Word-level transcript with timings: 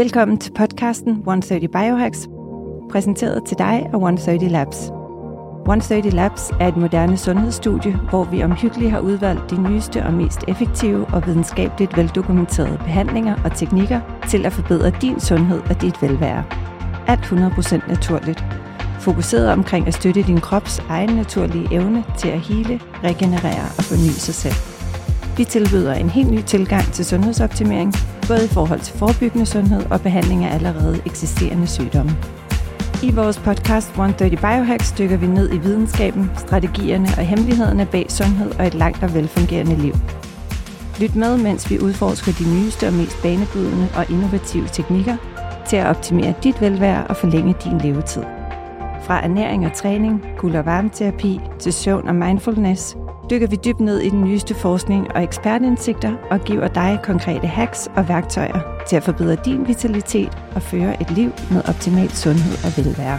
Velkommen 0.00 0.38
til 0.38 0.52
podcasten 0.52 1.12
130 1.12 1.68
Biohacks, 1.68 2.28
præsenteret 2.90 3.44
til 3.44 3.58
dig 3.58 3.66
af 3.66 3.94
130 3.94 4.48
Labs. 4.48 4.76
130 5.60 6.10
Labs 6.10 6.50
er 6.60 6.68
et 6.68 6.76
moderne 6.76 7.16
sundhedsstudie, 7.16 7.96
hvor 8.10 8.24
vi 8.24 8.42
omhyggeligt 8.42 8.90
har 8.90 9.00
udvalgt 9.00 9.50
de 9.50 9.62
nyeste 9.62 10.02
og 10.02 10.12
mest 10.12 10.40
effektive 10.48 11.06
og 11.06 11.26
videnskabeligt 11.26 11.96
veldokumenterede 11.96 12.78
behandlinger 12.78 13.36
og 13.44 13.56
teknikker 13.56 14.00
til 14.28 14.46
at 14.46 14.52
forbedre 14.52 14.92
din 15.02 15.20
sundhed 15.20 15.60
og 15.70 15.82
dit 15.82 16.02
velvære. 16.02 16.44
Alt 17.06 17.20
100% 17.20 17.88
naturligt. 17.88 18.44
Fokuseret 19.00 19.52
omkring 19.52 19.86
at 19.86 19.94
støtte 19.94 20.22
din 20.22 20.40
krops 20.40 20.78
egen 20.88 21.10
naturlige 21.10 21.68
evne 21.72 22.04
til 22.18 22.28
at 22.28 22.40
hele, 22.40 22.80
regenerere 23.04 23.66
og 23.78 23.84
forny 23.84 24.10
sig 24.10 24.34
selv. 24.34 24.54
Vi 25.36 25.44
tilbyder 25.44 25.94
en 25.94 26.10
helt 26.10 26.30
ny 26.30 26.42
tilgang 26.42 26.92
til 26.92 27.04
sundhedsoptimering, 27.04 27.94
både 28.30 28.44
i 28.44 28.48
forhold 28.48 28.80
til 28.80 28.98
forebyggende 28.98 29.46
sundhed 29.46 29.82
og 29.90 30.00
behandling 30.00 30.44
af 30.44 30.54
allerede 30.54 31.02
eksisterende 31.06 31.66
sygdomme. 31.66 32.12
I 33.02 33.10
vores 33.14 33.38
podcast 33.38 33.88
130 33.88 34.36
Biohacks 34.36 34.92
dykker 34.98 35.16
vi 35.16 35.26
ned 35.26 35.54
i 35.54 35.58
videnskaben, 35.58 36.30
strategierne 36.36 37.08
og 37.18 37.24
hemmelighederne 37.24 37.86
bag 37.86 38.06
sundhed 38.08 38.50
og 38.58 38.66
et 38.66 38.74
langt 38.74 39.02
og 39.02 39.14
velfungerende 39.14 39.76
liv. 39.76 39.94
Lyt 41.00 41.16
med, 41.16 41.36
mens 41.36 41.70
vi 41.70 41.78
udforsker 41.78 42.32
de 42.32 42.44
nyeste 42.54 42.86
og 42.86 42.92
mest 42.92 43.22
banebrydende 43.22 43.88
og 43.96 44.10
innovative 44.10 44.68
teknikker 44.72 45.16
til 45.68 45.76
at 45.76 45.86
optimere 45.86 46.34
dit 46.42 46.60
velvære 46.60 47.06
og 47.06 47.16
forlænge 47.16 47.54
din 47.64 47.78
levetid. 47.78 48.39
Fra 49.10 49.24
ernæring 49.24 49.66
og 49.66 49.72
træning, 49.72 50.24
kul- 50.38 50.56
og 50.56 50.66
varmeterapi 50.66 51.40
til 51.58 51.72
søvn 51.72 52.08
og 52.08 52.14
mindfulness, 52.14 52.96
dykker 53.30 53.46
vi 53.46 53.56
dybt 53.64 53.80
ned 53.80 53.98
i 53.98 54.08
den 54.08 54.24
nyeste 54.24 54.54
forskning 54.54 55.12
og 55.14 55.22
ekspertindsigter 55.22 56.16
og 56.30 56.40
giver 56.40 56.68
dig 56.68 56.98
konkrete 57.02 57.46
hacks 57.46 57.88
og 57.96 58.08
værktøjer 58.08 58.84
til 58.88 58.96
at 58.96 59.02
forbedre 59.02 59.36
din 59.44 59.68
vitalitet 59.68 60.38
og 60.54 60.62
føre 60.62 61.02
et 61.02 61.10
liv 61.10 61.30
med 61.50 61.68
optimal 61.68 62.10
sundhed 62.10 62.52
og 62.64 62.84
velvære. 62.84 63.18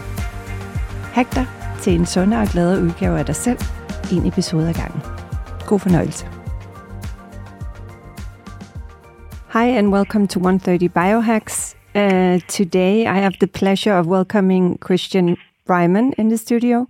Hack 1.13 1.35
dig 1.35 1.45
til 1.81 1.93
en 1.93 2.05
sundere 2.05 2.41
og 2.41 2.47
gladere 2.47 2.83
udgave 2.83 3.19
af 3.19 3.25
dig 3.25 3.35
selv, 3.35 3.59
en 4.13 4.25
episode 4.25 4.69
ad 4.69 4.73
gangen. 4.73 5.01
God 5.67 5.79
fornøjelse. 5.79 6.25
Hi 9.53 9.77
and 9.77 9.93
welcome 9.93 10.27
to 10.27 10.39
130 10.39 10.89
Biohacks. 10.89 11.75
Uh, 11.95 12.39
today 12.47 13.01
I 13.01 13.19
have 13.19 13.33
the 13.39 13.47
pleasure 13.47 13.99
of 13.99 14.05
welcoming 14.05 14.77
Christian 14.85 15.37
Breymann 15.71 16.13
in 16.17 16.27
the 16.27 16.37
studio. 16.37 16.89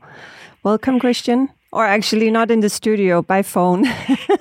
Welcome, 0.64 1.00
Christian. 1.00 1.50
Or 1.72 1.86
actually, 1.86 2.32
not 2.32 2.50
in 2.50 2.62
the 2.62 2.70
studio, 2.70 3.22
by 3.22 3.44
phone, 3.44 3.86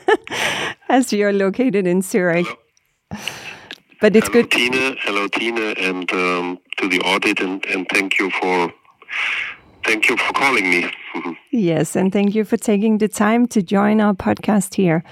as 0.88 1.12
you're 1.12 1.34
located 1.34 1.86
in 1.86 2.00
Zurich. 2.00 2.46
But 4.00 4.16
it's 4.16 4.28
hello, 4.28 4.42
good. 4.42 4.50
Tina. 4.50 4.94
Hello, 5.02 5.28
Tina, 5.28 5.74
and 5.88 6.11
um, 6.12 6.58
to 6.78 6.88
the 6.88 7.00
audit, 7.02 7.41
and, 7.41 7.62
and 7.66 7.86
thank 7.91 8.18
you 8.18 8.30
for 8.30 8.72
thank 9.84 10.08
you 10.08 10.16
for 10.16 10.33
calling 10.33 10.70
me. 10.70 10.91
Yes, 11.52 11.96
and 11.96 12.12
thank 12.12 12.34
you 12.34 12.44
for 12.44 12.56
taking 12.56 12.98
the 12.98 13.08
time 13.08 13.46
to 13.48 13.61
join 13.61 14.00
our 14.00 14.14
podcast 14.14 14.74
here. 14.74 15.02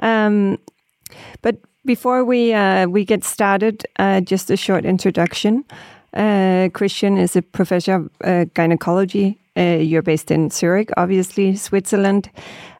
Um, 0.00 0.58
but 1.42 1.56
before 1.84 2.24
we 2.24 2.52
uh, 2.52 2.86
we 2.86 3.04
get 3.04 3.24
started, 3.24 3.84
uh, 3.98 4.20
just 4.20 4.48
a 4.50 4.56
short 4.56 4.84
introduction. 4.84 5.64
Uh, 6.14 6.68
Christian 6.72 7.18
is 7.18 7.36
a 7.36 7.42
professor 7.42 7.94
of 7.94 8.10
uh, 8.24 8.44
gynecology. 8.54 9.38
Uh, 9.56 9.78
you're 9.80 10.02
based 10.02 10.30
in 10.30 10.50
Zurich, 10.50 10.90
obviously, 10.96 11.56
Switzerland. 11.56 12.30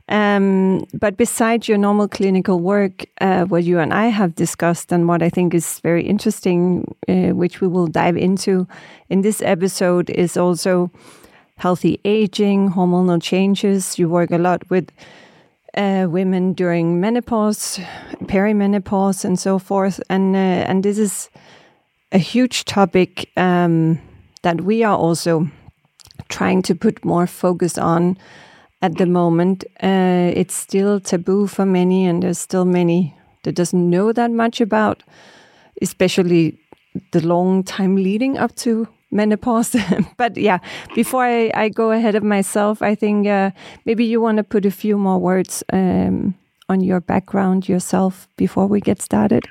Um, 0.09 0.87
but 0.93 1.17
besides 1.17 1.69
your 1.69 1.79
normal 1.79 2.09
clinical 2.09 2.59
work, 2.59 3.07
uh, 3.21 3.45
what 3.45 3.63
you 3.63 3.79
and 3.79 3.95
I 3.95 4.07
have 4.07 4.35
discussed, 4.35 4.91
and 4.91 5.07
what 5.07 5.23
I 5.23 5.31
think 5.31 5.55
is 5.55 5.79
very 5.81 6.03
interesting, 6.03 6.97
uh, 7.09 7.35
which 7.35 7.61
we 7.61 7.69
will 7.69 7.87
dive 7.87 8.17
into 8.17 8.67
in 9.09 9.23
this 9.23 9.41
episode, 9.43 10.11
is 10.11 10.37
also 10.37 10.91
healthy 11.59 12.01
aging, 12.05 12.71
hormonal 12.71 13.23
changes. 13.23 13.99
You 13.99 14.09
work 14.09 14.33
a 14.33 14.39
lot 14.39 14.69
with 14.69 14.91
uh, 15.77 16.07
women 16.11 16.55
during 16.55 17.01
menopause, 17.01 17.79
perimenopause, 18.25 19.25
and 19.25 19.39
so 19.39 19.61
forth. 19.61 20.01
And 20.11 20.35
uh, 20.35 20.67
and 20.67 20.83
this 20.83 20.99
is 20.99 21.31
a 22.13 22.19
huge 22.19 22.65
topic 22.65 23.31
um, 23.37 24.01
that 24.43 24.61
we 24.63 24.83
are 24.83 24.97
also 24.97 25.49
trying 26.29 26.63
to 26.63 26.75
put 26.75 27.05
more 27.05 27.27
focus 27.27 27.79
on 27.79 28.17
at 28.83 28.97
the 28.99 29.07
moment. 29.07 29.65
Uh, 29.83 30.33
it's 30.35 30.55
still 30.55 31.01
taboo 31.01 31.47
for 31.47 31.67
many, 31.67 32.07
and 32.07 32.23
there's 32.23 32.39
still 32.39 32.65
many 32.65 33.15
that 33.43 33.55
doesn't 33.55 33.91
know 33.91 34.13
that 34.13 34.31
much 34.31 34.61
about, 34.61 35.03
especially 35.83 36.59
the 37.13 37.27
long 37.27 37.63
time 37.63 37.97
leading 37.97 38.39
up 38.39 38.55
to 38.57 38.89
menopause. 39.11 39.77
but 40.17 40.37
yeah, 40.37 40.59
before 40.95 41.25
I, 41.25 41.51
I, 41.55 41.69
go 41.69 41.91
ahead 41.91 42.15
of 42.15 42.23
myself, 42.23 42.83
I 42.83 42.95
think 42.95 43.27
uh, 43.27 43.51
maybe 43.85 44.05
you 44.05 44.21
want 44.21 44.39
to 44.39 44.45
put 44.45 44.65
a 44.67 44.71
few 44.71 44.97
more 44.99 45.19
words 45.19 45.63
um, 45.73 46.35
on 46.69 46.81
your 46.81 47.01
background 47.01 47.69
yourself 47.69 48.29
before 48.37 48.67
we 48.67 48.81
get 48.81 49.01
started. 49.01 49.47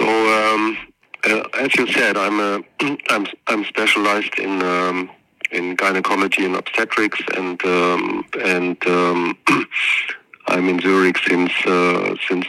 So, 0.00 0.06
um, 0.08 0.78
uh, 1.24 1.42
as 1.60 1.74
you 1.76 1.86
said, 1.88 2.16
I'm 2.16 2.40
a, 2.40 2.62
I'm 3.10 3.26
I'm 3.48 3.64
specialized 3.64 4.38
in 4.38 4.62
um, 4.62 5.10
in 5.52 5.76
gynecology 5.76 6.44
and 6.46 6.56
obstetrics, 6.56 7.20
and 7.36 7.62
um, 7.64 8.24
and 8.42 8.78
um, 8.86 9.38
I'm 10.48 10.68
in 10.70 10.80
Zurich 10.80 11.18
since 11.18 11.52
uh, 11.66 12.14
since 12.26 12.46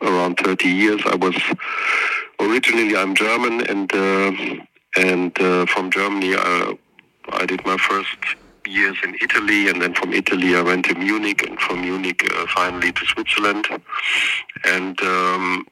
around 0.00 0.38
30 0.38 0.68
years. 0.68 1.00
I 1.06 1.16
was 1.16 1.36
originally 2.38 2.96
I'm 2.96 3.16
German, 3.16 3.66
and 3.66 3.92
uh, 3.92 4.32
and 4.96 5.40
uh, 5.40 5.66
from 5.66 5.90
Germany 5.90 6.36
I, 6.36 6.76
I 7.32 7.46
did 7.46 7.66
my 7.66 7.78
first 7.78 8.18
years 8.64 8.96
in 9.02 9.16
Italy, 9.20 9.68
and 9.68 9.82
then 9.82 9.94
from 9.94 10.12
Italy 10.12 10.54
I 10.54 10.62
went 10.62 10.84
to 10.84 10.94
Munich, 10.94 11.44
and 11.48 11.58
from 11.58 11.80
Munich 11.80 12.22
uh, 12.32 12.46
finally 12.54 12.92
to 12.92 13.06
Switzerland, 13.06 13.66
and 14.64 15.00
um, 15.02 15.66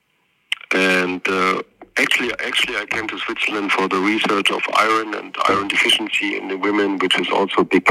and 0.75 1.27
uh, 1.29 1.63
actually 1.97 2.33
actually 2.41 2.77
I 2.77 2.87
came 2.87 3.09
to 3.09 3.19
Switzerland 3.19 3.73
for 3.73 3.89
the 3.89 3.99
research 3.99 4.51
of 4.51 4.63
iron 4.75 5.15
and 5.15 5.35
iron 5.49 5.69
deficiency 5.69 6.37
in 6.37 6.49
the 6.49 6.57
women, 6.57 6.99
which 6.99 7.19
is 7.19 7.29
also 7.31 7.63
a 7.63 7.65
big 7.65 7.87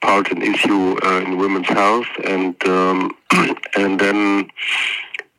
part 0.00 0.30
and 0.30 0.42
issue 0.42 0.96
uh, 1.04 1.20
in 1.20 1.38
women's 1.38 1.68
health, 1.68 2.08
and 2.24 2.54
um, 2.66 3.16
and 3.76 3.98
then 3.98 4.48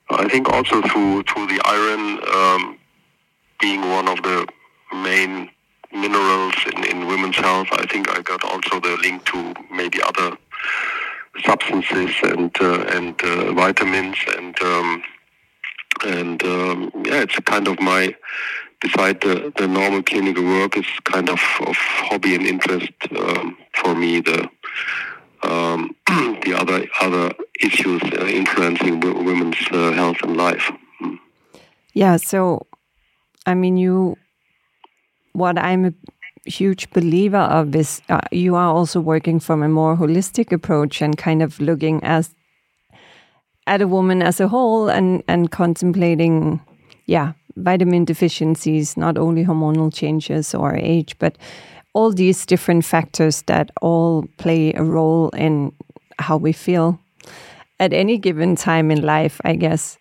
I 0.09 0.27
think 0.27 0.49
also 0.49 0.81
through 0.81 1.23
through 1.23 1.47
the 1.47 1.61
iron 1.65 2.03
um, 2.33 2.77
being 3.59 3.81
one 3.81 4.07
of 4.07 4.21
the 4.23 4.47
main 4.93 5.49
minerals 5.91 6.55
in, 6.73 6.83
in 6.85 7.07
women's 7.07 7.35
health, 7.37 7.67
I 7.71 7.85
think 7.87 8.09
I 8.09 8.21
got 8.21 8.43
also 8.43 8.79
the 8.79 8.97
link 9.01 9.25
to 9.25 9.53
maybe 9.71 10.01
other 10.01 10.37
substances 11.45 12.11
and 12.23 12.55
uh, 12.61 12.81
and 12.95 13.21
uh, 13.23 13.53
vitamins. 13.53 14.17
And 14.37 14.59
um, 14.61 15.03
and 16.05 16.43
um, 16.43 16.91
yeah, 17.05 17.21
it's 17.21 17.37
kind 17.39 17.67
of 17.67 17.79
my 17.79 18.15
beside 18.81 19.21
the, 19.21 19.51
the 19.57 19.67
normal 19.67 20.03
clinical 20.03 20.43
work 20.43 20.77
is 20.77 20.85
kind 21.03 21.29
of, 21.29 21.39
of 21.65 21.75
hobby 21.75 22.35
and 22.35 22.45
interest 22.45 22.91
um, 23.17 23.57
for 23.73 23.95
me 23.95 24.21
the 24.21 24.49
um, 25.43 25.95
the 26.43 26.53
other 26.55 26.85
other 27.01 27.33
issues 27.61 28.01
uh, 28.03 28.25
influencing 28.25 28.99
w- 28.99 29.23
women's 29.23 29.57
uh, 29.71 29.91
health 29.91 30.17
and 30.23 30.37
life. 30.37 30.71
Mm. 31.01 31.19
Yeah, 31.93 32.17
so 32.17 32.65
I 33.45 33.53
mean, 33.53 33.77
you. 33.77 34.17
What 35.33 35.59
I'm 35.59 35.85
a 35.85 35.93
huge 36.49 36.89
believer 36.89 37.37
of 37.37 37.75
is 37.75 38.01
uh, 38.09 38.21
you 38.31 38.55
are 38.55 38.73
also 38.73 38.99
working 38.99 39.39
from 39.39 39.61
a 39.61 39.69
more 39.69 39.95
holistic 39.95 40.51
approach 40.51 40.99
and 41.01 41.15
kind 41.15 41.43
of 41.43 41.59
looking 41.59 42.03
as 42.03 42.33
at 43.67 43.81
a 43.81 43.87
woman 43.87 44.21
as 44.21 44.39
a 44.39 44.47
whole 44.47 44.89
and 44.89 45.23
and 45.27 45.51
contemplating, 45.51 46.59
yeah, 47.05 47.33
vitamin 47.55 48.05
deficiencies, 48.05 48.97
not 48.97 49.17
only 49.17 49.45
hormonal 49.45 49.93
changes 49.93 50.55
or 50.55 50.75
age, 50.75 51.15
but 51.19 51.37
all 51.93 52.11
these 52.11 52.45
different 52.45 52.85
factors 52.85 53.43
that 53.43 53.71
all 53.81 54.25
play 54.37 54.73
a 54.73 54.83
role 54.83 55.29
in 55.29 55.71
how 56.19 56.37
we 56.37 56.51
feel 56.51 56.99
at 57.79 57.93
any 57.93 58.17
given 58.17 58.55
time 58.55 58.91
in 58.91 59.01
life, 59.01 59.39
I 59.43 59.55
guess. 59.55 59.97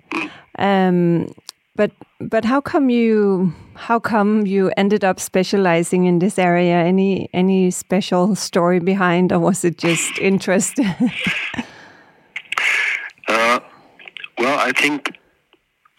Um, 0.58 1.32
but 1.74 1.92
but 2.20 2.44
how 2.44 2.60
come 2.60 2.90
you 2.90 3.52
how 3.74 4.00
come 4.00 4.46
you 4.46 4.72
ended 4.76 5.04
up 5.04 5.20
specializing 5.20 6.06
in 6.06 6.18
this 6.18 6.38
area? 6.38 6.76
Any 6.76 7.28
any 7.32 7.70
special 7.70 8.34
story 8.34 8.80
behind, 8.80 9.32
or 9.32 9.38
was 9.38 9.64
it 9.64 9.78
just 9.78 10.18
interest? 10.18 10.78
uh, 13.28 13.60
well, 14.38 14.55
I 14.66 14.72
think 14.72 15.16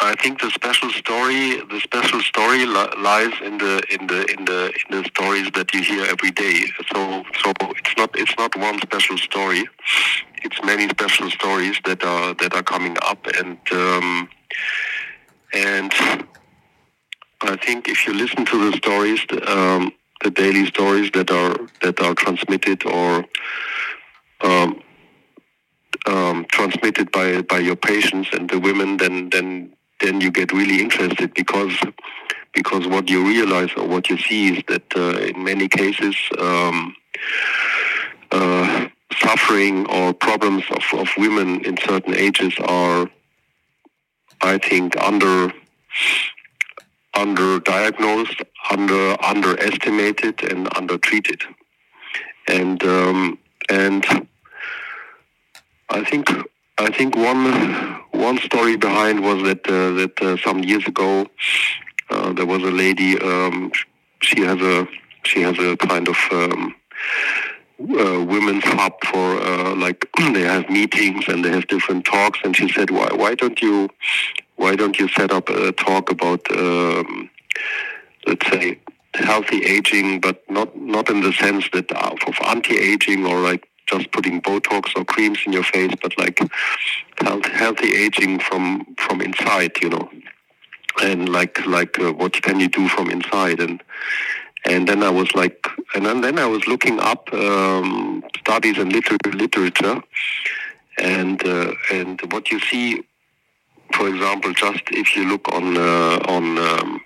I 0.02 0.14
think 0.22 0.42
the 0.42 0.52
special 0.52 0.90
story, 0.92 1.58
the 1.74 1.80
special 1.82 2.22
story 2.22 2.66
li- 2.66 2.96
lies 3.10 3.34
in 3.42 3.58
the 3.58 3.82
in 3.96 4.08
the 4.08 4.22
in 4.34 4.46
the 4.46 4.62
in 4.82 4.88
the 4.96 5.04
stories 5.14 5.50
that 5.56 5.74
you 5.74 5.82
hear 5.82 6.06
every 6.06 6.32
day. 6.32 6.58
So 6.92 7.24
so 7.42 7.54
it's 7.80 7.94
not 7.98 8.10
it's 8.16 8.38
not 8.38 8.56
one 8.58 8.78
special 8.82 9.18
story. 9.18 9.64
It's 10.44 10.60
many 10.64 10.90
special 10.90 11.32
stories 11.32 11.78
that 11.86 12.04
are 12.04 12.34
that 12.42 12.54
are 12.56 12.64
coming 12.64 12.98
up, 13.02 13.26
and 13.40 13.58
um, 13.72 14.30
and 15.54 15.92
I 17.42 17.56
think 17.66 17.88
if 17.88 18.06
you 18.06 18.14
listen 18.14 18.46
to 18.46 18.70
the 18.70 18.78
stories, 18.78 19.22
um, 19.48 19.94
the 20.24 20.32
daily 20.32 20.66
stories 20.66 21.10
that 21.14 21.32
are 21.32 21.56
that 21.84 22.02
are 22.02 22.14
transmitted 22.14 22.86
or 22.86 23.26
um, 24.42 24.82
um, 26.08 26.46
transmitted 26.50 27.12
by 27.12 27.42
by 27.42 27.60
your 27.60 27.76
patients 27.76 28.30
and 28.34 28.50
the 28.50 28.60
women, 28.60 28.98
then 28.98 29.30
then 29.30 29.74
then 30.00 30.22
you 30.22 30.32
get 30.32 30.52
really 30.52 30.82
interested 30.82 31.34
because 31.34 31.76
because 32.54 32.88
what 32.88 33.10
you 33.10 33.28
realize 33.28 33.70
or 33.78 33.88
what 33.88 34.10
you 34.10 34.18
see 34.18 34.58
is 34.58 34.64
that 34.68 34.86
uh, 34.96 35.18
in 35.20 35.44
many 35.44 35.68
cases 35.68 36.16
um, 36.40 36.96
uh, 38.32 38.88
suffering 39.20 39.86
or 39.88 40.14
problems 40.14 40.64
of, 40.72 40.84
of 41.00 41.08
women 41.18 41.64
in 41.66 41.78
certain 41.78 42.16
ages 42.16 42.54
are 42.66 43.10
I 44.42 44.58
think 44.58 44.96
under 44.98 45.52
underdiagnosed, 47.16 47.16
under 47.16 47.60
diagnosed, 47.60 48.42
under 48.70 49.24
underestimated, 49.24 50.44
and 50.44 50.68
undertreated. 50.76 51.42
And 52.48 52.84
um, 52.84 53.40
and 53.70 54.28
I 55.90 56.04
think 56.04 56.30
I 56.78 56.90
think 56.92 57.16
one 57.16 57.46
one 58.12 58.38
story 58.40 58.78
behind 58.78 59.24
was 59.24 59.44
that 59.44 59.68
uh, 59.68 59.92
that 59.94 60.22
uh, 60.22 60.38
some 60.38 60.64
years 60.64 60.86
ago 60.88 61.28
uh, 62.10 62.34
there 62.34 62.46
was 62.46 62.64
a 62.64 62.72
lady. 62.72 63.20
Um, 63.20 63.72
she 64.22 64.42
has 64.42 64.60
a 64.62 64.88
she 65.24 65.42
has 65.42 65.58
a 65.60 65.78
kind 65.78 66.08
of 66.08 66.18
um, 66.32 66.76
uh, 67.82 68.24
women's 68.26 68.64
hub 68.66 68.94
for 69.06 69.42
uh, 69.42 69.76
like 69.76 70.08
they 70.34 70.42
have 70.42 70.70
meetings 70.70 71.26
and 71.28 71.44
they 71.44 71.52
have 71.52 71.68
different 71.68 72.06
talks. 72.06 72.40
And 72.44 72.56
she 72.56 72.70
said, 72.72 72.92
why 72.92 73.10
why 73.14 73.36
don't 73.36 73.62
you 73.62 73.90
why 74.56 74.76
don't 74.76 75.00
you 75.00 75.08
set 75.10 75.32
up 75.32 75.50
a 75.50 75.72
talk 75.72 76.12
about 76.12 76.42
um, 76.52 77.30
let's 78.26 78.48
say 78.50 78.80
healthy 79.14 79.64
aging, 79.66 80.20
but 80.20 80.44
not 80.50 80.76
not 80.78 81.10
in 81.10 81.22
the 81.22 81.34
sense 81.34 81.70
that 81.74 81.92
of 81.92 82.36
anti-aging 82.46 83.26
or 83.26 83.40
like 83.42 83.70
just 83.88 84.12
putting 84.12 84.42
Botox 84.42 84.96
or 84.96 85.06
creams 85.06 85.40
in 85.46 85.54
your 85.54 85.64
face, 85.64 85.94
but 86.02 86.18
like 86.18 86.40
health, 87.20 87.46
healthy 87.46 87.96
aging 87.96 88.40
from 88.40 88.86
from 88.98 89.22
inside, 89.22 89.72
you 89.82 89.90
know, 89.90 90.10
and 91.02 91.30
like 91.30 91.66
like 91.66 92.00
uh, 92.00 92.14
what 92.14 92.34
can 92.42 92.60
you 92.60 92.68
do 92.68 92.88
from 92.90 93.10
inside? 93.10 93.60
And 93.60 93.82
and 94.66 94.88
then 94.88 95.04
I 95.04 95.10
was 95.10 95.34
like, 95.34 95.66
and 95.96 96.06
then, 96.06 96.22
then 96.22 96.40
I 96.40 96.46
was 96.46 96.68
looking 96.68 97.00
up 97.00 97.32
um, 97.34 98.24
studies 98.40 98.78
and 98.78 98.92
liter- 98.92 99.18
literature, 99.34 100.02
and 100.98 101.46
uh, 101.48 101.74
and 101.92 102.22
what 102.32 102.52
you 102.52 102.60
see, 102.60 103.04
for 103.94 104.08
example, 104.10 104.54
just 104.54 104.82
if 104.92 105.16
you 105.16 105.26
look 105.26 105.48
on 105.54 105.78
uh, 105.78 106.20
on 106.28 106.58
um, 106.58 107.02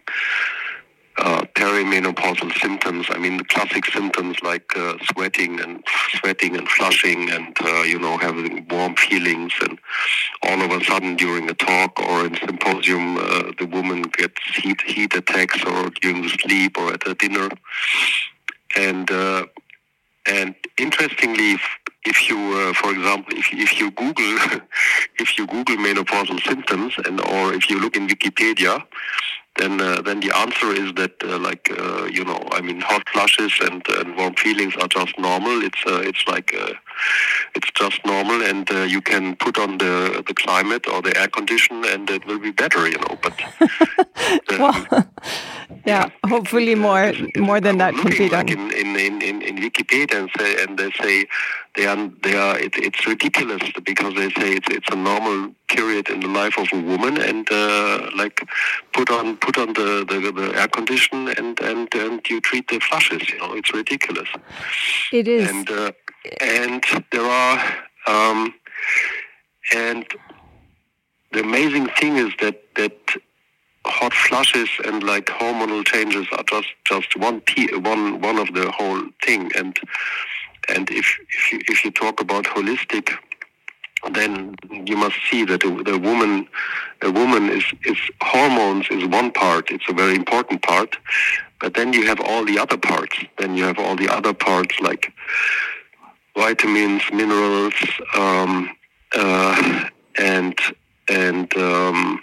uh, 1.18 1.42
perimenopausal 1.56 2.52
symptoms. 2.60 3.08
I 3.10 3.18
mean, 3.18 3.38
the 3.38 3.44
classic 3.44 3.86
symptoms 3.86 4.38
like 4.42 4.76
uh, 4.76 4.98
sweating 5.12 5.60
and 5.60 5.84
sweating 6.14 6.56
and 6.56 6.68
flushing, 6.68 7.30
and 7.30 7.56
uh, 7.62 7.82
you 7.84 8.00
know 8.00 8.18
having 8.18 8.66
warm 8.70 8.96
feelings, 8.96 9.54
and 9.62 9.80
all 10.44 10.62
of 10.62 10.72
a 10.72 10.84
sudden 10.84 11.16
during 11.16 11.50
a 11.50 11.54
talk 11.54 12.00
or 12.00 12.26
in 12.26 12.36
symposium, 12.36 13.18
uh, 13.18 13.52
the 13.60 13.68
woman 13.72 14.04
gets 14.04 14.42
heat 14.56 14.82
heat 14.82 15.14
attacks, 15.16 15.64
or 15.66 15.90
during 16.02 16.22
the 16.22 16.30
sleep, 16.30 16.78
or 16.78 16.94
at 16.94 17.08
a 17.08 17.14
dinner, 17.16 17.50
and 18.76 19.12
uh, 19.12 19.46
and 20.28 20.56
interestingly, 20.78 21.54
if, 21.54 21.62
if 22.06 22.30
you, 22.30 22.38
uh, 22.38 22.74
for 22.74 22.92
example, 22.92 23.34
if, 23.36 23.48
if 23.52 23.80
you 23.80 23.92
Google 23.92 24.38
if 25.20 25.38
you 25.38 25.48
Google 25.48 25.78
menopausal 25.78 26.42
symptoms 26.46 26.94
and 27.06 27.20
or 27.22 27.54
if 27.54 27.70
you 27.70 27.80
look 27.80 27.96
in 27.96 28.08
Wikipedia, 28.08 28.84
then 29.58 29.82
uh, 29.82 30.02
then 30.02 30.20
the 30.22 30.36
answer 30.36 30.72
is 30.72 30.94
that 30.94 31.14
uh, 31.24 31.38
like 31.40 31.70
uh, 31.78 32.06
you 32.06 32.24
know 32.24 32.42
I 32.52 32.62
mean 32.62 32.80
hot 32.82 33.08
flushes 33.10 33.54
and, 33.62 33.86
and 33.90 34.16
warm 34.18 34.36
feelings 34.36 34.76
are 34.78 34.88
just 34.88 35.18
normal. 35.20 35.62
It's 35.62 35.84
it's 35.86 36.28
like 36.28 36.56
it's 37.56 37.72
just 37.72 38.06
normal, 38.06 38.42
and 38.44 38.70
uh, 38.72 38.82
you 38.84 39.02
can 39.02 39.36
put 39.36 39.58
on 39.58 39.78
the 39.78 40.24
the 40.28 40.34
climate 40.34 40.88
or 40.88 41.02
the 41.02 41.18
air 41.18 41.28
condition, 41.28 41.84
and 41.86 42.10
it 42.10 42.26
will 42.26 42.40
be 42.40 42.52
better, 42.52 42.88
you 42.88 42.98
know. 43.00 43.18
But 43.22 43.36
well, 44.60 45.08
yeah, 45.86 46.10
hopefully 46.26 46.76
more 46.76 47.14
more 47.38 47.60
than 47.60 47.78
that 47.78 47.94
can 47.96 48.10
be 48.10 48.30
done. 48.30 48.48
Like 48.48 48.52
in, 48.52 48.72
in, 48.72 49.22
in, 49.22 49.42
in 49.42 49.56
Wikipedia 49.58 50.20
and 50.20 50.30
say 50.38 50.64
and 50.64 50.78
they 50.78 50.92
say 50.92 51.26
they 51.76 51.86
are 51.86 52.10
they 52.24 52.36
are 52.36 52.58
it, 52.60 52.76
it's 52.76 53.06
ridiculous 53.08 53.62
because 53.86 54.14
they 54.16 54.30
say 54.32 54.54
it's 54.54 54.68
it's 54.70 54.90
a 54.92 54.96
normal 54.96 55.54
period 55.70 56.10
in 56.10 56.20
the 56.20 56.28
life 56.28 56.58
of 56.58 56.68
a 56.74 56.82
woman 56.82 57.18
and 57.18 57.50
uh, 57.52 58.10
like 58.16 58.46
put 58.94 59.10
on 59.10 59.38
put 59.38 59.58
on 59.58 59.68
the, 59.74 60.06
the, 60.08 60.32
the, 60.32 60.60
air 60.60 60.68
condition 60.68 61.30
and, 61.30 61.60
and 61.62 61.94
and 61.96 62.30
you 62.30 62.42
treat 62.42 62.68
the 62.68 62.80
flushes 62.80 63.30
you 63.30 63.38
know 63.40 63.54
it's 63.54 63.74
ridiculous 63.74 64.28
it 65.14 65.28
is 65.28 65.50
and 65.50 65.70
uh, 65.70 65.92
and 66.40 66.84
there 67.12 67.26
are 67.26 67.74
um, 68.08 68.54
and 69.74 70.06
the 71.32 71.42
amazing 71.42 71.88
thing 72.00 72.18
is 72.18 72.32
that 72.42 72.62
that 72.76 72.98
hot 73.86 74.14
flushes 74.14 74.70
and 74.86 75.04
like 75.04 75.26
hormonal 75.26 75.86
changes 75.86 76.28
are 76.34 76.44
just 76.44 76.68
just 76.86 77.16
one 77.18 77.42
one 77.82 78.22
one 78.22 78.38
of 78.38 78.54
the 78.54 78.72
whole 78.72 79.02
thing. 79.24 79.52
And 79.56 79.80
and 80.70 80.90
if 80.92 81.18
if 81.30 81.52
you, 81.52 81.62
if 81.68 81.84
you 81.84 81.92
talk 81.92 82.22
about 82.22 82.46
holistic 82.46 83.12
then 84.14 84.56
you 84.72 84.98
must 84.98 85.16
see 85.30 85.46
that 85.46 85.62
the 85.62 86.00
woman 86.02 86.48
a 87.02 87.12
woman 87.12 87.50
is 87.50 87.64
is 87.86 87.98
hormones 88.22 88.88
is 88.90 89.06
one 89.06 89.32
part. 89.32 89.70
It's 89.72 89.90
a 89.90 89.94
very 89.94 90.16
important 90.16 90.62
part. 90.64 90.98
But 91.60 91.76
then 91.76 91.94
you 91.94 92.08
have 92.08 92.20
all 92.20 92.44
the 92.44 92.58
other 92.58 92.78
parts. 92.78 93.18
Then 93.38 93.56
you 93.56 93.64
have 93.66 93.78
all 93.78 93.96
the 93.96 94.10
other 94.10 94.34
parts 94.34 94.80
like 94.82 95.14
vitamins 96.36 97.04
minerals 97.12 97.74
um, 98.16 98.70
uh, 99.16 99.90
and 100.18 100.58
and 101.10 101.56
um, 101.58 102.22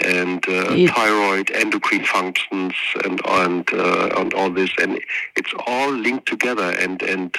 and 0.00 0.46
uh, 0.48 0.92
thyroid, 0.92 1.50
endocrine 1.52 2.04
functions, 2.04 2.74
and 3.04 3.20
and 3.26 3.72
uh, 3.72 4.10
and 4.16 4.34
all 4.34 4.50
this, 4.50 4.70
and 4.78 5.00
it's 5.36 5.52
all 5.66 5.90
linked 5.90 6.26
together. 6.26 6.70
And 6.72 7.02
and 7.02 7.34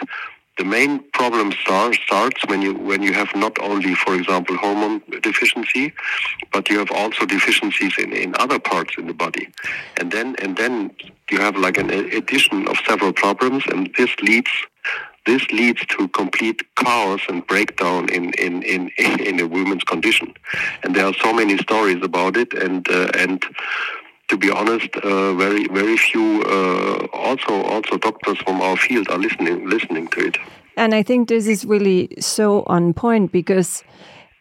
the 0.58 0.66
main 0.66 1.04
problem 1.14 1.52
start, 1.52 1.96
starts 2.06 2.42
when 2.48 2.62
you 2.62 2.74
when 2.74 3.04
you 3.04 3.14
have 3.14 3.30
not 3.36 3.60
only, 3.60 3.94
for 3.94 4.16
example, 4.16 4.58
hormone 4.58 5.02
deficiency, 5.22 5.94
but 6.52 6.70
you 6.70 6.80
have 6.80 6.92
also 6.92 7.26
deficiencies 7.26 7.94
in, 7.98 8.12
in 8.12 8.34
other 8.40 8.58
parts 8.58 8.96
in 8.98 9.06
the 9.06 9.14
body, 9.14 9.48
and 9.98 10.12
then 10.12 10.36
and 10.42 10.58
then 10.58 10.92
you 11.30 11.40
have 11.40 11.58
like 11.58 11.78
an 11.78 11.90
addition 11.92 12.68
of 12.68 12.78
several 12.88 13.14
problems, 13.14 13.64
and 13.68 13.94
this 13.98 14.10
leads 14.22 14.50
this 15.28 15.44
leads 15.52 15.86
to 15.86 16.08
complete 16.08 16.62
chaos 16.76 17.22
and 17.30 17.46
breakdown 17.46 18.10
in, 18.10 18.34
in, 18.34 18.64
in, 18.64 18.90
in 19.30 19.40
a 19.40 19.46
woman's 19.46 19.84
condition. 19.84 20.34
And 20.82 20.96
there 20.96 21.06
are 21.06 21.14
so 21.14 21.32
many 21.34 21.58
stories 21.60 22.02
about 22.02 22.36
it, 22.38 22.54
and 22.54 22.90
uh, 22.90 23.12
and 23.14 23.46
to 24.30 24.38
be 24.38 24.50
honest, 24.50 24.90
uh, 24.98 25.34
very 25.36 25.68
very 25.68 25.98
few 25.98 26.42
uh, 26.44 27.08
also 27.14 27.54
also 27.74 27.98
doctors 27.98 28.38
from 28.40 28.62
our 28.62 28.78
field 28.78 29.08
are 29.10 29.20
listening 29.20 29.70
listening 29.70 30.08
to 30.10 30.28
it. 30.28 30.38
And 30.76 30.94
I 30.94 31.04
think 31.04 31.28
this 31.28 31.48
is 31.48 31.66
really 31.66 32.10
so 32.20 32.64
on 32.68 32.94
point 32.94 33.32
because, 33.32 33.84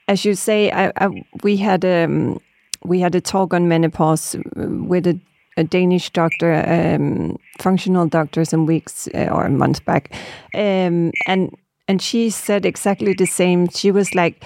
as 0.06 0.24
you 0.24 0.34
say, 0.34 0.70
I, 0.70 0.92
I, 0.96 1.08
we 1.42 1.56
had 1.56 1.84
um, 1.84 2.38
we 2.84 3.00
had 3.00 3.14
a 3.14 3.20
talk 3.20 3.54
on 3.54 3.68
menopause 3.68 4.36
with 4.54 5.06
a 5.06 5.18
a 5.56 5.64
Danish 5.64 6.10
doctor, 6.10 6.54
um, 6.66 7.38
functional 7.58 8.06
doctor, 8.06 8.44
some 8.44 8.66
weeks 8.66 9.08
uh, 9.14 9.28
or 9.32 9.48
months 9.48 9.80
back, 9.80 10.12
um, 10.54 11.12
and 11.26 11.54
and 11.88 12.02
she 12.02 12.30
said 12.30 12.66
exactly 12.66 13.14
the 13.14 13.26
same. 13.26 13.68
She 13.68 13.90
was 13.90 14.14
like, 14.14 14.44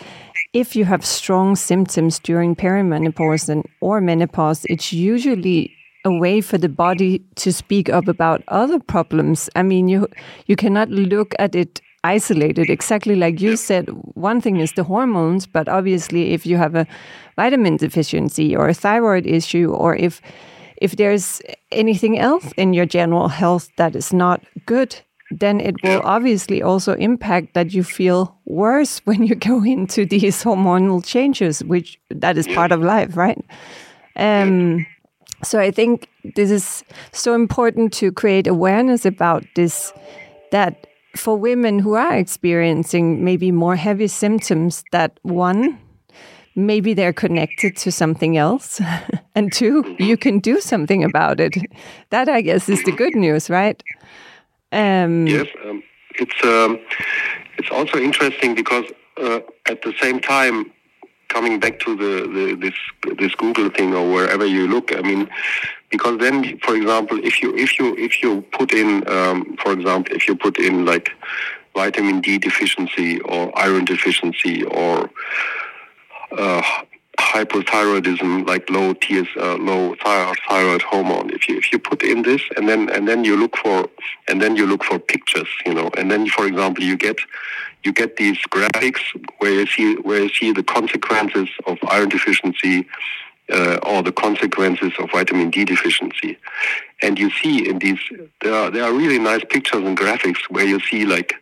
if 0.52 0.76
you 0.76 0.84
have 0.84 1.04
strong 1.04 1.56
symptoms 1.56 2.18
during 2.18 2.54
perimenopause 2.54 3.48
and, 3.48 3.64
or 3.80 4.00
menopause, 4.00 4.64
it's 4.68 4.92
usually 4.92 5.72
a 6.04 6.10
way 6.10 6.40
for 6.40 6.58
the 6.58 6.68
body 6.68 7.22
to 7.36 7.52
speak 7.52 7.88
up 7.88 8.08
about 8.08 8.42
other 8.48 8.78
problems. 8.78 9.48
I 9.54 9.62
mean, 9.62 9.88
you 9.88 10.08
you 10.46 10.56
cannot 10.56 10.90
look 10.90 11.34
at 11.38 11.54
it 11.54 11.80
isolated. 12.04 12.70
Exactly 12.70 13.14
like 13.14 13.40
you 13.40 13.56
said, 13.56 13.88
one 14.14 14.40
thing 14.40 14.56
is 14.56 14.72
the 14.72 14.84
hormones, 14.84 15.46
but 15.46 15.68
obviously, 15.68 16.32
if 16.32 16.46
you 16.46 16.56
have 16.56 16.74
a 16.74 16.86
vitamin 17.36 17.76
deficiency 17.76 18.56
or 18.56 18.68
a 18.68 18.74
thyroid 18.74 19.26
issue, 19.26 19.72
or 19.72 19.94
if 19.94 20.20
if 20.80 20.96
there's 20.96 21.42
anything 21.70 22.18
else 22.18 22.52
in 22.56 22.72
your 22.72 22.86
general 22.86 23.28
health 23.28 23.70
that 23.76 23.94
is 23.94 24.12
not 24.12 24.42
good, 24.66 24.96
then 25.30 25.60
it 25.60 25.76
will 25.84 26.00
obviously 26.04 26.62
also 26.62 26.94
impact 26.94 27.54
that 27.54 27.72
you 27.72 27.84
feel 27.84 28.36
worse 28.46 28.98
when 29.04 29.22
you 29.22 29.34
go 29.34 29.62
into 29.62 30.04
these 30.06 30.42
hormonal 30.42 31.04
changes, 31.04 31.62
which 31.64 32.00
that 32.10 32.36
is 32.36 32.48
part 32.48 32.72
of 32.72 32.80
life, 32.80 33.16
right? 33.16 33.38
Um, 34.16 34.86
so 35.42 35.58
I 35.58 35.70
think 35.70 36.08
this 36.34 36.50
is 36.50 36.84
so 37.12 37.34
important 37.34 37.92
to 37.94 38.12
create 38.12 38.46
awareness 38.46 39.06
about 39.06 39.44
this 39.54 39.92
that 40.50 40.86
for 41.16 41.36
women 41.36 41.78
who 41.78 41.94
are 41.94 42.16
experiencing 42.16 43.24
maybe 43.24 43.50
more 43.50 43.76
heavy 43.76 44.06
symptoms 44.06 44.84
that 44.92 45.18
one 45.22 45.78
maybe 46.66 46.94
they're 46.94 47.12
connected 47.12 47.76
to 47.78 47.92
something 47.92 48.36
else. 48.36 48.80
and 49.34 49.52
two, 49.52 49.96
you 49.98 50.16
can 50.16 50.38
do 50.38 50.60
something 50.60 51.04
about 51.04 51.40
it. 51.40 51.56
That, 52.10 52.28
I 52.28 52.40
guess, 52.40 52.68
is 52.68 52.82
the 52.84 52.92
good 52.92 53.14
news, 53.14 53.50
right? 53.50 53.82
Um, 54.72 55.26
yes, 55.26 55.48
um, 55.64 55.82
it's 56.14 56.44
um, 56.44 56.78
it's 57.58 57.70
also 57.70 57.98
interesting 57.98 58.54
because 58.54 58.84
uh, 59.16 59.40
at 59.66 59.82
the 59.82 59.92
same 60.00 60.20
time, 60.20 60.72
coming 61.28 61.58
back 61.58 61.78
to 61.80 61.96
the, 61.96 62.28
the, 62.28 62.54
this 62.54 63.16
this 63.18 63.34
Google 63.34 63.70
thing 63.70 63.94
or 63.94 64.12
wherever 64.12 64.46
you 64.46 64.68
look, 64.68 64.94
I 64.96 65.00
mean, 65.00 65.28
because 65.90 66.18
then, 66.18 66.58
for 66.58 66.74
example, 66.76 67.18
if 67.24 67.42
you 67.42 67.56
if 67.56 67.78
you 67.78 67.96
if 67.96 68.22
you 68.22 68.42
put 68.52 68.72
in, 68.72 69.08
um, 69.08 69.56
for 69.62 69.72
example, 69.72 70.14
if 70.14 70.28
you 70.28 70.36
put 70.36 70.58
in 70.58 70.84
like 70.84 71.10
vitamin 71.74 72.20
D 72.20 72.38
deficiency 72.38 73.20
or 73.20 73.56
iron 73.58 73.84
deficiency 73.84 74.64
or 74.64 75.10
uh, 76.32 76.62
hypothyroidism, 77.18 78.46
like 78.46 78.68
low 78.70 78.94
TS, 78.94 79.26
uh, 79.36 79.56
low 79.56 79.94
thyroid 79.96 80.82
hormone. 80.82 81.30
If 81.30 81.48
you 81.48 81.56
if 81.58 81.72
you 81.72 81.78
put 81.78 82.02
in 82.02 82.22
this 82.22 82.42
and 82.56 82.68
then 82.68 82.88
and 82.90 83.06
then 83.06 83.24
you 83.24 83.36
look 83.36 83.56
for 83.56 83.88
and 84.28 84.40
then 84.40 84.56
you 84.56 84.66
look 84.66 84.84
for 84.84 84.98
pictures, 84.98 85.48
you 85.66 85.74
know, 85.74 85.90
and 85.96 86.10
then 86.10 86.28
for 86.28 86.46
example 86.46 86.82
you 86.82 86.96
get 86.96 87.18
you 87.84 87.92
get 87.92 88.16
these 88.16 88.38
graphics 88.50 89.00
where 89.38 89.52
you 89.52 89.66
see 89.66 89.94
where 89.96 90.22
you 90.24 90.28
see 90.30 90.52
the 90.52 90.62
consequences 90.62 91.48
of 91.66 91.78
iron 91.88 92.08
deficiency 92.08 92.86
uh, 93.52 93.78
or 93.84 94.02
the 94.02 94.12
consequences 94.12 94.92
of 94.98 95.10
vitamin 95.10 95.50
D 95.50 95.64
deficiency, 95.64 96.38
and 97.02 97.18
you 97.18 97.30
see 97.30 97.68
in 97.68 97.78
these 97.78 98.00
there 98.42 98.54
are 98.54 98.70
there 98.70 98.84
are 98.84 98.92
really 98.92 99.18
nice 99.18 99.44
pictures 99.44 99.84
and 99.84 99.96
graphics 99.96 100.40
where 100.48 100.64
you 100.66 100.80
see 100.80 101.04
like 101.04 101.34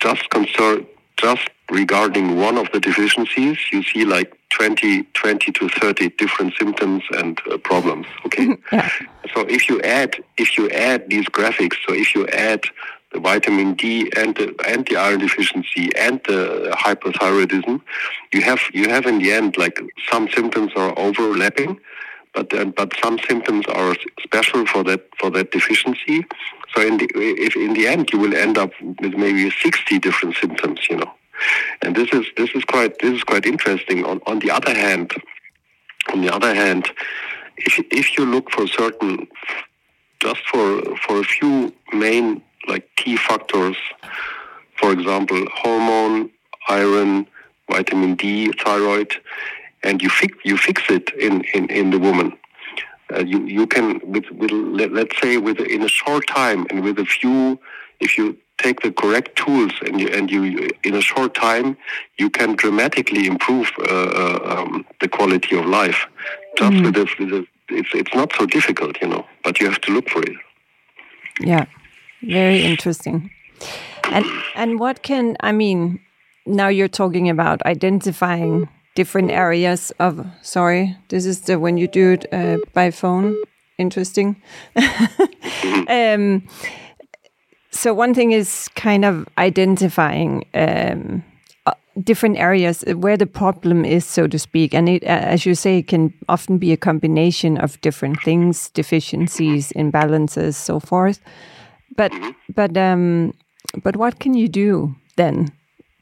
just 0.00 0.28
concern 0.30 0.86
just 1.16 1.48
regarding 1.70 2.36
one 2.38 2.58
of 2.58 2.70
the 2.72 2.80
deficiencies, 2.80 3.58
you 3.72 3.82
see 3.82 4.04
like 4.04 4.36
20, 4.50 5.02
20 5.02 5.52
to 5.52 5.68
30 5.68 6.10
different 6.10 6.54
symptoms 6.58 7.02
and 7.12 7.40
uh, 7.50 7.58
problems. 7.58 8.06
Okay. 8.26 8.56
yeah. 8.72 8.88
So 9.34 9.40
if 9.42 9.68
you 9.68 9.80
add, 9.82 10.16
if 10.36 10.56
you 10.56 10.68
add 10.70 11.08
these 11.08 11.26
graphics, 11.26 11.76
so 11.86 11.94
if 11.94 12.14
you 12.14 12.26
add 12.28 12.64
the 13.12 13.20
vitamin 13.20 13.74
D 13.74 14.10
and 14.16 14.34
the, 14.36 14.54
and 14.66 14.86
the 14.86 14.96
iron 14.96 15.20
deficiency 15.20 15.90
and 15.96 16.20
the 16.26 16.74
hypothyroidism, 16.76 17.80
you 18.32 18.42
have, 18.42 18.60
you 18.72 18.88
have 18.88 19.06
in 19.06 19.18
the 19.18 19.32
end, 19.32 19.56
like 19.56 19.80
some 20.10 20.28
symptoms 20.28 20.72
are 20.76 20.96
overlapping, 20.98 21.80
but 22.34 22.52
uh, 22.52 22.64
but 22.64 22.92
some 23.02 23.18
symptoms 23.20 23.64
are 23.66 23.96
special 24.20 24.66
for 24.66 24.82
that 24.84 25.06
for 25.18 25.30
that 25.30 25.52
deficiency. 25.52 26.26
So 26.74 26.82
in 26.82 26.98
the, 26.98 27.08
if 27.14 27.56
in 27.56 27.74
the 27.74 27.86
end 27.86 28.12
you 28.12 28.18
will 28.18 28.34
end 28.34 28.58
up 28.58 28.72
with 28.80 29.14
maybe 29.14 29.50
60 29.50 29.98
different 29.98 30.36
symptoms, 30.36 30.80
you 30.90 30.96
know. 30.96 31.12
And 31.82 31.94
this 31.94 32.08
is 32.12 32.26
this 32.36 32.50
is 32.54 32.64
quite 32.64 32.98
this 33.00 33.14
is 33.14 33.24
quite 33.24 33.46
interesting. 33.46 34.04
On 34.04 34.20
on 34.26 34.38
the 34.38 34.50
other 34.50 34.74
hand, 34.74 35.12
on 36.12 36.20
the 36.20 36.32
other 36.32 36.54
hand, 36.54 36.90
if 37.56 37.78
if 37.90 38.16
you 38.16 38.24
look 38.24 38.50
for 38.50 38.66
certain, 38.66 39.26
just 40.20 40.40
for 40.48 40.96
for 40.96 41.20
a 41.20 41.24
few 41.24 41.72
main 41.92 42.42
like 42.68 42.88
key 42.96 43.16
factors, 43.16 43.76
for 44.76 44.92
example, 44.92 45.44
hormone, 45.52 46.30
iron, 46.68 47.26
vitamin 47.70 48.14
D, 48.14 48.52
thyroid, 48.52 49.14
and 49.82 50.02
you 50.02 50.08
fix 50.08 50.36
you 50.44 50.56
fix 50.56 50.82
it 50.88 51.10
in 51.14 51.42
in 51.52 51.68
in 51.70 51.90
the 51.90 51.98
woman. 51.98 52.36
Uh, 53.12 53.20
you 53.20 53.44
you 53.44 53.66
can 53.66 54.00
with, 54.04 54.24
with 54.30 54.50
let's 54.50 55.20
say 55.20 55.36
with 55.36 55.58
in 55.60 55.82
a 55.82 55.88
short 55.88 56.26
time 56.26 56.66
and 56.70 56.82
with 56.82 56.98
a 56.98 57.04
few 57.04 57.58
if 58.00 58.16
you 58.16 58.36
take 58.58 58.80
the 58.80 58.92
correct 58.92 59.36
tools 59.36 59.72
and 59.84 60.00
you, 60.00 60.08
and 60.08 60.30
you 60.30 60.70
in 60.84 60.94
a 60.94 61.00
short 61.00 61.34
time 61.34 61.76
you 62.18 62.30
can 62.30 62.54
dramatically 62.54 63.26
improve 63.26 63.70
uh, 63.80 63.84
uh, 63.84 64.56
um, 64.56 64.86
the 65.00 65.08
quality 65.08 65.56
of 65.58 65.66
life. 65.66 66.06
Just 66.56 66.72
mm. 66.72 66.84
with, 66.84 66.96
a, 66.96 67.06
with 67.18 67.32
a, 67.32 67.46
it's 67.68 67.90
it's 67.94 68.14
not 68.14 68.32
so 68.32 68.46
difficult 68.46 69.00
you 69.02 69.08
know 69.08 69.26
but 69.42 69.60
you 69.60 69.68
have 69.68 69.80
to 69.82 69.92
look 69.92 70.08
for 70.08 70.22
it. 70.22 70.36
Yeah. 71.40 71.66
Very 72.22 72.62
interesting. 72.62 73.30
And 74.10 74.24
and 74.54 74.80
what 74.80 75.02
can 75.02 75.36
i 75.40 75.52
mean 75.52 76.00
now 76.46 76.68
you're 76.68 76.88
talking 76.88 77.28
about 77.30 77.64
identifying 77.64 78.68
different 78.94 79.30
areas 79.30 79.92
of 79.98 80.26
sorry 80.42 80.96
this 81.08 81.26
is 81.26 81.40
the 81.42 81.58
when 81.58 81.76
you 81.76 81.88
do 81.88 82.12
it 82.12 82.26
uh, 82.32 82.58
by 82.72 82.90
phone 82.90 83.36
interesting 83.78 84.40
mm-hmm. 84.76 85.88
um, 85.88 86.42
so 87.74 87.92
one 87.92 88.14
thing 88.14 88.32
is 88.32 88.68
kind 88.76 89.04
of 89.04 89.28
identifying 89.36 90.46
um, 90.54 91.24
uh, 91.66 91.72
different 92.02 92.38
areas 92.38 92.84
where 92.96 93.16
the 93.16 93.26
problem 93.26 93.84
is, 93.84 94.04
so 94.04 94.26
to 94.28 94.38
speak, 94.38 94.74
and 94.74 94.88
it, 94.88 95.02
uh, 95.02 95.06
as 95.06 95.44
you 95.44 95.54
say, 95.54 95.78
it 95.78 95.88
can 95.88 96.14
often 96.28 96.58
be 96.58 96.72
a 96.72 96.76
combination 96.76 97.58
of 97.58 97.80
different 97.80 98.22
things, 98.22 98.70
deficiencies, 98.70 99.72
imbalances, 99.72 100.54
so 100.54 100.78
forth. 100.78 101.20
But 101.96 102.12
mm-hmm. 102.12 102.30
but 102.54 102.76
um, 102.76 103.34
but 103.82 103.96
what 103.96 104.20
can 104.20 104.34
you 104.34 104.48
do 104.48 104.94
then? 105.16 105.50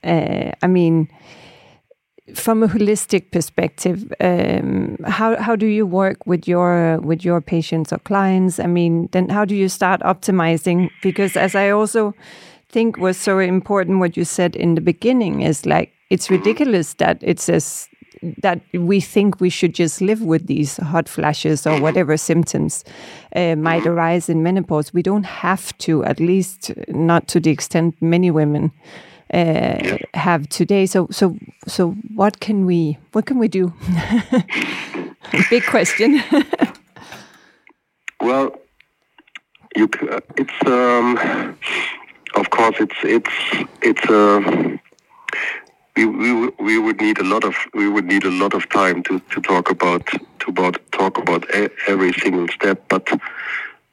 Uh, 0.05 0.53
I 0.63 0.67
mean 0.67 1.09
from 2.35 2.63
a 2.63 2.69
holistic 2.69 3.31
perspective, 3.33 4.13
um, 4.21 4.97
how 5.05 5.37
how 5.43 5.57
do 5.57 5.67
you 5.67 5.85
work 5.85 6.25
with 6.25 6.47
your 6.47 7.01
with 7.01 7.25
your 7.25 7.41
patients 7.41 7.93
or 7.93 7.99
clients? 7.99 8.61
I 8.61 8.67
mean, 8.67 9.09
then 9.13 9.29
how 9.29 9.45
do 9.45 9.57
you 9.57 9.69
start 9.69 10.01
optimizing? 10.03 10.91
Because 11.03 11.37
as 11.37 11.55
I 11.55 11.71
also 11.71 12.15
think 12.69 12.97
was 12.97 13.17
so 13.17 13.39
important, 13.39 13.99
what 13.99 14.17
you 14.17 14.25
said 14.25 14.55
in 14.57 14.77
the 14.77 14.81
beginning 14.81 15.43
is 15.43 15.67
like 15.67 15.93
it's 16.11 16.31
ridiculous 16.31 16.95
that 16.95 17.19
it 17.23 17.41
says 17.41 17.89
that 18.39 18.61
we 18.73 19.01
think 19.01 19.41
we 19.41 19.51
should 19.51 19.75
just 19.75 20.01
live 20.01 20.23
with 20.23 20.47
these 20.47 20.77
hot 20.77 21.09
flashes 21.09 21.67
or 21.67 21.81
whatever 21.81 22.17
symptoms 22.17 22.85
uh, 23.35 23.57
might 23.57 23.85
arise 23.85 24.29
in 24.29 24.45
menopause. 24.45 24.95
We 24.95 25.03
don't 25.03 25.25
have 25.25 25.77
to, 25.79 26.05
at 26.05 26.21
least 26.21 26.71
not 26.87 27.27
to 27.29 27.41
the 27.41 27.51
extent 27.51 28.01
many 28.01 28.31
women 28.31 28.71
uh, 29.33 29.99
have 30.15 30.49
today. 30.49 30.87
So, 30.87 31.09
so, 31.11 31.37
so, 31.67 31.93
what 32.15 32.41
can 32.41 32.67
we 32.67 32.99
what 33.13 33.27
can 33.27 33.39
we 33.39 33.49
do? 33.49 33.73
Big 35.51 35.65
question. 35.65 36.23
well, 38.21 38.55
you 39.77 39.89
it's 40.37 40.67
um, 40.67 41.57
of 42.35 42.51
course 42.51 42.77
it's 42.79 42.97
it's 43.03 43.67
it's 43.81 44.05
uh, 44.11 44.79
we, 45.97 46.07
we 46.07 46.49
we 46.59 46.79
would 46.79 47.01
need 47.01 47.19
a 47.19 47.25
lot 47.25 47.45
of 47.45 47.55
we 47.75 47.89
would 47.89 48.05
need 48.05 48.25
a 48.25 48.31
lot 48.31 48.55
of 48.55 48.69
time 48.69 49.03
to, 49.05 49.21
to 49.31 49.41
talk 49.41 49.71
about 49.71 50.07
to 50.07 50.49
about 50.49 50.79
talk 50.93 51.19
about 51.19 51.49
every 51.87 52.13
single 52.13 52.49
step. 52.49 52.83
But 52.89 53.09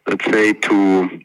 let's 0.07 0.25
say 0.25 0.53
to 0.53 1.21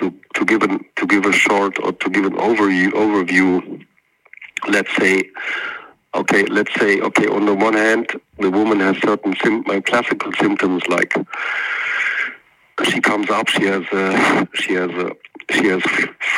to 0.00 0.14
to 0.34 0.44
give 0.44 0.62
an 0.62 0.84
to 0.96 1.06
give 1.06 1.26
a 1.26 1.32
short 1.32 1.78
or 1.84 1.92
to 1.92 2.10
give 2.10 2.24
an 2.26 2.34
overview 2.34 2.90
overview. 2.92 3.84
Let's 4.68 4.94
say, 4.96 5.22
okay, 6.14 6.44
let's 6.46 6.74
say, 6.80 7.00
okay, 7.00 7.26
on 7.28 7.46
the 7.46 7.54
one 7.54 7.74
hand, 7.74 8.08
the 8.38 8.50
woman 8.50 8.80
has 8.80 8.96
certain 8.98 9.34
sim- 9.42 9.64
uh, 9.70 9.80
classical 9.82 10.32
symptoms 10.34 10.82
like 10.88 11.14
she 12.84 13.00
comes 13.00 13.30
up, 13.30 13.48
she 13.48 13.64
has 13.66 13.84
a, 13.92 14.48
she 14.54 14.74
has 14.74 14.90
a, 14.90 15.12
she 15.50 15.66
has 15.68 15.82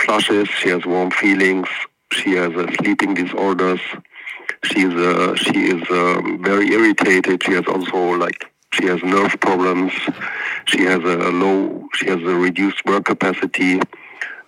flushes, 0.04 0.48
she 0.48 0.68
has 0.70 0.84
warm 0.86 1.10
feelings, 1.10 1.68
she 2.12 2.32
has 2.32 2.52
uh, 2.54 2.70
sleeping 2.80 3.14
disorders, 3.14 3.80
she 4.64 4.82
is 4.82 4.94
uh, 4.94 5.34
she 5.36 5.58
is 5.74 5.82
um, 5.90 6.42
very 6.42 6.72
irritated. 6.72 7.42
She 7.44 7.52
has 7.52 7.64
also 7.66 7.98
like 8.18 8.51
she 8.72 8.86
has 8.86 9.02
nerve 9.02 9.38
problems. 9.40 9.92
She 10.66 10.82
has 10.84 11.00
a 11.00 11.30
low. 11.30 11.88
She 11.94 12.06
has 12.06 12.20
a 12.20 12.34
reduced 12.34 12.84
work 12.84 13.04
capacity. 13.04 13.80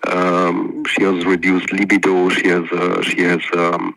Um, 0.07 0.85
she 0.87 1.03
has 1.03 1.25
reduced 1.25 1.73
libido. 1.73 2.29
She 2.31 2.49
has 2.49 2.71
uh, 2.73 3.03
she 3.03 3.23
has 3.23 3.41
um, 3.55 3.97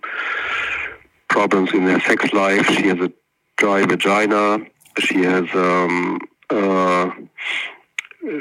problems 1.29 1.73
in 1.73 1.83
her 1.83 1.99
sex 2.01 2.31
life. 2.33 2.65
She 2.67 2.87
has 2.87 2.99
a 2.99 3.11
dry 3.57 3.85
vagina. 3.85 4.59
She 4.99 5.23
has 5.23 5.45
um, 5.53 6.19
uh, 6.49 7.11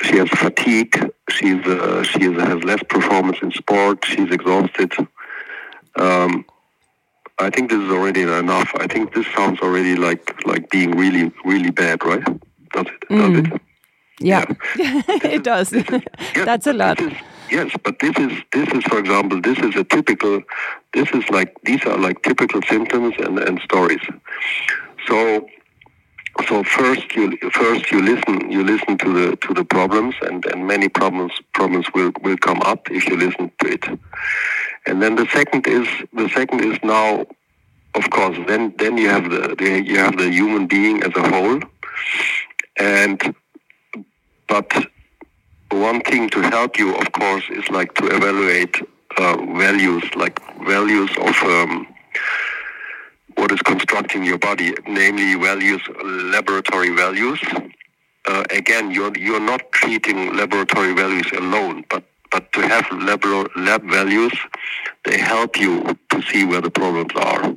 she 0.02 0.16
has 0.16 0.28
fatigue. 0.30 1.10
She's 1.30 1.64
uh, 1.66 2.02
she 2.02 2.24
has 2.24 2.64
less 2.64 2.82
performance 2.88 3.38
in 3.42 3.52
sport. 3.52 4.04
She's 4.04 4.30
exhausted. 4.30 4.92
Um, 5.96 6.44
I 7.38 7.50
think 7.50 7.70
this 7.70 7.80
is 7.80 7.90
already 7.90 8.22
enough. 8.22 8.72
I 8.78 8.86
think 8.86 9.14
this 9.14 9.26
sounds 9.34 9.60
already 9.60 9.96
like 9.96 10.46
like 10.46 10.70
being 10.70 10.92
really 10.92 11.32
really 11.44 11.70
bad, 11.70 12.04
right? 12.04 12.24
Does 12.72 12.86
it? 12.86 13.00
Mm. 13.10 13.44
Does 13.44 13.52
it? 13.52 13.62
Yeah, 14.20 14.44
yeah. 14.76 15.02
it 15.36 15.44
does. 15.44 15.72
Is, 15.72 15.84
That's 16.34 16.66
a 16.66 16.72
lot. 16.72 17.00
Is, 17.00 17.12
yes, 17.50 17.70
but 17.84 17.98
this 17.98 18.16
is 18.16 18.32
this 18.52 18.68
is 18.72 18.84
for 18.84 18.98
example, 18.98 19.40
this 19.40 19.58
is 19.58 19.76
a 19.76 19.84
typical. 19.84 20.42
This 20.94 21.10
is 21.10 21.28
like 21.28 21.54
these 21.64 21.84
are 21.84 21.98
like 21.98 22.22
typical 22.22 22.62
symptoms 22.62 23.14
and, 23.18 23.38
and 23.38 23.60
stories. 23.60 24.00
So 25.06 25.46
so 26.48 26.62
first 26.64 27.14
you 27.14 27.36
first 27.52 27.90
you 27.90 28.00
listen 28.02 28.50
you 28.50 28.62
listen 28.62 28.98
to 28.98 29.12
the 29.12 29.36
to 29.36 29.54
the 29.54 29.64
problems 29.64 30.14
and, 30.22 30.44
and 30.46 30.66
many 30.66 30.88
problems 30.88 31.32
problems 31.54 31.86
will, 31.94 32.12
will 32.22 32.36
come 32.36 32.60
up 32.62 32.90
if 32.90 33.08
you 33.08 33.16
listen 33.16 33.50
to 33.58 33.68
it 33.68 33.84
and 34.86 35.02
then 35.02 35.16
the 35.16 35.26
second 35.26 35.66
is 35.66 35.88
the 36.12 36.28
second 36.28 36.60
is 36.64 36.78
now 36.82 37.26
of 37.96 38.10
course, 38.10 38.36
then 38.46 38.74
then 38.78 38.98
you 38.98 39.08
have 39.08 39.30
the, 39.30 39.54
the 39.58 39.82
you 39.82 39.96
have 39.98 40.16
the 40.18 40.30
human 40.30 40.66
being 40.66 41.02
as 41.02 41.12
a 41.16 41.28
whole, 41.30 41.60
and 42.76 43.34
but 44.46 44.70
one 45.70 46.00
thing 46.02 46.28
to 46.30 46.42
help 46.42 46.78
you, 46.78 46.94
of 46.94 47.10
course, 47.12 47.44
is 47.50 47.68
like 47.70 47.94
to 47.94 48.06
evaluate 48.06 48.76
uh, 49.16 49.36
values, 49.56 50.04
like 50.14 50.38
values 50.66 51.10
of 51.18 51.34
um, 51.42 51.86
what 53.36 53.50
is 53.50 53.60
constructing 53.62 54.24
your 54.24 54.38
body, 54.38 54.74
namely 54.86 55.34
values, 55.34 55.82
laboratory 56.36 56.94
values. 56.94 57.40
Uh, 58.26 58.44
again, 58.50 58.90
you're 58.90 59.16
you're 59.16 59.46
not 59.52 59.72
treating 59.72 60.36
laboratory 60.36 60.92
values 60.92 61.30
alone, 61.32 61.84
but 61.88 62.04
but 62.30 62.52
to 62.52 62.60
have 62.66 62.90
lab, 62.92 63.24
lab 63.56 63.82
values, 63.88 64.32
they 65.04 65.18
help 65.18 65.58
you 65.58 65.96
to 66.10 66.22
see 66.22 66.44
where 66.44 66.60
the 66.60 66.70
problems 66.70 67.12
are. 67.16 67.56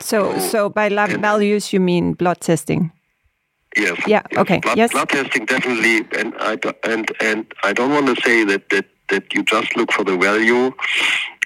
So, 0.00 0.38
so, 0.38 0.48
so 0.48 0.68
by 0.68 0.88
lab 0.88 1.10
values, 1.20 1.72
you 1.72 1.80
mean 1.80 2.14
blood 2.14 2.40
testing? 2.40 2.92
Yes. 3.76 3.98
Yeah. 4.06 4.22
Yes. 4.30 4.40
Okay. 4.40 4.58
Blood, 4.60 4.78
yes. 4.78 4.92
Blood 4.92 5.08
testing 5.08 5.44
definitely, 5.46 6.06
and 6.18 6.34
I 6.40 6.58
and 6.84 7.10
and 7.20 7.54
I 7.62 7.72
don't 7.72 7.90
want 7.90 8.06
to 8.14 8.20
say 8.22 8.44
that 8.44 8.68
that 8.70 8.86
that 9.10 9.32
you 9.34 9.42
just 9.44 9.76
look 9.76 9.92
for 9.92 10.04
the 10.04 10.16
value. 10.16 10.72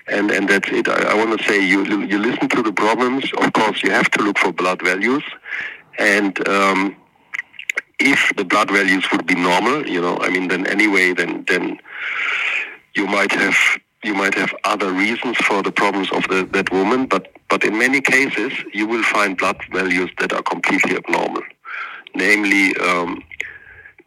And, 0.06 0.30
and 0.30 0.46
that's 0.50 0.68
it. 0.68 0.87
I, 0.87 1.12
I 1.12 1.14
want 1.14 1.38
to 1.38 1.44
say 1.46 1.66
you 1.66 1.82
you 1.84 2.18
listen 2.18 2.50
to 2.50 2.62
the 2.62 2.73
problems. 2.73 3.25
Of 3.38 3.54
course, 3.54 3.82
you 3.82 3.90
have 3.90 4.11
to 4.11 4.23
look 4.23 4.38
for 4.38 4.52
blood 4.52 4.82
values, 4.82 5.25
and 5.99 6.46
um, 6.46 6.94
if 7.98 8.32
the 8.36 8.44
blood 8.44 8.70
values 8.70 9.06
would 9.12 9.26
be 9.26 9.34
normal, 9.34 9.86
you 9.86 10.00
know, 10.00 10.18
I 10.18 10.30
mean, 10.30 10.48
then 10.48 10.66
anyway, 10.66 11.12
then 11.12 11.44
then 11.48 11.78
you 12.94 13.06
might 13.06 13.32
have 13.32 13.56
you 14.02 14.14
might 14.14 14.34
have 14.34 14.54
other 14.64 14.92
reasons 14.92 15.36
for 15.38 15.62
the 15.62 15.72
problems 15.72 16.10
of 16.12 16.22
the, 16.28 16.48
that 16.52 16.70
woman, 16.70 17.06
but 17.06 17.32
but 17.48 17.64
in 17.64 17.78
many 17.78 18.00
cases 18.00 18.52
you 18.72 18.86
will 18.86 19.02
find 19.02 19.36
blood 19.36 19.60
values 19.72 20.10
that 20.18 20.32
are 20.32 20.42
completely 20.42 20.96
abnormal, 20.96 21.42
namely 22.14 22.76
um, 22.78 23.22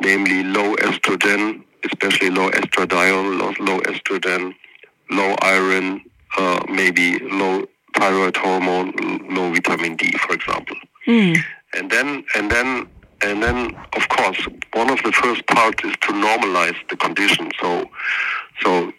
namely 0.01 0.43
low 0.43 0.75
estrogen, 0.75 1.63
especially 1.85 2.29
low 2.29 2.49
estradiol, 2.51 3.39
low, 3.39 3.53
low 3.65 3.79
estrogen, 3.81 4.53
low 5.09 5.35
iron, 5.41 6.01
uh, 6.37 6.61
maybe 6.69 7.19
low 7.19 7.65
thyroid 7.95 8.37
hormone, 8.37 8.93
low 9.29 9.51
vitamin 9.51 9.95
D, 9.95 10.11
for 10.17 10.33
example. 10.33 10.77
Mm. 11.07 11.37
And 11.73 11.89
then 11.89 12.23
and 12.35 12.51
then 12.51 12.87
and 13.21 13.41
then 13.41 13.75
of 13.93 14.09
course 14.09 14.47
one 14.73 14.89
of 14.89 15.01
the 15.03 15.11
first 15.11 15.45
parts 15.47 15.83
is 15.83 15.93
to 16.01 16.11
normalize 16.13 16.77
the 16.89 16.97
condition. 16.97 17.51
So 17.59 17.89
so 18.61 18.91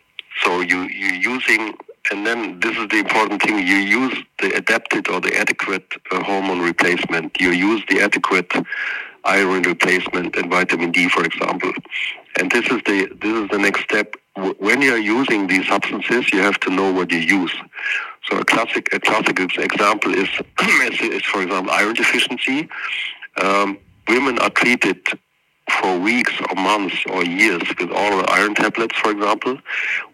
so 0.43 0.61
you 0.61 0.83
you 0.83 1.33
using 1.33 1.75
and 2.11 2.27
then 2.27 2.59
this 2.61 2.77
is 2.77 2.89
the 2.89 2.99
important 2.99 3.43
thing 3.43 3.59
you 3.59 3.77
use 3.77 4.17
the 4.41 4.53
adapted 4.57 5.09
or 5.09 5.21
the 5.21 5.37
adequate 5.37 5.87
uh, 6.11 6.23
hormone 6.23 6.61
replacement. 6.61 7.39
You 7.41 7.51
use 7.51 7.83
the 7.89 8.01
adequate 8.01 8.51
iron 9.25 9.63
replacement 9.63 10.37
and 10.37 10.51
vitamin 10.51 10.91
D 10.91 11.09
for 11.09 11.25
example. 11.25 11.73
And 12.39 12.51
this 12.51 12.65
is 12.67 12.81
the 12.87 13.09
this 13.21 13.35
is 13.43 13.49
the 13.51 13.59
next 13.59 13.83
step. 13.83 14.15
When 14.59 14.83
you 14.83 14.95
are 14.95 15.05
using 15.19 15.49
these 15.49 15.67
substances 15.67 16.33
you 16.33 16.41
have 16.41 16.59
to 16.61 16.71
know 16.71 16.93
what 16.93 17.13
you 17.13 17.19
use. 17.19 17.55
So 18.29 18.39
a 18.39 18.45
classic 18.45 18.89
a 18.93 19.01
classic 19.01 19.39
example 19.39 20.15
is 20.15 20.29
is, 21.01 21.23
for 21.25 21.43
example 21.43 21.73
iron 21.73 21.95
deficiency. 21.95 22.69
Um, 23.37 23.79
women 24.09 24.38
are 24.38 24.50
treated 24.50 25.07
for 25.81 25.99
weeks 25.99 26.33
or 26.49 26.55
months 26.57 26.97
or 27.11 27.25
years 27.25 27.62
with 27.79 27.91
oral 27.91 28.25
iron 28.29 28.55
tablets, 28.55 28.97
for 28.99 29.11
example, 29.11 29.59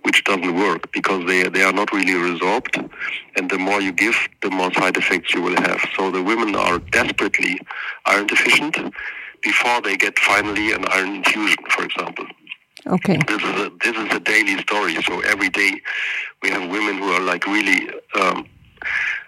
which 0.02 0.24
doesn't 0.24 0.54
work 0.54 0.90
because 0.92 1.24
they, 1.26 1.48
they 1.48 1.62
are 1.62 1.72
not 1.72 1.92
really 1.92 2.12
resorbed. 2.12 2.90
And 3.36 3.50
the 3.50 3.58
more 3.58 3.80
you 3.80 3.92
give, 3.92 4.16
the 4.42 4.50
more 4.50 4.72
side 4.74 4.96
effects 4.96 5.32
you 5.32 5.42
will 5.42 5.56
have. 5.56 5.80
So 5.96 6.10
the 6.10 6.22
women 6.22 6.56
are 6.56 6.78
desperately 6.78 7.60
iron 8.06 8.26
deficient 8.26 8.76
before 9.42 9.80
they 9.80 9.96
get 9.96 10.18
finally 10.18 10.72
an 10.72 10.86
iron 10.88 11.16
infusion, 11.16 11.64
for 11.70 11.84
example. 11.84 12.26
Okay. 12.86 13.18
This 13.26 13.42
is 13.42 13.60
a, 13.60 13.72
this 13.82 13.96
is 13.96 14.14
a 14.14 14.20
daily 14.20 14.58
story. 14.62 15.00
So 15.02 15.20
every 15.20 15.48
day 15.48 15.80
we 16.42 16.50
have 16.50 16.68
women 16.70 16.98
who 16.98 17.10
are 17.12 17.20
like 17.22 17.46
really. 17.46 17.90
Um, 18.20 18.46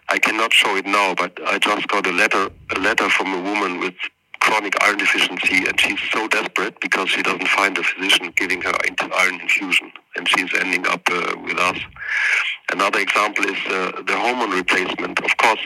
I 0.08 0.18
cannot 0.18 0.52
show 0.52 0.76
it 0.76 0.86
now, 0.86 1.14
but 1.16 1.36
I 1.46 1.58
just 1.58 1.88
got 1.88 2.06
a 2.06 2.12
letter 2.12 2.48
a 2.76 2.78
letter 2.78 3.08
from 3.10 3.34
a 3.34 3.42
woman 3.42 3.80
with 3.80 3.94
chronic 4.46 4.74
iron 4.80 4.98
deficiency, 4.98 5.66
and 5.66 5.78
she's 5.78 5.98
so 6.12 6.28
desperate 6.28 6.80
because 6.80 7.08
she 7.08 7.22
doesn't 7.22 7.48
find 7.48 7.76
a 7.76 7.82
physician 7.82 8.32
giving 8.36 8.62
her 8.62 8.72
iron 9.14 9.40
infusion, 9.40 9.90
and 10.16 10.28
she's 10.28 10.52
ending 10.54 10.86
up 10.86 11.02
uh, 11.10 11.34
with 11.44 11.58
us. 11.58 11.78
Another 12.70 13.00
example 13.00 13.44
is 13.44 13.58
uh, 13.66 14.02
the 14.06 14.16
hormone 14.16 14.50
replacement. 14.50 15.18
Of 15.24 15.36
course, 15.38 15.60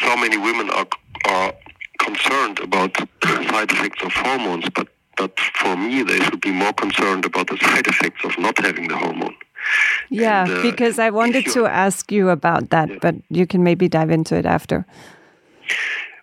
so 0.00 0.16
many 0.16 0.36
women 0.36 0.70
are 0.70 0.88
are 1.26 1.52
concerned 2.00 2.58
about 2.60 2.96
side 3.50 3.70
effects 3.70 4.02
of 4.02 4.12
hormones, 4.12 4.66
but 4.74 4.88
but 5.16 5.38
for 5.60 5.76
me, 5.76 6.02
they 6.02 6.20
should 6.20 6.40
be 6.40 6.52
more 6.52 6.72
concerned 6.72 7.24
about 7.24 7.48
the 7.48 7.58
side 7.58 7.86
effects 7.86 8.24
of 8.24 8.38
not 8.38 8.58
having 8.58 8.88
the 8.88 8.96
hormone. 8.96 9.34
Yeah, 10.10 10.44
and, 10.44 10.58
uh, 10.58 10.62
because 10.62 10.98
I 10.98 11.10
wanted 11.10 11.46
to 11.56 11.66
ask 11.66 12.10
you 12.10 12.28
about 12.30 12.70
that, 12.70 12.88
yeah. 12.88 12.98
but 13.00 13.14
you 13.28 13.46
can 13.46 13.62
maybe 13.62 13.88
dive 13.88 14.10
into 14.10 14.36
it 14.36 14.46
after. 14.46 14.86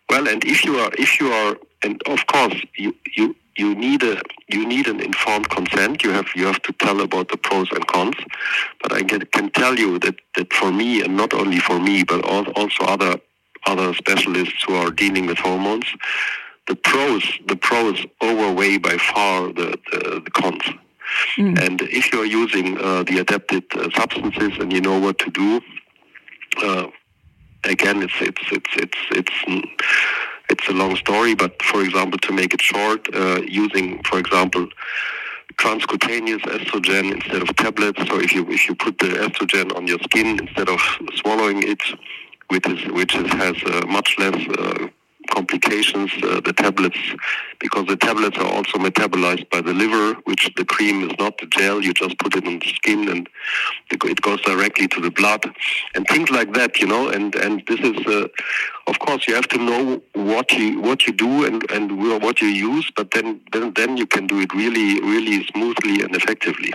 Well, 0.10 0.28
and 0.28 0.44
if 0.46 0.64
you 0.64 0.76
are, 0.78 0.92
if 0.98 1.20
you 1.20 1.32
are, 1.32 1.58
and 1.84 2.02
of 2.08 2.26
course, 2.28 2.56
you 2.78 2.96
you 3.16 3.36
you 3.58 3.74
need 3.76 4.04
a 4.04 4.22
you 4.48 4.66
need 4.66 4.88
an 4.88 5.00
informed 5.00 5.50
consent. 5.50 6.04
You 6.04 6.12
have 6.12 6.28
you 6.36 6.46
have 6.46 6.62
to 6.64 6.74
tell 6.74 7.02
about 7.02 7.30
the 7.30 7.38
pros 7.38 7.72
and 7.72 7.86
cons. 7.88 8.16
But 8.82 8.94
I 8.94 9.04
can, 9.04 9.26
can 9.28 9.50
tell 9.52 9.78
you 9.78 10.00
that 10.00 10.16
that 10.36 10.54
for 10.54 10.72
me, 10.72 11.02
and 11.02 11.16
not 11.18 11.34
only 11.34 11.60
for 11.60 11.80
me, 11.80 12.04
but 12.04 12.24
also 12.26 12.84
other 12.84 13.20
other 13.66 13.94
specialists 13.96 14.64
who 14.66 14.76
are 14.76 14.92
dealing 14.92 15.26
with 15.26 15.40
hormones, 15.40 15.86
the 16.68 16.76
pros 16.76 17.24
the 17.48 17.56
pros 17.56 18.06
overweigh 18.22 18.78
by 18.78 18.98
far 18.98 19.48
the 19.48 19.80
the, 19.92 20.22
the 20.24 20.32
cons. 20.32 20.64
Mm. 21.38 21.60
And 21.66 21.82
if 21.84 22.12
you 22.12 22.22
are 22.22 22.26
using 22.26 22.78
uh, 22.80 23.04
the 23.04 23.20
adapted 23.20 23.64
uh, 23.76 23.90
substances 23.96 24.58
and 24.60 24.74
you 24.74 24.82
know 24.82 25.00
what 25.00 25.20
to 25.20 25.30
do, 25.30 25.62
uh, 26.64 26.88
again, 27.66 28.02
it's 28.04 28.14
it's 28.22 28.42
it's 28.52 28.70
it's 28.78 28.98
it's 29.12 29.68
it's 30.50 30.68
a 30.68 30.74
long 30.74 30.96
story. 30.96 31.36
But 31.36 31.62
for 31.64 31.84
example, 31.84 32.20
to 32.20 32.34
make 32.34 32.54
it 32.54 32.62
short, 32.62 33.08
uh, 33.14 33.42
using 33.48 34.04
for 34.04 34.20
example 34.20 34.68
transcutaneous 35.58 36.42
estrogen 36.42 37.14
instead 37.14 37.42
of 37.42 37.56
tablets. 37.56 38.00
So 38.08 38.20
if 38.20 38.34
you 38.34 38.46
if 38.50 38.68
you 38.68 38.76
put 38.76 39.00
the 39.00 39.08
estrogen 39.08 39.76
on 39.76 39.88
your 39.88 40.00
skin 40.00 40.40
instead 40.40 40.70
of 40.70 40.80
swallowing 41.16 41.64
it, 41.64 41.82
which 42.50 42.68
is 42.68 42.92
which 42.92 43.16
is, 43.16 43.28
has 43.34 43.56
uh, 43.64 43.86
much 43.88 44.16
less 44.20 44.36
uh, 44.58 44.88
complications, 45.30 46.12
uh, 46.24 46.42
the 46.42 46.54
tablets, 46.54 46.98
because 47.60 47.86
the 47.88 47.98
tablets 47.98 48.38
are 48.38 48.48
also 48.48 48.78
metabolized 48.78 49.50
by 49.50 49.62
the 49.62 49.74
liver, 49.74 50.20
which 50.26 50.50
the 50.56 50.66
cream 50.66 51.10
is 51.10 51.16
not 51.20 51.38
the 51.40 51.48
gel. 51.48 51.84
You 51.84 51.94
just 51.94 52.18
put 52.20 52.36
it 52.36 52.46
on 52.46 52.60
the 52.60 52.68
skin 52.68 53.10
and 53.10 53.30
it 53.92 54.22
goes 54.22 54.42
directly 54.42 54.88
to 54.90 55.02
the 55.02 55.12
blood 55.12 55.44
and 55.96 56.08
things 56.08 56.30
like 56.32 56.54
that, 56.54 56.80
you 56.80 56.88
know. 56.88 57.10
And 57.10 57.36
and 57.36 57.64
this 57.68 57.80
is, 57.80 58.06
uh, 58.08 58.28
of 58.88 59.00
course, 59.00 59.28
you 59.28 59.34
have 59.34 59.48
to 59.50 59.58
know 59.58 60.02
what 60.14 60.52
you 60.52 60.80
what 60.82 61.08
you 61.08 61.14
do 61.14 61.46
and 61.46 61.70
and 61.72 62.22
what 62.22 62.42
you 62.42 62.48
use, 62.48 62.92
but 62.96 63.12
then 63.12 63.42
then 63.52 63.74
then 63.74 63.98
you 63.98 64.06
can 64.06 64.28
do 64.28 64.40
it 64.40 64.54
really 64.54 65.02
really 65.02 65.46
smoothly 65.48 66.04
and 66.04 66.16
effectively. 66.16 66.74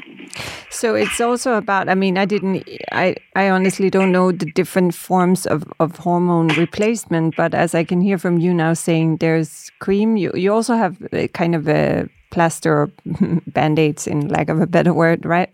So 0.71 0.95
it's 0.95 1.21
also 1.21 1.55
about. 1.55 1.89
I 1.89 1.95
mean, 1.95 2.19
I 2.19 2.25
didn't. 2.25 2.69
I 2.93 3.17
I 3.37 3.51
honestly 3.51 3.91
don't 3.91 4.13
know 4.13 4.33
the 4.33 4.51
different 4.53 4.95
forms 4.95 5.47
of 5.47 5.65
of 5.79 5.97
hormone 5.97 6.49
replacement, 6.49 7.37
but 7.37 7.55
as 7.55 7.75
I 7.75 7.85
can 7.85 8.01
hear 8.01 8.19
from 8.19 8.39
you 8.39 8.53
now 8.55 8.75
saying 8.75 9.19
there's 9.19 9.71
cream. 9.79 10.17
You 10.17 10.33
you 10.35 10.53
also 10.53 10.75
have 10.75 10.97
kind 11.33 11.55
of 11.55 11.69
a 11.69 12.09
plaster 12.31 12.73
or 12.73 12.91
band-aids 13.47 14.07
in 14.07 14.29
lack 14.29 14.49
of 14.49 14.61
a 14.61 14.67
better 14.67 14.95
word, 14.95 15.25
right? 15.25 15.53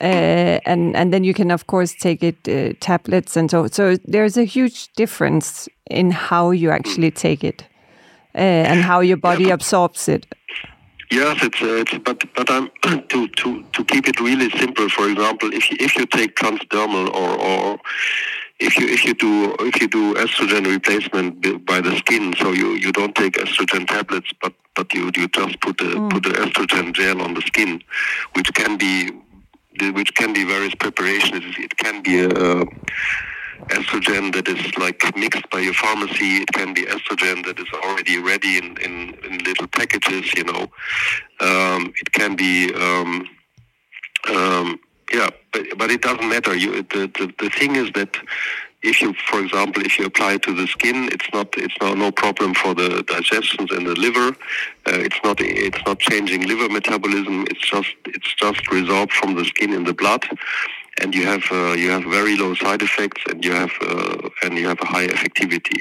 Uh, 0.00 0.60
and 0.64 0.94
and 0.94 1.12
then 1.12 1.24
you 1.24 1.34
can 1.34 1.50
of 1.50 1.66
course 1.66 1.92
take 1.92 2.22
it 2.22 2.48
uh, 2.48 2.72
tablets 2.78 3.36
and 3.36 3.50
so 3.50 3.66
so 3.66 3.96
there's 4.04 4.36
a 4.36 4.44
huge 4.44 4.92
difference 4.92 5.68
in 5.90 6.12
how 6.12 6.52
you 6.52 6.70
actually 6.70 7.10
take 7.10 7.42
it 7.42 7.64
uh, 8.34 8.38
and 8.38 8.82
how 8.82 9.00
your 9.00 9.16
body 9.16 9.50
absorbs 9.50 10.08
it. 10.08 10.26
Yes, 11.10 11.42
it's, 11.42 11.62
uh, 11.62 11.82
it's 11.82 11.98
but 11.98 12.22
but 12.34 12.50
I'm 12.50 12.70
to 13.08 13.28
to 13.28 13.64
to 13.72 13.84
keep 13.84 14.06
it 14.08 14.20
really 14.20 14.50
simple. 14.50 14.88
For 14.90 15.08
example, 15.08 15.52
if 15.52 15.70
you, 15.70 15.76
if 15.80 15.96
you 15.96 16.06
take 16.06 16.36
transdermal 16.36 17.08
or 17.14 17.30
or 17.38 17.80
if 18.60 18.76
you 18.78 18.86
if 18.86 19.04
you 19.04 19.14
do 19.14 19.56
if 19.60 19.80
you 19.80 19.88
do 19.88 20.14
estrogen 20.14 20.66
replacement 20.66 21.64
by 21.64 21.80
the 21.80 21.96
skin, 21.96 22.34
so 22.38 22.52
you, 22.52 22.74
you 22.74 22.92
don't 22.92 23.14
take 23.14 23.34
estrogen 23.34 23.86
tablets, 23.86 24.30
but 24.42 24.52
but 24.76 24.92
you 24.92 25.10
you 25.16 25.28
just 25.28 25.58
put 25.60 25.78
the 25.78 25.84
mm. 25.84 26.10
put 26.10 26.22
the 26.24 26.30
estrogen 26.30 26.92
gel 26.92 27.22
on 27.22 27.32
the 27.32 27.42
skin, 27.42 27.82
which 28.34 28.52
can 28.52 28.76
be 28.76 29.10
which 29.82 30.14
can 30.14 30.32
be 30.32 30.44
various 30.44 30.74
preparations. 30.74 31.54
It 31.58 31.76
can 31.76 32.02
be 32.02 32.20
a, 32.20 32.28
uh, 32.28 32.64
estrogen 33.68 34.32
that 34.34 34.48
is 34.48 34.76
like 34.78 35.02
mixed 35.16 35.48
by 35.50 35.60
your 35.60 35.74
pharmacy. 35.74 36.38
It 36.38 36.52
can 36.52 36.74
be 36.74 36.82
estrogen 36.84 37.44
that 37.46 37.58
is 37.58 37.66
already 37.84 38.18
ready 38.18 38.58
in, 38.58 38.76
in, 38.78 39.14
in 39.24 39.38
little 39.44 39.66
packages. 39.68 40.32
You 40.34 40.44
know, 40.44 40.62
um, 41.40 41.92
it 42.00 42.12
can 42.12 42.36
be. 42.36 42.72
Um, 42.74 43.28
um, 44.28 44.80
yeah, 45.12 45.30
but 45.52 45.62
but 45.78 45.90
it 45.90 46.02
doesn't 46.02 46.28
matter. 46.28 46.54
You, 46.54 46.82
the, 46.82 47.10
the 47.18 47.32
the 47.38 47.50
thing 47.50 47.76
is 47.76 47.90
that 47.92 48.16
if 48.82 49.00
you, 49.00 49.12
for 49.28 49.40
example, 49.40 49.82
if 49.84 49.98
you 49.98 50.06
apply 50.06 50.34
it 50.34 50.42
to 50.42 50.54
the 50.54 50.66
skin, 50.68 51.08
it's 51.12 51.26
not 51.32 51.48
it's 51.56 51.74
no, 51.80 51.94
no 51.94 52.12
problem 52.12 52.54
for 52.54 52.74
the 52.74 53.02
digestions 53.02 53.72
in 53.72 53.84
the 53.84 53.94
liver. 53.94 54.28
Uh, 54.86 55.00
it's 55.06 55.18
not 55.24 55.40
it's 55.40 55.84
not 55.84 55.98
changing 55.98 56.46
liver 56.46 56.68
metabolism. 56.68 57.44
It's 57.50 57.68
just 57.68 57.94
it's 58.06 58.34
just 58.34 58.62
resorbed 58.66 59.10
from 59.12 59.34
the 59.34 59.44
skin 59.44 59.72
in 59.72 59.84
the 59.84 59.94
blood, 59.94 60.24
and 61.00 61.12
you 61.14 61.26
have 61.26 61.42
uh, 61.50 61.72
you 61.72 61.90
have 61.90 62.04
very 62.04 62.36
low 62.36 62.54
side 62.54 62.82
effects, 62.82 63.22
and 63.28 63.44
you 63.44 63.52
have 63.52 63.72
uh, 63.80 64.28
and 64.44 64.56
you 64.56 64.68
have 64.68 64.80
a 64.80 64.86
high 64.86 65.08
effectivity. 65.08 65.80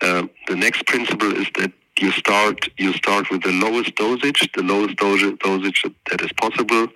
Uh, 0.00 0.28
the 0.46 0.56
next 0.56 0.86
principle 0.86 1.32
is 1.32 1.48
that 1.56 1.72
you 1.98 2.12
start 2.12 2.68
you 2.78 2.92
start 2.92 3.30
with 3.30 3.42
the 3.42 3.52
lowest 3.52 3.96
dosage, 3.96 4.48
the 4.54 4.62
lowest 4.62 4.96
dosage, 4.96 5.38
dosage 5.40 5.84
that 6.10 6.20
is 6.20 6.32
possible. 6.34 6.86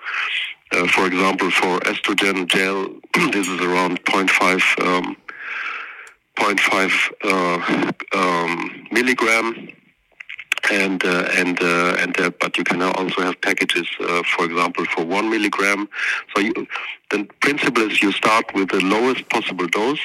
Uh, 0.73 0.87
for 0.87 1.07
example, 1.07 1.51
for 1.51 1.81
estrogen 1.81 2.47
gel, 2.47 2.89
this 3.33 3.49
is 3.49 3.61
around 3.61 4.03
0.5, 4.05 4.87
um, 4.87 5.17
0.5 6.37 7.13
uh, 7.25 7.93
um, 8.17 8.87
milligram 8.93 9.69
and 10.71 11.05
uh, 11.05 11.29
and 11.33 11.63
uh, 11.63 11.97
and 11.99 12.21
uh, 12.21 12.31
but 12.41 12.57
you 12.59 12.65
can 12.65 12.83
also 12.83 13.23
have 13.23 13.41
packages, 13.41 13.87
uh, 14.01 14.23
for 14.23 14.45
example, 14.45 14.85
for 14.87 15.05
one 15.05 15.31
milligram. 15.31 15.89
So 16.35 16.43
you, 16.43 16.67
the 17.11 17.25
principle 17.41 17.91
is 17.91 18.03
you 18.03 18.13
start 18.13 18.53
with 18.55 18.71
the 18.71 18.81
lowest 18.81 19.29
possible 19.31 19.67
dose, 19.67 20.01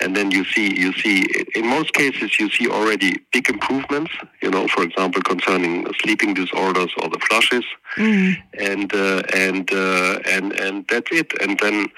and 0.00 0.14
then 0.16 0.30
you 0.30 0.44
see 0.44 0.78
you 0.78 0.92
see 0.94 1.26
in 1.54 1.66
most 1.66 1.92
cases 1.92 2.38
you 2.38 2.50
see 2.50 2.68
already 2.68 3.18
big 3.32 3.48
improvements. 3.48 4.12
You 4.42 4.50
know, 4.50 4.68
for 4.68 4.82
example, 4.82 5.22
concerning 5.22 5.86
sleeping 6.00 6.34
disorders 6.34 6.92
or 7.02 7.08
the 7.08 7.18
flushes, 7.18 7.64
mm. 7.96 8.36
and 8.58 8.92
uh, 8.94 9.22
and 9.34 9.72
uh, 9.72 10.18
and 10.26 10.52
and 10.52 10.84
that's 10.88 11.10
it. 11.12 11.32
And 11.40 11.58
then 11.58 11.88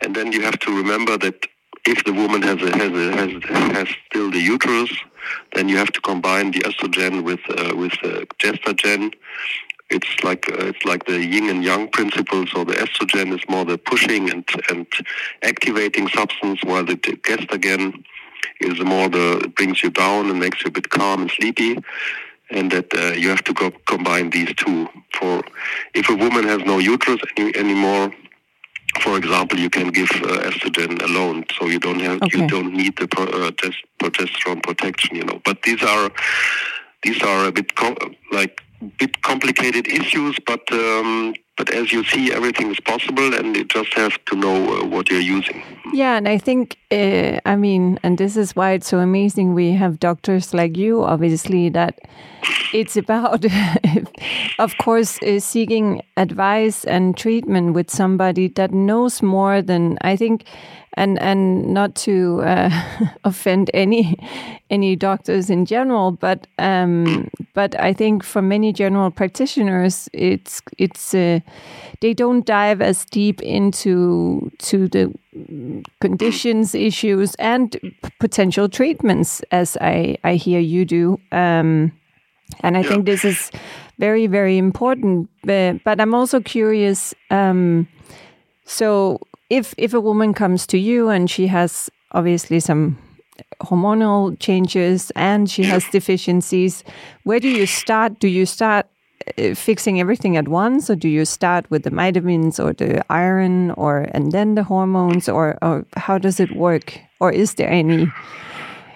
and 0.00 0.14
then 0.14 0.32
you 0.32 0.42
have 0.42 0.58
to 0.60 0.76
remember 0.76 1.16
that 1.18 1.46
if 1.86 2.04
the 2.04 2.12
woman 2.12 2.42
has 2.42 2.60
a, 2.62 2.70
has 2.76 2.92
a, 2.92 3.12
has 3.16 3.30
has 3.76 3.88
still 4.06 4.30
the 4.30 4.40
uterus, 4.40 4.92
then 5.54 5.68
you 5.68 5.76
have 5.76 5.92
to 5.92 6.00
combine 6.00 6.50
the 6.50 6.60
estrogen 6.60 7.24
with 7.24 7.40
uh, 7.50 7.76
with 7.76 7.92
uh, 8.02 8.24
gestagen. 8.38 9.14
It's 9.90 10.24
like 10.24 10.50
uh, 10.50 10.66
it's 10.66 10.84
like 10.84 11.06
the 11.06 11.24
yin 11.24 11.48
and 11.50 11.62
yang 11.62 11.88
principle. 11.88 12.46
So 12.46 12.64
the 12.64 12.74
estrogen 12.74 13.34
is 13.34 13.42
more 13.48 13.64
the 13.64 13.78
pushing 13.78 14.30
and 14.30 14.48
and 14.70 14.86
activating 15.42 16.08
substance, 16.08 16.60
while 16.64 16.84
the 16.84 16.96
gestagen 16.96 18.04
is 18.60 18.80
more 18.80 19.08
the 19.08 19.52
brings 19.56 19.82
you 19.82 19.90
down 19.90 20.30
and 20.30 20.38
makes 20.38 20.62
you 20.62 20.68
a 20.68 20.72
bit 20.72 20.90
calm 20.90 21.22
and 21.22 21.30
sleepy 21.30 21.78
and 22.50 22.70
that 22.70 22.92
uh, 22.94 23.12
you 23.12 23.28
have 23.28 23.42
to 23.44 23.52
go 23.52 23.70
combine 23.86 24.30
these 24.30 24.54
two. 24.54 24.88
For 25.18 25.42
if 25.94 26.08
a 26.08 26.14
woman 26.14 26.44
has 26.44 26.60
no 26.64 26.78
uterus 26.78 27.20
any, 27.36 27.56
anymore, 27.56 28.12
for 29.00 29.16
example, 29.16 29.58
you 29.58 29.70
can 29.70 29.88
give 29.88 30.10
uh, 30.10 30.48
estrogen 30.48 31.02
alone, 31.02 31.44
so 31.58 31.66
you 31.66 31.78
don't 31.78 32.00
have 32.00 32.22
okay. 32.22 32.40
you 32.40 32.46
don't 32.46 32.72
need 32.72 32.96
the 32.96 33.08
pro, 33.08 33.24
uh, 33.24 33.50
progesterone 34.00 34.62
protection, 34.62 35.16
you 35.16 35.24
know. 35.24 35.40
But 35.44 35.62
these 35.62 35.82
are 35.82 36.10
these 37.02 37.22
are 37.22 37.46
a 37.46 37.52
bit 37.52 37.72
like 38.32 38.60
bit 38.98 39.22
complicated 39.22 39.86
issues, 39.88 40.36
but 40.46 40.60
um, 40.72 41.34
but 41.56 41.70
as 41.70 41.92
you 41.92 42.04
see, 42.04 42.32
everything 42.32 42.70
is 42.70 42.80
possible, 42.80 43.34
and 43.34 43.56
you 43.56 43.64
just 43.64 43.94
have 43.94 44.22
to 44.26 44.36
know 44.36 44.78
uh, 44.78 44.86
what 44.86 45.08
you're 45.08 45.20
using. 45.20 45.62
Yeah, 45.92 46.16
and 46.16 46.28
I 46.28 46.38
think 46.38 46.76
uh, 46.90 47.38
I 47.44 47.56
mean, 47.56 47.98
and 48.02 48.18
this 48.18 48.36
is 48.36 48.56
why 48.56 48.72
it's 48.72 48.88
so 48.88 48.98
amazing. 48.98 49.54
We 49.54 49.72
have 49.72 50.00
doctors 50.00 50.52
like 50.52 50.76
you, 50.76 51.04
obviously, 51.04 51.68
that 51.70 52.00
it's 52.72 52.96
about, 52.96 53.44
of 54.58 54.76
course, 54.78 55.22
uh, 55.22 55.38
seeking 55.38 56.02
advice 56.16 56.84
and 56.84 57.16
treatment 57.16 57.74
with 57.74 57.90
somebody 57.90 58.48
that 58.48 58.72
knows 58.72 59.22
more 59.22 59.62
than 59.62 59.98
I 60.00 60.16
think 60.16 60.44
and 60.94 61.18
and 61.20 61.74
not 61.74 61.94
to 61.94 62.40
uh, 62.42 62.70
offend 63.24 63.70
any 63.74 64.16
any 64.70 64.96
doctors 64.96 65.50
in 65.50 65.66
general, 65.66 66.12
but 66.12 66.46
um, 66.58 67.28
but 67.54 67.78
I 67.78 67.92
think 67.92 68.22
for 68.22 68.42
many 68.42 68.72
general 68.72 69.10
practitioners, 69.10 70.08
it's 70.12 70.62
it's 70.78 71.14
uh, 71.14 71.40
they 72.00 72.14
don't 72.14 72.44
dive 72.44 72.82
as 72.82 73.04
deep 73.06 73.42
into 73.42 74.50
to 74.58 74.88
the 74.88 75.12
conditions, 76.00 76.74
issues, 76.74 77.34
and 77.36 77.76
potential 78.20 78.68
treatments 78.68 79.42
as 79.50 79.76
I 79.80 80.16
I 80.24 80.34
hear 80.34 80.60
you 80.60 80.84
do. 80.84 81.18
Um, 81.32 81.92
and 82.60 82.76
I 82.76 82.80
yeah. 82.80 82.88
think 82.88 83.06
this 83.06 83.24
is 83.24 83.50
very 83.98 84.26
very 84.26 84.58
important. 84.58 85.30
But, 85.42 85.82
but 85.84 86.00
I'm 86.00 86.14
also 86.14 86.40
curious. 86.40 87.14
Um, 87.30 87.88
so 88.64 89.20
if 89.50 89.74
if 89.78 89.94
a 89.94 90.00
woman 90.00 90.34
comes 90.34 90.66
to 90.68 90.78
you 90.78 91.08
and 91.08 91.30
she 91.30 91.46
has 91.46 91.90
obviously 92.12 92.60
some 92.60 92.98
hormonal 93.60 94.38
changes 94.38 95.10
and 95.16 95.50
she 95.50 95.64
has 95.64 95.88
deficiencies, 95.90 96.84
where 97.24 97.40
do 97.40 97.48
you 97.48 97.66
start? 97.66 98.18
Do 98.20 98.28
you 98.28 98.46
start 98.46 98.86
fixing 99.54 100.00
everything 100.00 100.36
at 100.36 100.48
once, 100.48 100.90
or 100.90 100.96
do 100.96 101.08
you 101.08 101.24
start 101.24 101.70
with 101.70 101.84
the 101.84 101.90
vitamins 101.90 102.60
or 102.60 102.72
the 102.72 103.04
iron, 103.10 103.70
or 103.72 104.08
and 104.12 104.32
then 104.32 104.54
the 104.54 104.64
hormones, 104.64 105.28
or, 105.28 105.58
or 105.62 105.86
how 105.96 106.18
does 106.18 106.40
it 106.40 106.54
work? 106.56 106.98
Or 107.20 107.32
is 107.32 107.54
there 107.54 107.70
any 107.70 108.12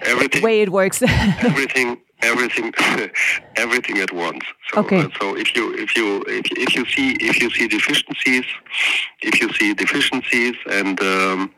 everything, 0.01 0.43
way 0.43 0.61
it 0.61 0.69
works? 0.69 1.01
everything 1.41 1.97
everything 2.21 2.73
everything 3.55 3.97
at 3.99 4.11
once 4.11 4.43
so, 4.73 4.81
okay. 4.81 5.01
Uh, 5.01 5.09
so 5.19 5.35
if 5.37 5.55
you 5.55 5.73
if 5.75 5.95
you 5.95 6.23
if, 6.27 6.45
if 6.51 6.75
you 6.75 6.85
see 6.85 7.11
if 7.19 7.41
you 7.41 7.49
see 7.49 7.67
deficiencies 7.67 8.45
if 9.21 9.41
you 9.41 9.51
see 9.53 9.73
deficiencies 9.73 10.55
and 10.69 11.01
um, 11.01 11.51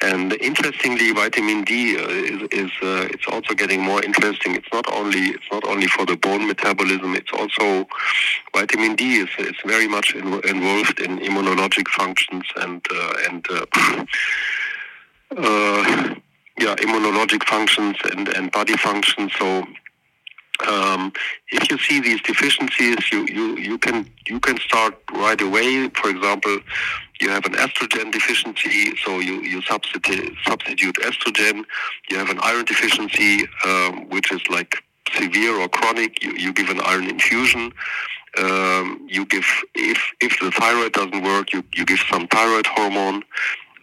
and 0.00 0.32
interestingly, 0.34 1.12
vitamin 1.12 1.64
D 1.64 1.94
is, 1.94 2.42
is 2.52 2.70
uh, 2.82 3.08
it's 3.10 3.26
also 3.26 3.52
getting 3.54 3.82
more 3.82 4.02
interesting. 4.04 4.54
It's 4.54 4.72
not 4.72 4.86
only 4.92 5.30
it's 5.30 5.50
not 5.50 5.64
only 5.64 5.88
for 5.88 6.06
the 6.06 6.16
bone 6.16 6.46
metabolism. 6.46 7.16
It's 7.16 7.32
also 7.32 7.88
vitamin 8.54 8.94
D 8.94 9.16
is, 9.16 9.28
is 9.38 9.56
very 9.66 9.88
much 9.88 10.14
in, 10.14 10.34
involved 10.44 11.00
in 11.00 11.18
immunologic 11.18 11.88
functions 11.88 12.44
and 12.56 12.84
uh, 12.94 13.12
and 13.28 13.46
uh, 13.50 13.66
uh, 15.36 16.14
yeah, 16.58 16.74
immunologic 16.76 17.42
functions 17.44 17.96
and, 18.12 18.28
and 18.28 18.52
body 18.52 18.76
functions. 18.76 19.32
So 19.38 19.66
um, 20.66 21.12
if 21.50 21.70
you 21.70 21.78
see 21.78 22.00
these 22.00 22.20
deficiencies, 22.22 23.10
you, 23.12 23.26
you, 23.26 23.56
you 23.56 23.78
can 23.78 24.10
you 24.26 24.40
can 24.40 24.58
start 24.58 24.94
right 25.12 25.40
away. 25.40 25.88
For 25.90 26.10
example, 26.10 26.58
you 27.20 27.30
have 27.30 27.44
an 27.46 27.54
estrogen 27.54 28.12
deficiency, 28.12 28.96
so 29.04 29.18
you, 29.18 29.40
you 29.42 29.62
substitute 29.62 30.34
substitute 30.46 30.96
estrogen. 30.96 31.64
You 32.10 32.18
have 32.18 32.30
an 32.30 32.38
iron 32.42 32.64
deficiency, 32.64 33.46
um, 33.64 34.08
which 34.08 34.32
is 34.32 34.40
like 34.50 34.82
severe 35.14 35.54
or 35.60 35.68
chronic. 35.68 36.22
You, 36.22 36.32
you 36.32 36.52
give 36.52 36.68
an 36.70 36.80
iron 36.80 37.08
infusion. 37.08 37.72
Um, 38.36 39.06
you 39.08 39.24
give 39.26 39.46
if 39.74 39.98
if 40.20 40.38
the 40.40 40.50
thyroid 40.50 40.92
doesn't 40.92 41.22
work, 41.22 41.52
you, 41.52 41.62
you 41.74 41.84
give 41.84 42.00
some 42.10 42.26
thyroid 42.28 42.66
hormone. 42.66 43.22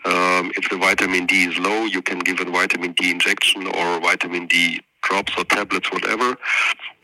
Um, 0.06 0.52
if 0.56 0.70
the 0.70 0.78
vitamin 0.78 1.26
D 1.26 1.46
is 1.46 1.58
low, 1.58 1.86
you 1.86 2.02
can 2.02 2.20
give 2.20 2.40
a 2.40 2.46
vitamin 2.46 2.92
D 2.94 3.10
injection 3.10 3.66
or 3.66 4.00
vitamin 4.00 4.46
D 4.46 4.82
drops 5.06 5.34
or 5.38 5.46
tablets, 5.46 5.92
whatever. 5.92 6.38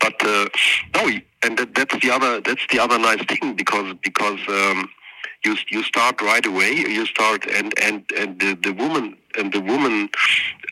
But 0.00 0.14
uh, 0.22 0.48
no, 0.94 1.02
and 1.44 1.58
that, 1.58 1.74
that's 1.74 1.96
the 2.02 2.10
other 2.10 2.40
that's 2.40 2.66
the 2.70 2.78
other 2.78 2.98
nice 2.98 3.24
thing 3.24 3.54
because 3.54 3.94
because 4.02 4.40
um, 4.48 4.90
you 5.44 5.56
you 5.70 5.82
start 5.84 6.20
right 6.20 6.44
away. 6.44 6.72
You 6.72 7.06
start 7.06 7.46
and 7.50 7.72
and 7.80 8.04
and 8.18 8.38
the, 8.40 8.58
the 8.62 8.72
woman 8.72 9.16
and 9.38 9.52
the 9.52 9.60
woman 9.60 10.10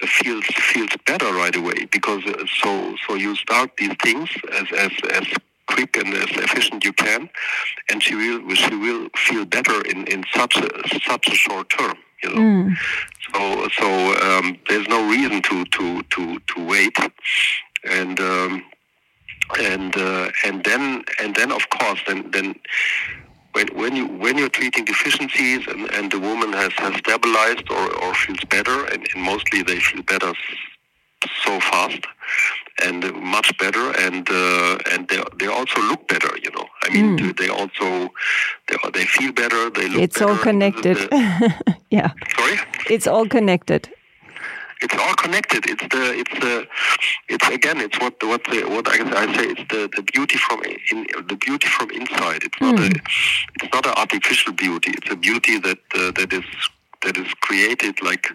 feels 0.03 0.45
feels 0.47 0.91
better 1.07 1.33
right 1.33 1.57
away 1.57 1.87
because 1.91 2.23
uh, 2.27 2.45
so 2.63 2.97
so 3.07 3.15
you 3.15 3.37
start 3.37 3.71
these 3.79 3.97
things 4.03 4.29
as 4.61 4.67
as 4.77 4.93
as 5.13 5.27
quick 5.69 5.97
and 5.97 6.13
as 6.15 6.31
efficient 6.47 6.85
you 6.85 6.93
can, 6.93 7.31
and 7.91 8.03
she 8.03 8.15
will 8.15 8.55
she 8.55 8.75
will 8.75 9.09
feel 9.17 9.45
better 9.45 9.81
in 9.83 10.07
in 10.09 10.25
such 10.35 10.57
a 10.57 10.69
such 11.07 11.29
a 11.29 11.35
short 11.35 11.71
term 11.71 11.97
you 12.23 12.35
know. 12.35 12.41
Mm. 12.41 12.77
So 13.33 13.69
so 13.79 13.87
um, 14.29 14.59
there's 14.69 14.89
no 14.89 15.09
reason 15.09 15.43
to 15.43 15.65
to 15.65 16.03
to 16.03 16.39
to 16.39 16.67
wait, 16.67 16.97
and 17.85 18.21
um, 18.21 18.65
and 19.59 19.97
uh, 19.97 20.31
and 20.45 20.65
then 20.65 21.05
and 21.21 21.35
then 21.35 21.53
of 21.53 21.69
course 21.71 22.01
then 22.07 22.31
then. 22.31 22.55
When, 23.53 23.67
when 23.75 23.97
you 23.97 24.07
when 24.07 24.39
you're 24.39 24.49
treating 24.49 24.85
deficiencies 24.85 25.67
and, 25.67 25.93
and 25.95 26.13
the 26.13 26.21
woman 26.21 26.53
has, 26.53 26.73
has 26.75 26.95
stabilized 26.99 27.69
or, 27.69 27.93
or 27.97 28.15
feels 28.15 28.45
better 28.45 28.85
and, 28.85 29.05
and 29.13 29.25
mostly 29.25 29.65
they 29.65 29.81
feel 29.81 30.05
better 30.05 30.33
so 31.45 31.59
fast 31.59 32.07
and 32.83 33.15
much 33.23 33.57
better 33.59 33.91
and 33.99 34.29
uh, 34.31 34.79
and 34.93 35.09
they, 35.09 35.23
they 35.39 35.47
also 35.47 35.81
look 35.83 36.07
better 36.09 36.33
you 36.43 36.51
know 36.51 36.67
i 36.85 36.89
mean 36.91 37.19
mm. 37.19 37.37
they 37.39 37.49
also 37.49 38.11
they, 38.69 38.77
they 38.93 39.05
feel 39.05 39.33
better 39.33 39.71
they 39.71 39.89
look 39.89 40.03
it's 40.03 40.19
better. 40.19 40.33
all 40.33 40.39
connected 40.39 40.97
yeah 41.91 42.11
sorry 42.37 42.59
it's 42.89 43.07
all 43.07 43.27
connected 43.27 43.89
it's 44.83 44.95
all 44.97 45.15
connected. 45.15 45.69
It's 45.69 45.83
the 45.95 46.19
it's 46.21 46.41
the 46.41 46.67
it's 47.29 47.49
again 47.49 47.81
it's 47.81 47.99
what 48.01 48.15
what 48.23 48.43
the, 48.45 48.63
what 48.65 48.89
I, 48.89 49.25
I 49.25 49.35
say 49.37 49.49
it's 49.51 49.65
the, 49.69 49.91
the 49.95 50.03
beauty 50.03 50.39
from 50.39 50.63
in 50.91 51.07
the 51.29 51.37
beauty 51.37 51.69
from 51.69 51.91
inside. 51.91 52.45
It's 52.45 52.61
not 52.61 52.77
mm. 52.77 52.97
a 52.97 53.01
it's 53.63 53.75
not 53.75 53.87
an 53.87 53.93
artificial 53.97 54.53
beauty. 54.53 54.93
It's 54.97 55.11
a 55.11 55.17
beauty 55.17 55.59
that 55.59 55.79
uh, 55.95 56.13
that 56.13 56.33
is 56.33 56.45
that 57.03 57.17
is 57.17 57.33
created 57.43 58.03
like 58.03 58.27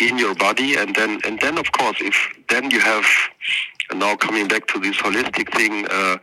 in 0.00 0.18
your 0.18 0.34
body, 0.34 0.76
and 0.76 0.94
then 0.94 1.20
and 1.24 1.38
then 1.40 1.58
of 1.58 1.72
course 1.72 1.96
if 2.00 2.16
then 2.48 2.70
you 2.70 2.80
have 2.80 3.06
now 3.94 4.16
coming 4.16 4.48
back 4.48 4.66
to 4.68 4.80
this 4.80 4.96
holistic 4.96 5.52
thing, 5.54 5.86
uh, 5.90 6.18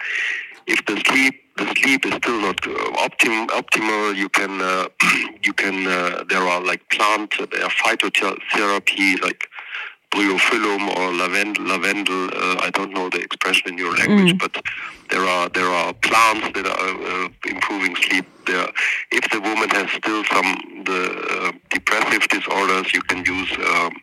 if 0.67 0.85
the 0.85 1.01
sleep 1.07 1.35
the 1.57 1.65
sleep 1.77 2.05
is 2.05 2.13
still 2.15 2.39
not 2.41 2.65
uh, 2.67 2.71
optim, 3.07 3.47
optimal, 3.49 4.15
you 4.15 4.29
can 4.29 4.61
uh, 4.61 4.87
you 5.43 5.53
can 5.53 5.87
uh, 5.87 6.23
there 6.29 6.43
are 6.43 6.61
like 6.63 6.87
plant 6.89 7.33
there 7.51 7.63
are 7.63 7.69
phytotherapy 7.71 9.21
like 9.21 9.49
bryophyllum 10.13 10.83
or 10.97 11.13
lavendel. 11.13 11.65
lavendel 11.65 12.21
uh, 12.27 12.67
I 12.67 12.69
don't 12.71 12.93
know 12.93 13.09
the 13.09 13.21
expression 13.21 13.69
in 13.71 13.77
your 13.77 13.93
language, 13.95 14.33
mm. 14.33 14.39
but 14.39 14.53
there 15.09 15.25
are 15.25 15.49
there 15.49 15.71
are 15.79 15.93
plants 16.07 16.47
that 16.55 16.67
are 16.67 16.93
uh, 17.13 17.29
improving 17.45 17.95
sleep. 17.95 18.25
There, 18.45 18.69
if 19.11 19.29
the 19.31 19.41
woman 19.41 19.69
has 19.69 19.89
still 19.91 20.23
some 20.25 20.49
the 20.85 21.01
uh, 21.35 21.51
depressive 21.69 22.27
disorders, 22.29 22.93
you 22.93 23.01
can 23.01 23.25
use 23.25 23.51
um, 23.73 23.93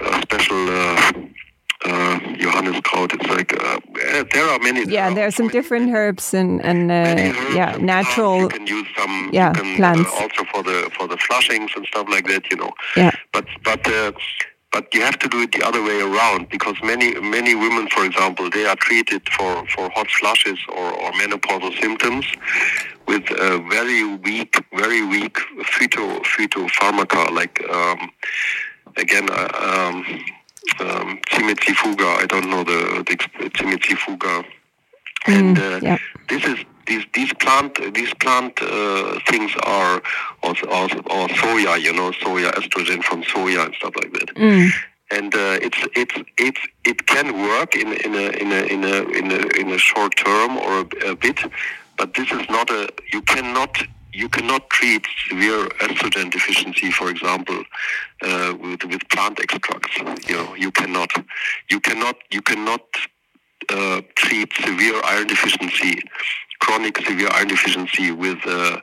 a 0.00 0.22
special 0.22 0.60
uh, 0.70 2.18
Johanniskraut. 2.42 3.14
It's 3.14 3.28
like 3.28 3.52
uh, 3.52 4.24
there 4.32 4.46
are 4.48 4.58
many. 4.58 4.84
Yeah, 4.90 5.12
there 5.12 5.26
are 5.26 5.30
some 5.30 5.48
different 5.48 5.92
herbs 5.94 6.34
and 6.34 6.62
and 6.62 6.90
uh, 6.90 7.54
yeah, 7.54 7.76
natural. 7.80 8.40
You 8.40 8.48
can 8.48 8.66
use 8.66 8.86
some. 8.96 9.30
Yeah, 9.32 9.52
can, 9.52 9.76
plants. 9.76 10.10
also 10.12 10.44
for 10.52 10.62
the 10.62 10.90
for 10.96 11.08
the 11.08 11.16
flushings 11.16 11.70
and 11.76 11.86
stuff 11.86 12.06
like 12.08 12.26
that. 12.26 12.50
You 12.50 12.58
know. 12.58 12.72
Yeah. 12.96 13.12
But 13.32 13.46
but 13.64 13.86
but 14.72 14.92
you 14.94 15.02
have 15.02 15.18
to 15.18 15.28
do 15.28 15.42
it 15.42 15.52
the 15.52 15.62
other 15.66 15.82
way 15.82 16.00
around 16.00 16.48
because 16.48 16.76
many 16.82 17.18
many 17.20 17.54
women, 17.54 17.88
for 17.88 18.04
example, 18.04 18.48
they 18.50 18.66
are 18.66 18.76
treated 18.76 19.22
for, 19.30 19.66
for 19.68 19.90
hot 19.90 20.08
flushes 20.10 20.58
or, 20.68 20.92
or 20.92 21.12
menopausal 21.12 21.78
symptoms 21.80 22.26
with 23.06 23.24
a 23.30 23.58
very 23.68 24.04
weak, 24.16 24.62
very 24.74 25.04
weak 25.04 25.34
phyto 25.72 26.22
phytopharmaca 26.22 27.30
like 27.32 27.62
um, 27.68 28.10
again 28.96 29.28
uh, 29.30 29.48
um, 29.68 29.96
um, 30.80 31.20
I 31.28 32.26
don't 32.28 32.50
know 32.50 32.62
the, 32.64 33.04
the 33.06 33.50
Cimicifuga. 33.50 34.44
Mm, 35.26 35.38
and 35.38 35.58
uh, 35.58 35.80
yeah. 35.82 35.98
this 36.28 36.44
is 36.44 36.64
these 36.86 37.04
these 37.14 37.32
plant 37.34 37.78
these 37.94 38.12
plant 38.14 38.60
uh, 38.62 39.18
things 39.28 39.52
are 39.64 40.02
also, 40.42 40.66
also 40.68 40.96
or 40.98 41.28
soya, 41.28 41.80
you 41.80 41.92
know, 41.92 42.10
soya 42.12 42.50
estrogen 42.52 43.02
from 43.02 43.22
soya 43.22 43.66
and 43.66 43.74
stuff 43.74 43.94
like 43.96 44.12
that. 44.12 44.34
Mm. 44.34 44.70
And 45.12 45.34
uh, 45.34 45.58
it's 45.60 45.78
it's 45.96 46.16
it's 46.38 46.60
it 46.84 47.06
can 47.06 47.32
work 47.48 47.74
in 47.74 47.92
in 47.92 48.14
a 48.14 48.30
in 48.42 48.52
a 48.52 48.62
in 48.74 48.84
a 48.84 49.02
in 49.18 49.30
a, 49.32 49.60
in 49.60 49.72
a 49.72 49.78
short 49.78 50.16
term 50.16 50.56
or 50.56 50.80
a, 50.80 51.10
a 51.10 51.16
bit, 51.16 51.38
but 51.96 52.14
this 52.14 52.30
is 52.30 52.48
not 52.48 52.70
a 52.70 52.88
you 53.12 53.22
cannot 53.22 53.76
you 54.12 54.28
cannot 54.28 54.68
treat 54.70 55.06
severe 55.28 55.66
estrogen 55.80 56.30
deficiency, 56.30 56.90
for 56.90 57.10
example, 57.10 57.62
uh, 58.22 58.54
with 58.60 58.84
with 58.84 59.08
plant 59.08 59.40
extracts. 59.40 59.96
You 60.28 60.36
know, 60.36 60.54
you 60.54 60.70
cannot, 60.70 61.10
you 61.70 61.80
cannot, 61.80 62.16
you 62.30 62.42
cannot 62.42 62.84
uh, 63.68 64.00
treat 64.16 64.52
severe 64.54 65.00
iron 65.04 65.26
deficiency 65.26 66.02
chronic 66.60 66.98
severe 66.98 67.28
iron 67.32 67.48
deficiency 67.48 68.12
with 68.12 68.38
uh, 68.46 68.80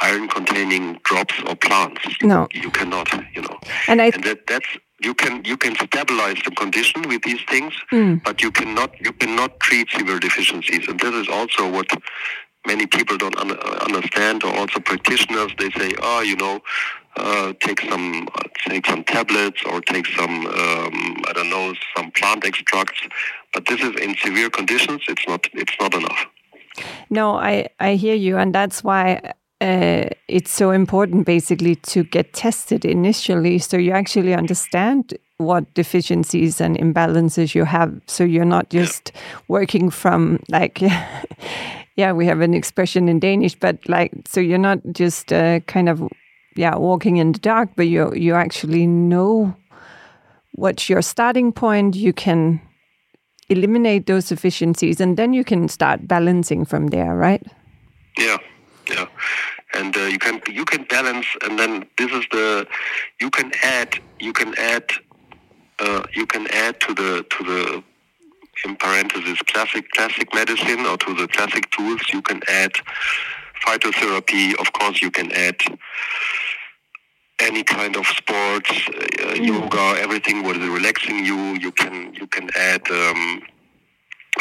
iron-containing 0.00 0.98
drops 1.04 1.34
or 1.46 1.54
plants. 1.56 2.00
No, 2.22 2.48
you 2.52 2.70
cannot. 2.70 3.12
You 3.34 3.42
know, 3.42 3.58
and, 3.88 4.00
I 4.00 4.06
and 4.06 4.24
that, 4.24 4.46
that's 4.46 4.66
you 5.00 5.14
can 5.14 5.44
you 5.44 5.56
can 5.56 5.74
stabilize 5.76 6.38
the 6.44 6.52
condition 6.52 7.02
with 7.08 7.22
these 7.22 7.42
things, 7.48 7.74
mm. 7.92 8.22
but 8.24 8.42
you 8.42 8.50
cannot 8.50 8.90
you 9.00 9.12
cannot 9.12 9.60
treat 9.60 9.90
severe 9.90 10.18
deficiencies. 10.18 10.88
And 10.88 10.98
this 10.98 11.14
is 11.14 11.28
also 11.28 11.70
what 11.70 11.90
many 12.66 12.86
people 12.86 13.16
don't 13.18 13.36
un- 13.38 13.58
understand, 13.88 14.42
or 14.44 14.54
also 14.56 14.80
practitioners. 14.80 15.52
They 15.58 15.70
say, 15.70 15.94
oh, 16.00 16.22
you 16.22 16.36
know. 16.36 16.60
Uh, 17.18 17.54
take 17.60 17.80
some 17.80 18.28
uh, 18.34 18.42
take 18.68 18.86
some 18.86 19.02
tablets 19.02 19.62
or 19.70 19.80
take 19.80 20.06
some 20.18 20.46
um, 20.48 21.16
I 21.26 21.32
don't 21.32 21.48
know 21.48 21.72
some 21.96 22.10
plant 22.10 22.44
extracts, 22.44 23.00
but 23.54 23.64
this 23.64 23.80
is 23.80 23.98
in 24.02 24.14
severe 24.16 24.50
conditions. 24.50 25.00
It's 25.08 25.26
not 25.26 25.46
it's 25.54 25.72
not 25.80 25.94
enough. 25.94 26.26
No, 27.10 27.36
I, 27.36 27.68
I 27.80 27.94
hear 27.94 28.14
you. 28.14 28.36
And 28.36 28.54
that's 28.54 28.84
why 28.84 29.20
uh, 29.60 30.04
it's 30.28 30.50
so 30.50 30.70
important, 30.70 31.26
basically, 31.26 31.76
to 31.76 32.04
get 32.04 32.32
tested 32.32 32.84
initially 32.84 33.58
so 33.58 33.76
you 33.76 33.92
actually 33.92 34.34
understand 34.34 35.14
what 35.38 35.72
deficiencies 35.74 36.60
and 36.60 36.78
imbalances 36.78 37.54
you 37.54 37.64
have. 37.64 38.00
So 38.06 38.24
you're 38.24 38.44
not 38.44 38.70
just 38.70 39.12
working 39.48 39.90
from, 39.90 40.40
like, 40.48 40.80
yeah, 41.96 42.12
we 42.12 42.26
have 42.26 42.40
an 42.40 42.54
expression 42.54 43.08
in 43.08 43.18
Danish, 43.18 43.54
but 43.54 43.78
like, 43.88 44.12
so 44.26 44.40
you're 44.40 44.58
not 44.58 44.78
just 44.92 45.32
uh, 45.32 45.60
kind 45.60 45.88
of, 45.88 46.02
yeah, 46.56 46.76
walking 46.76 47.16
in 47.18 47.32
the 47.32 47.38
dark, 47.38 47.70
but 47.76 47.86
you 47.86 48.14
you 48.14 48.34
actually 48.34 48.86
know 48.86 49.54
what's 50.52 50.88
your 50.88 51.02
starting 51.02 51.52
point. 51.52 51.96
You 51.96 52.12
can 52.14 52.60
eliminate 53.48 54.06
those 54.06 54.32
efficiencies 54.32 55.00
and 55.00 55.16
then 55.16 55.32
you 55.32 55.44
can 55.44 55.68
start 55.68 56.06
balancing 56.06 56.64
from 56.64 56.88
there 56.88 57.14
right? 57.14 57.42
Yeah 58.18 58.38
yeah. 58.88 59.06
And 59.74 59.96
uh, 59.96 60.02
you 60.02 60.18
can 60.18 60.40
you 60.48 60.64
can 60.64 60.84
balance 60.84 61.26
and 61.42 61.58
then 61.58 61.86
this 61.98 62.12
is 62.12 62.24
the 62.30 62.66
you 63.20 63.30
can 63.30 63.52
add 63.62 63.98
you 64.20 64.32
can 64.32 64.54
add 64.58 64.84
uh, 65.78 66.04
you 66.14 66.26
can 66.26 66.46
add 66.52 66.80
to 66.80 66.94
the 66.94 67.26
to 67.30 67.44
the 67.44 67.82
in 68.64 68.76
parentheses 68.76 69.38
classic 69.46 69.90
classic 69.92 70.32
medicine 70.34 70.86
or 70.86 70.96
to 70.96 71.14
the 71.14 71.28
classic 71.28 71.70
tools. 71.70 72.00
You 72.12 72.22
can 72.22 72.40
add 72.48 72.72
phytotherapy. 73.66 74.54
Of 74.58 74.72
course 74.72 75.02
you 75.02 75.10
can 75.10 75.30
add 75.32 75.56
any 77.40 77.62
kind 77.62 77.96
of 77.96 78.06
sports, 78.06 78.70
uh, 78.70 79.34
mm. 79.34 79.46
yoga, 79.46 80.00
everything 80.00 80.42
what 80.42 80.56
is 80.56 80.68
relaxing 80.68 81.24
you. 81.24 81.54
You 81.54 81.72
can 81.72 82.14
you 82.14 82.26
can 82.26 82.50
add 82.56 82.90
um, 82.90 83.42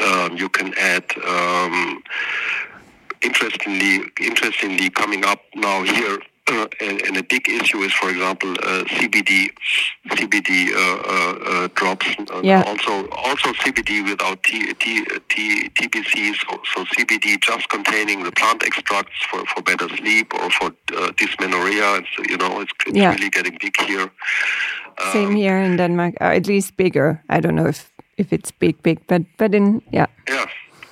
um, 0.03 0.38
you 0.38 0.49
can 0.49 0.73
add. 0.77 1.05
Um, 1.25 2.03
interestingly, 3.21 4.03
interestingly, 4.21 4.89
coming 4.89 5.25
up 5.25 5.41
now 5.55 5.84
here 5.84 6.19
uh, 6.47 6.67
and, 6.79 7.17
a 7.17 7.23
big 7.23 7.49
issue 7.49 7.79
is, 7.79 7.91
for 7.93 8.10
example, 8.10 8.51
uh, 8.51 8.84
CBD, 8.86 9.49
CBD 10.10 10.73
uh, 10.73 10.77
uh, 10.77 11.65
uh 11.65 11.67
drops. 11.73 12.08
Uh, 12.19 12.41
yeah. 12.43 12.62
Also, 12.63 13.08
also 13.10 13.51
CBD 13.53 14.08
without 14.08 14.43
T, 14.43 14.73
T, 14.73 15.05
T, 15.29 15.69
TBC. 15.69 16.36
So, 16.36 16.62
so, 16.73 16.84
CBD 16.86 17.41
just 17.41 17.67
containing 17.69 18.23
the 18.23 18.31
plant 18.31 18.63
extracts 18.63 19.23
for, 19.29 19.43
for 19.47 19.62
better 19.63 19.88
sleep 19.97 20.34
or 20.34 20.49
for 20.51 20.71
dysmenorrhea. 21.17 21.95
It's, 21.95 22.29
you 22.29 22.38
know, 22.38 22.62
it's, 22.62 22.71
it's 22.86 22.97
yeah. 22.97 23.13
really 23.13 23.29
getting 23.29 23.58
big 23.60 23.79
here. 23.81 24.12
Um, 25.01 25.12
Same 25.12 25.36
here 25.36 25.58
in 25.58 25.77
Denmark, 25.77 26.15
at 26.21 26.47
least 26.47 26.77
bigger. 26.77 27.23
I 27.29 27.39
don't 27.39 27.55
know 27.55 27.67
if 27.67 27.91
if 28.17 28.31
it's 28.31 28.51
big, 28.51 28.81
big, 28.81 29.05
but 29.08 29.23
but 29.38 29.53
in 29.53 29.81
yeah. 29.91 30.08
Yeah 30.29 30.45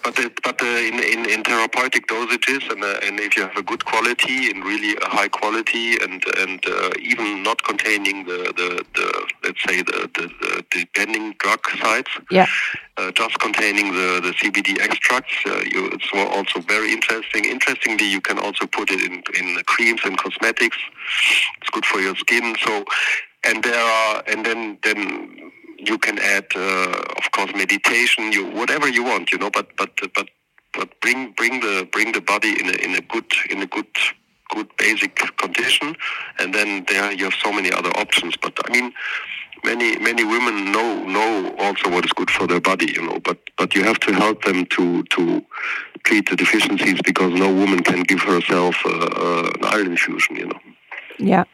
but 0.04 0.16
but 0.44 0.62
in, 0.62 1.00
in, 1.00 1.30
in 1.30 1.44
therapeutic 1.44 2.08
dosages 2.08 2.70
and 2.72 2.84
uh, 2.84 3.00
and 3.04 3.20
if 3.20 3.38
you 3.38 3.44
have 3.44 3.58
a 3.58 3.64
good 3.64 3.86
quality 3.86 4.50
and 4.52 4.64
really 4.64 4.96
a 4.98 5.08
high 5.08 5.28
quality 5.28 5.98
and 6.02 6.24
and 6.38 6.66
uh, 6.66 6.92
even 7.00 7.44
not 7.44 7.64
containing 7.64 8.26
the, 8.26 8.54
the, 8.58 8.86
the 8.96 9.28
let's 9.44 9.64
say 9.64 9.82
the 9.82 10.10
the, 10.16 10.30
the 10.42 10.66
depending 10.72 11.34
drug 11.40 11.60
sites, 11.80 12.12
yeah, 12.30 12.48
uh, 12.98 13.12
just 13.12 13.40
containing 13.40 13.94
the, 13.94 14.22
the 14.22 14.34
CBD 14.34 14.80
extracts, 14.80 15.34
uh, 15.46 15.64
you, 15.72 15.90
it's 15.92 16.10
also 16.14 16.60
very 16.62 16.92
interesting. 16.92 17.46
Interestingly, 17.46 18.06
you 18.06 18.22
can 18.22 18.38
also 18.40 18.68
put 18.68 18.92
it 18.92 19.02
in 19.02 19.24
in 19.40 19.62
creams 19.66 20.02
and 20.04 20.18
cosmetics. 20.18 20.78
It's 21.62 21.70
good 21.72 21.86
for 21.86 22.00
your 22.00 22.16
skin. 22.16 22.56
So 22.64 22.86
and 23.44 23.64
there 23.64 23.84
are 23.84 24.24
and 24.28 24.46
then 24.46 24.78
then 24.84 25.52
you 25.88 25.98
can 25.98 26.20
add, 26.20 26.46
uh, 26.56 27.04
of 27.18 27.32
course, 27.32 27.52
meditation, 27.56 28.32
you 28.32 28.46
whatever 28.52 28.88
you 28.88 29.04
want, 29.04 29.32
you 29.32 29.38
know. 29.38 29.50
But 29.50 29.76
but 29.78 29.92
but 30.14 30.30
but 30.74 31.00
bring 31.02 31.32
bring 31.34 31.60
the 31.62 31.88
bring 31.92 32.12
the 32.12 32.22
body 32.22 32.60
in 32.60 32.68
a 32.70 32.74
in 32.74 32.96
a 32.96 33.02
good 33.02 33.32
in 33.50 33.62
a 33.62 33.68
good 33.68 33.88
good 34.50 34.70
basic 34.78 35.16
condition, 35.38 35.96
and 36.40 36.54
then 36.54 36.86
there 36.88 37.12
you 37.12 37.26
have 37.26 37.34
so 37.34 37.52
many 37.52 37.72
other 37.72 37.90
options. 37.92 38.36
But 38.38 38.54
I 38.66 38.72
mean, 38.72 38.94
many 39.64 39.98
many 40.00 40.24
women 40.24 40.72
know 40.72 41.04
know 41.06 41.56
also 41.60 41.90
what 41.90 42.06
is 42.06 42.14
good 42.14 42.30
for 42.30 42.48
their 42.48 42.62
body, 42.62 42.92
you 42.92 43.02
know. 43.02 43.20
But 43.20 43.38
but 43.58 43.76
you 43.76 43.84
have 43.84 44.00
to 44.02 44.14
help 44.14 44.44
them 44.44 44.66
to 44.78 45.04
to 45.04 45.46
treat 46.04 46.30
the 46.30 46.36
deficiencies 46.36 47.02
because 47.02 47.34
no 47.34 47.54
woman 47.54 47.82
can 47.84 48.04
give 48.04 48.22
herself 48.22 48.76
uh, 48.86 48.90
uh, 48.90 49.52
an 49.56 49.64
iron 49.66 49.88
infusion, 49.88 50.36
you 50.36 50.48
know. 50.48 50.60
Yeah, 51.18 51.46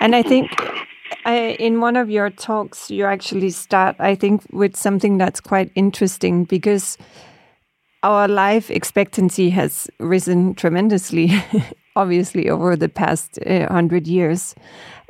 and 0.00 0.14
I 0.14 0.22
think 0.22 0.50
I, 1.24 1.56
in 1.58 1.80
one 1.80 1.96
of 1.96 2.10
your 2.10 2.30
talks, 2.30 2.90
you 2.90 3.04
actually 3.04 3.50
start, 3.50 3.96
I 3.98 4.14
think, 4.14 4.42
with 4.52 4.76
something 4.76 5.18
that's 5.18 5.40
quite 5.40 5.70
interesting 5.74 6.44
because 6.44 6.98
our 8.02 8.28
life 8.28 8.70
expectancy 8.70 9.50
has 9.50 9.88
risen 9.98 10.54
tremendously, 10.54 11.32
obviously, 11.96 12.48
over 12.50 12.76
the 12.76 12.88
past 12.88 13.38
uh, 13.46 13.72
hundred 13.72 14.06
years, 14.06 14.54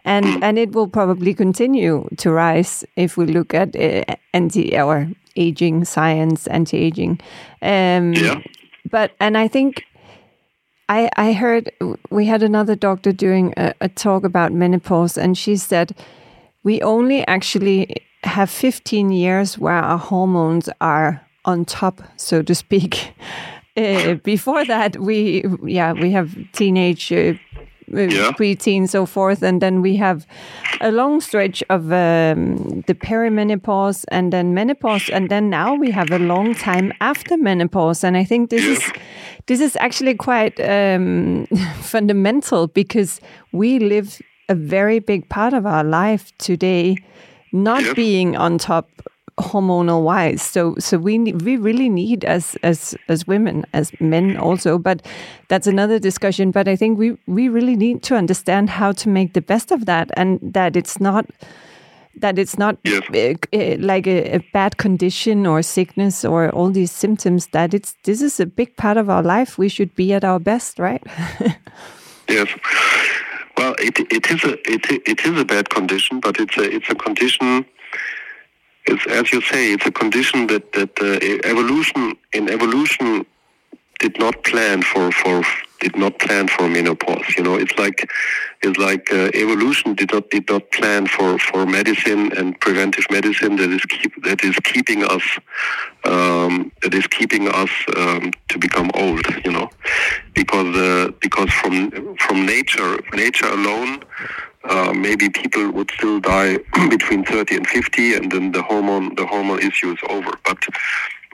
and 0.04 0.26
and 0.44 0.58
it 0.58 0.72
will 0.72 0.88
probably 0.88 1.34
continue 1.34 2.08
to 2.18 2.30
rise 2.30 2.84
if 2.96 3.16
we 3.16 3.26
look 3.26 3.54
at 3.54 3.74
uh, 3.76 4.14
anti 4.34 4.76
our 4.76 5.08
aging 5.36 5.84
science, 5.84 6.46
anti 6.48 6.76
aging. 6.76 7.20
Um, 7.62 8.12
yeah. 8.12 8.40
But 8.90 9.12
and 9.20 9.38
I 9.38 9.48
think 9.48 9.84
I, 10.92 11.08
I 11.16 11.32
heard 11.32 11.70
we 12.10 12.26
had 12.26 12.42
another 12.42 12.76
doctor 12.76 13.12
doing 13.12 13.54
a, 13.56 13.72
a 13.80 13.88
talk 13.88 14.24
about 14.24 14.52
menopause, 14.52 15.16
and 15.16 15.38
she 15.38 15.56
said 15.56 15.96
we 16.64 16.82
only 16.82 17.26
actually 17.26 18.04
have 18.24 18.50
15 18.50 19.10
years 19.10 19.58
where 19.58 19.72
our 19.72 19.96
hormones 19.96 20.68
are 20.82 21.26
on 21.46 21.64
top, 21.64 22.02
so 22.16 22.42
to 22.42 22.54
speak. 22.54 23.14
Uh, 23.74 24.14
before 24.22 24.66
that, 24.66 24.98
we 24.98 25.42
yeah 25.64 25.94
we 25.94 26.10
have 26.10 26.36
teenage, 26.52 27.10
uh, 27.10 27.32
yeah. 27.92 28.30
preteen, 28.32 28.88
so 28.88 29.06
forth, 29.06 29.42
and 29.42 29.60
then 29.60 29.82
we 29.82 29.96
have 29.96 30.26
a 30.80 30.90
long 30.90 31.20
stretch 31.20 31.62
of 31.70 31.92
um, 31.92 32.82
the 32.86 32.94
perimenopause, 32.94 34.04
and 34.08 34.32
then 34.32 34.54
menopause, 34.54 35.08
and 35.10 35.30
then 35.30 35.50
now 35.50 35.74
we 35.74 35.90
have 35.90 36.10
a 36.10 36.18
long 36.18 36.54
time 36.54 36.92
after 37.00 37.36
menopause, 37.36 38.04
and 38.04 38.16
I 38.16 38.24
think 38.24 38.50
this 38.50 38.64
yeah. 38.64 38.72
is 38.72 38.92
this 39.46 39.60
is 39.60 39.76
actually 39.76 40.14
quite 40.14 40.58
um, 40.60 41.46
fundamental 41.80 42.68
because 42.68 43.20
we 43.52 43.78
live 43.78 44.20
a 44.48 44.54
very 44.54 44.98
big 44.98 45.28
part 45.28 45.52
of 45.52 45.66
our 45.66 45.84
life 45.84 46.32
today 46.38 46.96
not 47.52 47.82
yep. 47.82 47.96
being 47.96 48.36
on 48.36 48.58
top 48.58 48.88
hormonal 49.38 50.02
wise. 50.02 50.42
So 50.42 50.74
so 50.78 50.98
we 50.98 51.18
we 51.18 51.56
really 51.56 51.88
need 51.88 52.24
as 52.24 52.56
as 52.62 52.94
as 53.08 53.26
women 53.26 53.64
as 53.72 53.92
men 54.00 54.36
also 54.36 54.78
but 54.78 55.06
that's 55.48 55.66
another 55.66 55.98
discussion. 55.98 56.50
But 56.50 56.68
i 56.68 56.76
think 56.76 56.98
we 56.98 57.16
we 57.26 57.48
really 57.48 57.76
need 57.76 58.02
to 58.04 58.16
understand 58.16 58.70
how 58.70 58.92
to 58.92 59.08
make 59.08 59.32
the 59.32 59.40
best 59.40 59.72
of 59.72 59.86
that 59.86 60.10
and 60.16 60.38
that 60.42 60.76
it's 60.76 61.00
not 61.00 61.26
that 62.14 62.38
it's 62.38 62.58
not 62.58 62.76
yes. 62.84 63.02
uh, 63.54 63.76
like 63.78 64.06
a, 64.06 64.36
a, 64.36 64.38
bad 64.52 64.76
condition 64.76 65.46
or 65.46 65.62
sickness 65.62 66.24
or 66.24 66.50
all 66.50 66.70
these 66.70 66.92
symptoms 66.92 67.46
that 67.48 67.72
it's 67.72 67.94
this 68.04 68.20
is 68.20 68.38
a 68.38 68.46
big 68.46 68.76
part 68.76 68.96
of 68.96 69.08
our 69.08 69.22
life. 69.22 69.56
We 69.56 69.68
should 69.68 69.94
be 69.94 70.12
at 70.12 70.24
our 70.24 70.38
best 70.38 70.78
right? 70.78 71.02
Yes. 72.28 72.48
Well 73.58 73.74
it, 73.78 73.98
it 73.98 74.30
is 74.30 74.44
a 74.44 74.52
it, 74.70 75.02
it 75.06 75.26
is 75.26 75.40
a 75.40 75.44
bad 75.44 75.70
condition 75.70 76.20
but 76.20 76.38
it's 76.38 76.56
a 76.56 76.62
it's 76.62 76.88
a 76.90 76.94
condition 76.94 77.64
it's 78.86 79.06
as 79.06 79.32
you 79.32 79.40
say 79.42 79.72
it's 79.72 79.86
a 79.86 79.92
condition 79.92 80.46
that 80.48 80.72
that 80.72 80.92
uh, 81.00 81.48
evolution 81.48 82.16
in 82.32 82.48
evolution 82.48 83.24
did 83.98 84.18
not 84.18 84.42
plan 84.44 84.82
for 84.82 85.12
for 85.12 85.42
did 85.82 85.96
not 85.96 86.18
plan 86.20 86.46
for 86.48 86.68
menopause. 86.68 87.28
You 87.36 87.42
know, 87.42 87.56
it's 87.56 87.76
like 87.76 88.08
it's 88.62 88.78
like 88.78 89.12
uh, 89.12 89.30
evolution 89.34 89.94
did 89.94 90.12
not 90.12 90.30
did 90.30 90.48
not 90.48 90.70
plan 90.70 91.06
for, 91.06 91.38
for 91.38 91.66
medicine 91.66 92.32
and 92.38 92.58
preventive 92.60 93.06
medicine 93.10 93.56
that 93.56 93.70
is 93.70 93.84
keep 93.86 94.12
that 94.22 94.44
is 94.44 94.56
keeping 94.72 95.04
us 95.04 95.22
um, 96.04 96.70
that 96.82 96.94
is 96.94 97.06
keeping 97.08 97.48
us 97.48 97.70
um, 97.96 98.32
to 98.48 98.58
become 98.58 98.90
old. 98.94 99.26
You 99.44 99.52
know, 99.52 99.68
because 100.34 100.76
uh, 100.76 101.12
because 101.20 101.50
from 101.60 102.16
from 102.16 102.46
nature 102.46 103.00
nature 103.14 103.48
alone. 103.48 104.02
Uh, 104.64 104.92
maybe 104.92 105.28
people 105.28 105.70
would 105.72 105.90
still 105.90 106.20
die 106.20 106.58
between 106.90 107.24
30 107.24 107.56
and 107.56 107.66
50, 107.66 108.14
and 108.14 108.30
then 108.32 108.52
the 108.52 108.62
hormone 108.62 109.14
the 109.16 109.26
hormone 109.26 109.60
issue 109.60 109.90
is 109.92 109.98
over. 110.08 110.32
But 110.44 110.58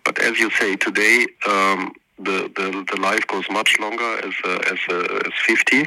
but 0.04 0.18
as 0.20 0.38
you 0.38 0.50
say 0.50 0.76
today, 0.76 1.26
um, 1.46 1.92
the, 2.18 2.50
the, 2.56 2.84
the 2.90 3.00
life 3.00 3.26
goes 3.26 3.44
much 3.50 3.78
longer 3.78 4.18
as 4.26 4.34
uh, 4.44 4.58
as 4.72 4.78
uh, 4.88 5.20
as 5.26 5.32
50, 5.46 5.86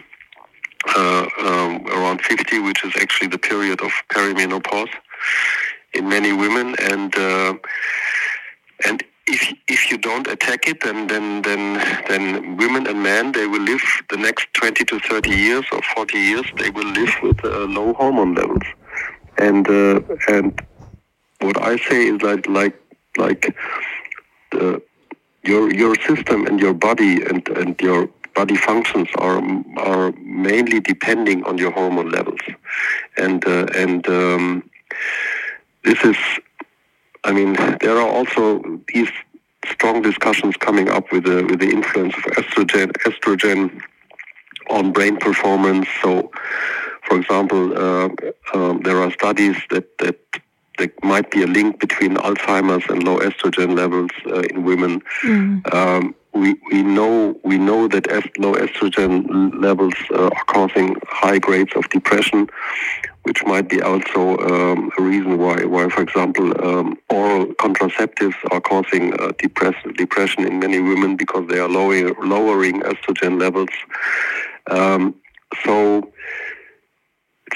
uh, 0.95 1.27
um, 1.39 1.88
around 1.88 2.21
50, 2.21 2.60
which 2.60 2.84
is 2.86 2.93
actually 2.97 3.27
the 3.27 3.38
period 3.38 3.82
of 3.82 3.91
perimenopause 4.10 4.91
in 5.93 6.08
many 6.08 6.32
women, 6.34 6.75
and 6.80 7.15
uh, 7.17 7.54
and 8.86 9.04
if 9.36 9.54
if 9.67 9.91
you 9.91 9.98
don't 9.98 10.28
attack 10.28 10.67
it, 10.67 10.82
then 10.82 11.08
then 11.08 11.41
then 11.41 11.63
then 12.10 12.58
women 12.58 12.88
and 12.88 13.02
men 13.02 13.32
they 13.32 13.48
will 13.48 13.62
live 13.62 13.84
the 14.10 14.17
next 14.17 14.48
20 14.54 14.86
to 14.86 15.00
30 15.00 15.30
years 15.30 15.65
or 15.72 15.82
40 15.96 16.17
years. 16.17 16.46
They 16.58 16.70
will 16.70 16.91
live 17.00 17.13
with 17.24 17.44
uh, 17.44 17.65
low 17.78 17.94
hormone 17.94 18.36
levels, 18.36 18.63
and 19.38 19.67
uh, 19.70 20.02
and 20.28 20.62
what 21.39 21.62
I 21.62 21.78
say 21.78 22.08
is 22.08 22.22
like 22.22 22.48
like 22.48 22.76
like 23.17 23.56
the 24.52 24.82
your 25.44 25.74
your 25.74 25.96
system 26.08 26.46
and 26.48 26.60
your 26.60 26.74
body 26.74 27.24
and, 27.24 27.48
and 27.50 27.80
your 27.82 28.10
body 28.36 28.56
functions 28.56 29.10
are 29.17 29.41
are 29.78 30.12
mainly 30.50 30.80
depending 30.80 31.44
on 31.46 31.58
your 31.58 31.72
hormone 31.72 32.10
levels, 32.10 32.41
and 33.17 33.46
uh, 33.48 33.65
and 33.76 34.08
um, 34.08 34.63
this 35.84 36.04
is, 36.04 36.17
I 37.24 37.32
mean, 37.32 37.54
there 37.82 37.98
are 37.98 38.08
also 38.08 38.62
these 38.94 39.10
strong 39.66 40.02
discussions 40.02 40.58
coming 40.58 40.90
up 40.90 41.12
with 41.12 41.26
the 41.26 41.46
with 41.46 41.60
the 41.60 41.70
influence 41.70 42.16
of 42.16 42.24
estrogen 42.34 42.92
estrogen 43.06 43.82
on 44.70 44.92
brain 44.92 45.18
performance. 45.18 45.88
So, 46.02 46.32
for 47.04 47.20
example, 47.20 47.78
uh, 47.78 48.10
um, 48.54 48.82
there 48.82 49.02
are 49.02 49.12
studies 49.12 49.58
that 49.70 49.98
that 50.00 50.20
there 50.78 50.92
might 51.04 51.30
be 51.30 51.44
a 51.44 51.48
link 51.48 51.80
between 51.80 52.16
Alzheimer's 52.16 52.90
and 52.90 53.04
low 53.04 53.20
estrogen 53.20 53.78
levels 53.78 54.12
uh, 54.28 54.42
in 54.42 54.64
women. 54.64 55.02
Mm. 55.24 55.74
Um, 55.74 56.16
we, 56.34 56.56
we 56.72 56.82
know 56.82 57.38
we 57.44 57.58
know 57.58 57.88
that 57.90 58.08
est- 58.08 58.38
low 58.40 58.54
estrogen 58.54 59.62
levels 59.62 59.94
uh, 60.12 60.30
are 60.38 60.46
causing 60.46 60.96
high 61.08 61.40
grades 61.40 61.74
of 61.76 61.90
depression, 61.90 62.48
which 63.24 63.44
might 63.46 63.70
be 63.70 63.82
also 63.82 64.38
um, 64.40 64.92
a 64.98 65.02
reason 65.02 65.38
why, 65.38 65.64
why 65.64 65.90
for 65.90 66.02
example, 66.02 66.48
um, 66.66 66.98
oral 67.10 67.48
contraceptives 67.48 68.36
are 68.52 68.62
causing 68.62 69.14
uh, 69.20 69.32
depress- 69.38 69.76
depression 69.96 70.46
in 70.46 70.60
many 70.60 70.80
women 70.80 71.16
because 71.16 71.48
they 71.48 71.60
are 71.60 71.70
lowering, 71.70 72.14
lowering 72.24 72.82
estrogen 72.82 73.40
levels. 73.40 73.70
Um, 74.70 75.16
so 75.64 76.12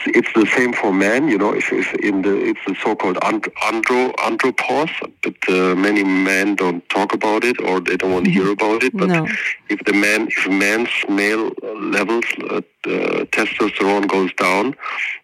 it's 0.08 0.32
the 0.34 0.46
same 0.56 0.74
for 0.74 0.94
men. 0.94 1.28
You 1.28 1.38
know, 1.38 1.52
It's, 1.54 1.68
if 1.72 1.94
in 1.96 2.22
the 2.22 2.36
it's 2.50 2.60
the 2.68 2.76
so-called 2.84 3.18
andro 3.18 4.14
andropause, 4.16 4.96
but 5.24 5.36
uh, 5.50 5.76
many 5.76 6.04
men 6.04 6.56
don't 6.56 6.88
talk 6.90 7.14
about 7.14 7.44
it 7.44 7.60
or 7.62 7.80
they 7.80 7.98
don't 7.98 8.12
want 8.12 8.26
to 8.26 8.32
hear 8.32 8.52
about 8.52 8.84
it. 8.84 8.96
But 8.96 9.10
no. 9.10 9.28
if 9.70 9.80
the 9.86 9.94
man, 9.94 10.28
if 10.30 10.48
man's 10.50 10.90
male 11.10 11.52
levels 11.98 12.26
uh, 12.50 12.58
uh, 12.58 13.26
testosterone 13.36 14.08
goes 14.08 14.34
down, 14.34 14.76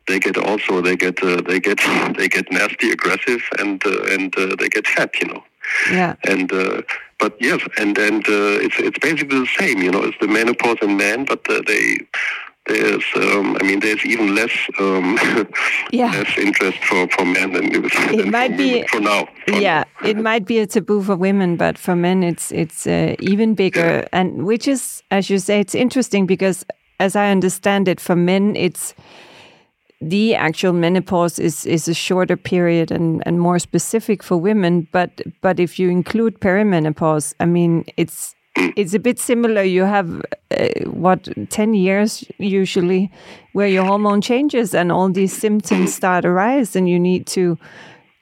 they 0.08 0.20
get 0.20 0.38
also 0.38 0.82
they 0.82 0.96
get 0.96 1.24
uh, 1.24 1.42
they 1.42 1.60
get 1.60 1.80
they 2.18 2.28
get 2.28 2.52
nasty, 2.52 2.92
aggressive, 2.92 3.42
and 3.60 3.86
uh, 3.86 4.14
and 4.14 4.38
uh, 4.38 4.56
they 4.58 4.70
get 4.70 4.88
fat. 4.88 5.12
You 5.20 5.28
know. 5.28 5.44
Yeah. 5.90 6.16
And 6.26 6.52
but 7.22 7.38
yes, 7.40 7.62
and 7.78 7.98
and 7.98 8.28
uh, 8.28 8.58
it's 8.66 8.80
it's 8.80 8.98
basically 8.98 9.40
the 9.40 9.54
same. 9.60 9.82
You 9.82 9.92
know, 9.92 10.04
it's 10.04 10.18
the 10.20 10.28
menopause 10.28 10.78
in 10.82 10.98
men, 10.98 11.24
but 11.24 11.48
uh, 11.50 11.62
they 11.68 12.00
there's, 12.68 13.04
um, 13.16 13.58
I 13.60 13.64
mean, 13.64 13.80
there's 13.80 14.06
even 14.06 14.36
less, 14.36 14.52
um, 14.80 15.18
yeah. 15.92 16.12
less 16.12 16.38
interest 16.38 16.78
for, 16.84 17.08
for 17.10 17.26
men 17.26 17.54
than 17.54 17.66
it, 17.74 17.86
it 18.14 18.28
might 18.28 18.56
be 18.56 18.86
for 18.88 19.00
now. 19.00 19.28
For 19.48 19.56
yeah, 19.56 19.84
now. 20.02 20.10
it 20.10 20.18
might 20.30 20.46
be 20.46 20.60
a 20.60 20.68
taboo 20.68 21.02
for 21.02 21.16
women, 21.16 21.58
but 21.58 21.78
for 21.78 21.96
men, 21.96 22.24
it's 22.24 22.52
it's 22.52 22.86
uh, 22.86 23.16
even 23.20 23.56
bigger. 23.56 23.80
Yeah. 23.80 24.08
And 24.14 24.46
which 24.46 24.68
is, 24.68 25.02
as 25.10 25.30
you 25.30 25.40
say, 25.40 25.60
it's 25.60 25.74
interesting 25.74 26.28
because, 26.28 26.64
as 27.00 27.16
I 27.16 27.32
understand 27.32 27.88
it, 27.88 28.00
for 28.00 28.16
men, 28.16 28.56
it's 28.56 28.94
the 30.00 30.36
actual 30.36 30.74
menopause 30.74 31.40
is 31.40 31.66
is 31.66 31.88
a 31.88 31.94
shorter 31.94 32.38
period 32.38 32.92
and 32.92 33.24
and 33.26 33.40
more 33.40 33.58
specific 33.58 34.22
for 34.22 34.38
women. 34.38 34.88
But 34.92 35.22
but 35.42 35.60
if 35.60 35.80
you 35.80 35.90
include 35.90 36.40
perimenopause, 36.40 37.34
I 37.40 37.46
mean, 37.46 37.86
it's 37.98 38.36
it's 38.56 38.94
a 38.94 39.00
bit 39.00 39.20
similar. 39.20 39.64
You 39.64 39.84
have 39.84 40.22
uh, 40.52 40.68
what 40.86 41.28
ten 41.50 41.74
years 41.74 42.24
usually, 42.38 43.12
where 43.54 43.68
your 43.68 43.86
hormone 43.86 44.22
changes 44.22 44.74
and 44.74 44.92
all 44.92 45.10
these 45.10 45.36
symptoms 45.36 45.94
start 45.94 46.26
arise, 46.26 46.76
and 46.76 46.90
you 46.90 47.00
need 47.00 47.28
to 47.28 47.58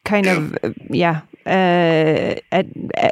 kind 0.05 0.27
of 0.27 0.53
uh, 0.63 0.71
yeah 0.89 1.21
uh, 1.45 2.35
uh, 2.51 2.63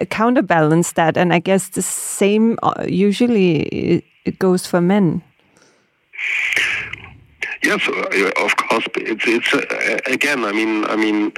counterbalance 0.10 0.94
that. 0.94 1.18
And 1.18 1.34
I 1.34 1.40
guess 1.40 1.70
the 1.70 1.82
same 1.82 2.58
uh, 2.64 2.86
usually 2.88 4.04
it 4.26 4.40
goes 4.40 4.66
for 4.68 4.82
men. 4.82 5.24
Yes, 7.64 7.88
uh, 7.88 8.46
of 8.46 8.56
course. 8.56 8.86
It's 8.98 9.26
it's 9.28 9.54
again. 10.08 10.46
I 10.46 10.52
mean, 10.52 10.86
I 10.86 10.96
mean 10.96 11.34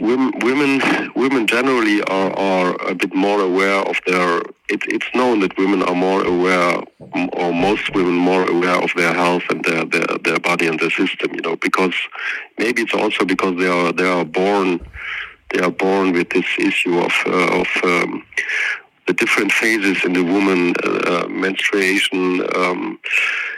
women 0.00 0.80
women 1.14 1.46
generally 1.46 2.02
are, 2.02 2.32
are 2.32 2.88
a 2.88 2.94
bit 2.94 3.14
more 3.14 3.40
aware 3.40 3.80
of 3.80 4.00
their 4.06 4.38
it, 4.68 4.82
it's 4.88 5.06
known 5.14 5.40
that 5.40 5.56
women 5.58 5.82
are 5.82 5.94
more 5.94 6.24
aware 6.26 6.82
or 7.34 7.52
most 7.52 7.94
women 7.94 8.14
more 8.14 8.48
aware 8.48 8.82
of 8.82 8.90
their 8.96 9.12
health 9.12 9.42
and 9.50 9.64
their, 9.64 9.84
their, 9.84 10.06
their 10.24 10.40
body 10.40 10.66
and 10.66 10.80
their 10.80 10.90
system 10.90 11.34
you 11.34 11.42
know 11.42 11.56
because 11.56 11.94
maybe 12.58 12.82
it's 12.82 12.94
also 12.94 13.24
because 13.24 13.56
they 13.58 13.68
are 13.68 13.92
they 13.92 14.08
are 14.08 14.24
born 14.24 14.80
they 15.50 15.60
are 15.60 15.70
born 15.70 16.12
with 16.12 16.30
this 16.30 16.46
issue 16.58 16.98
of 16.98 17.12
uh, 17.26 17.60
of 17.60 17.68
um, 17.84 18.24
the 19.06 19.12
different 19.14 19.52
phases 19.52 20.04
in 20.04 20.12
the 20.12 20.22
woman 20.22 20.72
uh, 20.84 21.26
menstruation 21.28 22.46
um, 22.56 22.98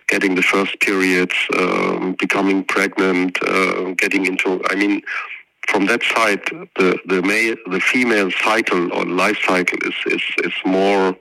getting 0.08 0.34
the 0.34 0.42
first 0.42 0.80
periods 0.80 1.34
um, 1.58 2.16
becoming 2.18 2.64
pregnant 2.64 3.38
uh, 3.46 3.92
getting 3.92 4.26
into 4.26 4.60
i 4.70 4.74
mean 4.74 5.02
from 5.68 5.86
that 5.86 6.02
side, 6.02 6.42
the 6.76 6.98
the 7.06 7.22
male, 7.22 7.56
the 7.66 7.80
female 7.80 8.30
cycle 8.30 8.92
or 8.92 9.04
life 9.04 9.38
cycle 9.46 9.78
is 9.82 9.94
is 10.06 10.22
is 10.44 10.54
more 10.64 11.16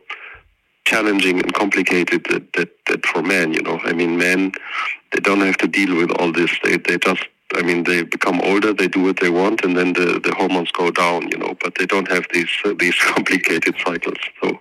challenging 0.86 1.40
and 1.40 1.54
complicated 1.54 2.26
that, 2.30 2.52
that, 2.54 2.70
that 2.88 3.06
for 3.06 3.22
men. 3.22 3.54
You 3.54 3.62
know, 3.62 3.80
I 3.84 3.94
mean, 3.94 4.18
men 4.18 4.52
they 5.12 5.20
don't 5.20 5.42
have 5.42 5.58
to 5.58 5.68
deal 5.68 5.96
with 5.96 6.12
all 6.12 6.32
this. 6.32 6.52
They 6.64 6.78
they 6.78 6.98
just 6.98 7.26
I 7.54 7.62
mean, 7.64 7.84
they 7.84 8.04
become 8.04 8.40
older, 8.42 8.74
they 8.74 8.88
do 8.88 9.02
what 9.02 9.20
they 9.20 9.30
want, 9.30 9.64
and 9.64 9.76
then 9.76 9.94
the, 9.94 10.22
the 10.24 10.34
hormones 10.34 10.72
go 10.72 10.90
down, 10.90 11.30
you 11.32 11.38
know. 11.38 11.56
But 11.62 11.76
they 11.76 11.86
don't 11.86 12.10
have 12.10 12.26
these 12.34 12.50
uh, 12.64 12.74
these 12.80 12.96
complicated 13.14 13.76
cycles. 13.86 14.18
So, 14.42 14.60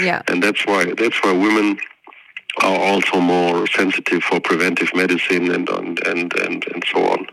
yeah, 0.00 0.22
and 0.28 0.42
that's 0.42 0.66
why 0.66 0.92
that's 0.96 1.22
why 1.22 1.32
women 1.32 1.78
are 2.62 2.78
also 2.78 3.20
more 3.20 3.66
sensitive 3.66 4.22
for 4.22 4.40
preventive 4.40 4.94
medicine 4.94 5.50
and 5.50 5.68
and 5.68 6.06
and 6.06 6.32
and, 6.40 6.64
and 6.72 6.84
so 6.92 7.04
on. 7.08 7.26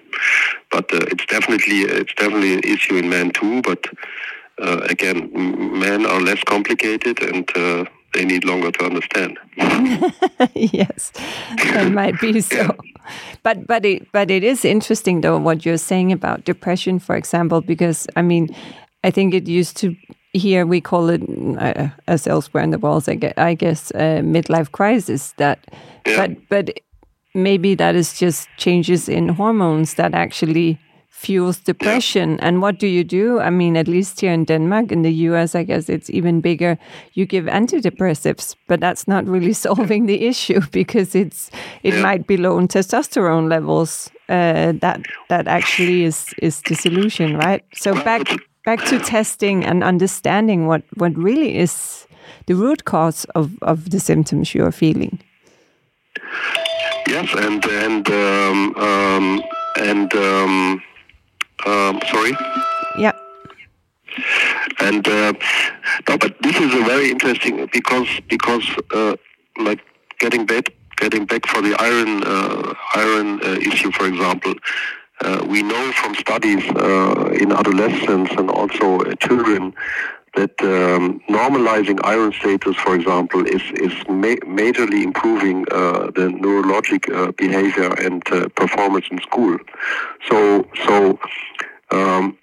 But 0.72 0.94
uh, 0.94 1.06
it's 1.12 1.26
definitely 1.26 1.82
it's 1.82 2.14
definitely 2.14 2.54
an 2.56 2.64
issue 2.64 2.96
in 2.96 3.10
men 3.10 3.32
too. 3.32 3.62
But 3.62 3.86
uh, 4.62 4.82
again, 4.90 5.30
men 5.80 6.06
are 6.06 6.22
less 6.22 6.44
complicated 6.44 7.22
and 7.22 7.50
uh, 7.56 7.86
they 8.14 8.26
need 8.26 8.44
longer 8.44 8.72
to 8.72 8.86
understand. 8.86 9.40
yes, 10.54 11.12
that 11.74 11.92
might 11.92 12.20
be 12.20 12.42
so. 12.54 12.56
Yeah. 12.56 12.72
But 13.44 13.68
but 13.68 13.86
it 13.86 14.12
but 14.12 14.30
it 14.30 14.44
is 14.44 14.66
interesting 14.66 15.22
though 15.22 15.38
what 15.38 15.66
you're 15.66 15.78
saying 15.78 16.12
about 16.12 16.46
depression, 16.46 17.00
for 17.00 17.16
example, 17.16 17.62
because 17.62 18.08
I 18.16 18.22
mean, 18.22 18.50
I 19.04 19.12
think 19.12 19.34
it 19.34 19.48
used 19.48 19.78
to 19.78 19.96
here 20.34 20.66
we 20.66 20.82
call 20.82 21.10
it 21.10 21.22
uh, 21.58 21.90
as 22.08 22.28
elsewhere 22.28 22.64
in 22.64 22.72
the 22.72 22.80
world, 22.80 23.08
I 23.10 23.16
guess, 23.16 23.34
I 23.38 23.54
guess 23.54 23.92
uh, 23.92 24.22
midlife 24.24 24.72
crisis. 24.72 25.34
That, 25.38 25.60
yeah. 26.06 26.28
but 26.28 26.50
but 26.50 26.80
maybe 27.34 27.76
that 27.76 27.96
is 27.96 28.18
just 28.18 28.48
changes 28.58 29.10
in 29.10 29.30
hormones 29.30 29.96
that 29.96 30.14
actually 30.14 30.80
fuels 31.10 31.60
depression. 31.60 32.32
Yeah. 32.32 32.48
And 32.48 32.62
what 32.62 32.80
do 32.80 32.88
you 32.88 33.04
do? 33.04 33.40
I 33.40 33.50
mean, 33.50 33.78
at 33.78 33.88
least 33.88 34.22
here 34.22 34.34
in 34.34 34.46
Denmark, 34.46 34.92
in 34.92 35.04
the 35.04 35.14
US, 35.30 35.54
I 35.54 35.64
guess 35.64 35.90
it's 35.90 36.10
even 36.10 36.42
bigger. 36.42 36.78
You 37.14 37.26
give 37.26 37.46
antidepressives, 37.46 38.56
but 38.68 38.80
that's 38.80 39.08
not 39.08 39.28
really 39.28 39.54
solving 39.68 40.08
the 40.08 40.26
issue 40.26 40.62
because 40.72 41.14
it's 41.14 41.52
it 41.84 41.94
yeah. 41.94 42.02
might 42.02 42.26
be 42.26 42.38
low 42.38 42.58
in 42.58 42.68
testosterone 42.68 43.50
levels. 43.50 44.10
Uh, 44.30 44.72
that 44.82 45.02
that 45.30 45.48
actually 45.48 46.06
is 46.06 46.34
is 46.42 46.62
the 46.62 46.76
solution, 46.76 47.38
right? 47.38 47.64
So 47.74 47.94
back 47.94 48.24
back 48.66 48.84
to 48.86 49.00
testing 49.00 49.66
and 49.66 49.84
understanding 49.84 50.68
what 50.68 50.84
what 50.96 51.16
really 51.18 51.58
is 51.58 52.08
the 52.46 52.56
root 52.56 52.86
cause 52.86 53.26
of 53.36 53.62
of 53.62 53.90
the 53.90 54.00
symptoms 54.00 54.54
you 54.54 54.64
are 54.66 54.72
feeling. 54.72 55.20
Yes, 57.08 57.34
and 57.36 57.66
and 57.66 58.10
um, 58.10 58.76
um, 58.78 59.44
and 59.78 60.14
um, 60.14 60.84
um, 61.66 62.02
sorry. 62.12 62.34
Yeah. 62.98 63.14
And 64.80 65.08
uh, 65.08 65.34
no, 66.10 66.18
but 66.18 66.36
this 66.42 66.58
is 66.58 66.74
a 66.74 66.84
very 66.84 67.10
interesting 67.10 67.68
because 67.72 68.08
because 68.28 68.66
uh, 68.94 69.16
like 69.58 69.80
getting 70.20 70.46
back 70.46 70.66
getting 70.98 71.26
back 71.26 71.46
for 71.48 71.62
the 71.62 71.76
iron 71.80 72.24
uh, 72.24 72.74
iron 72.96 73.42
uh, 73.44 73.60
issue, 73.60 73.92
for 73.92 74.06
example. 74.06 74.54
Uh, 75.24 75.46
we 75.48 75.62
know 75.62 75.92
from 75.94 76.16
studies 76.16 76.64
uh, 76.72 77.30
in 77.40 77.52
adolescents 77.52 78.32
and 78.38 78.50
also 78.50 79.04
children 79.16 79.74
that 80.36 80.52
um, 80.62 81.22
normalizing 81.30 82.00
iron 82.04 82.32
status, 82.32 82.76
for 82.78 82.96
example, 82.96 83.46
is 83.46 83.62
is 83.74 83.94
ma- 84.08 84.44
majorly 84.60 85.04
improving 85.04 85.66
uh, 85.72 86.10
the 86.18 86.28
neurologic 86.44 87.04
uh, 87.14 87.32
behavior 87.34 87.92
and 88.06 88.22
uh, 88.32 88.48
performance 88.50 89.06
in 89.12 89.20
school. 89.22 89.58
So 90.30 90.68
so. 90.86 91.20
Um, 91.92 92.38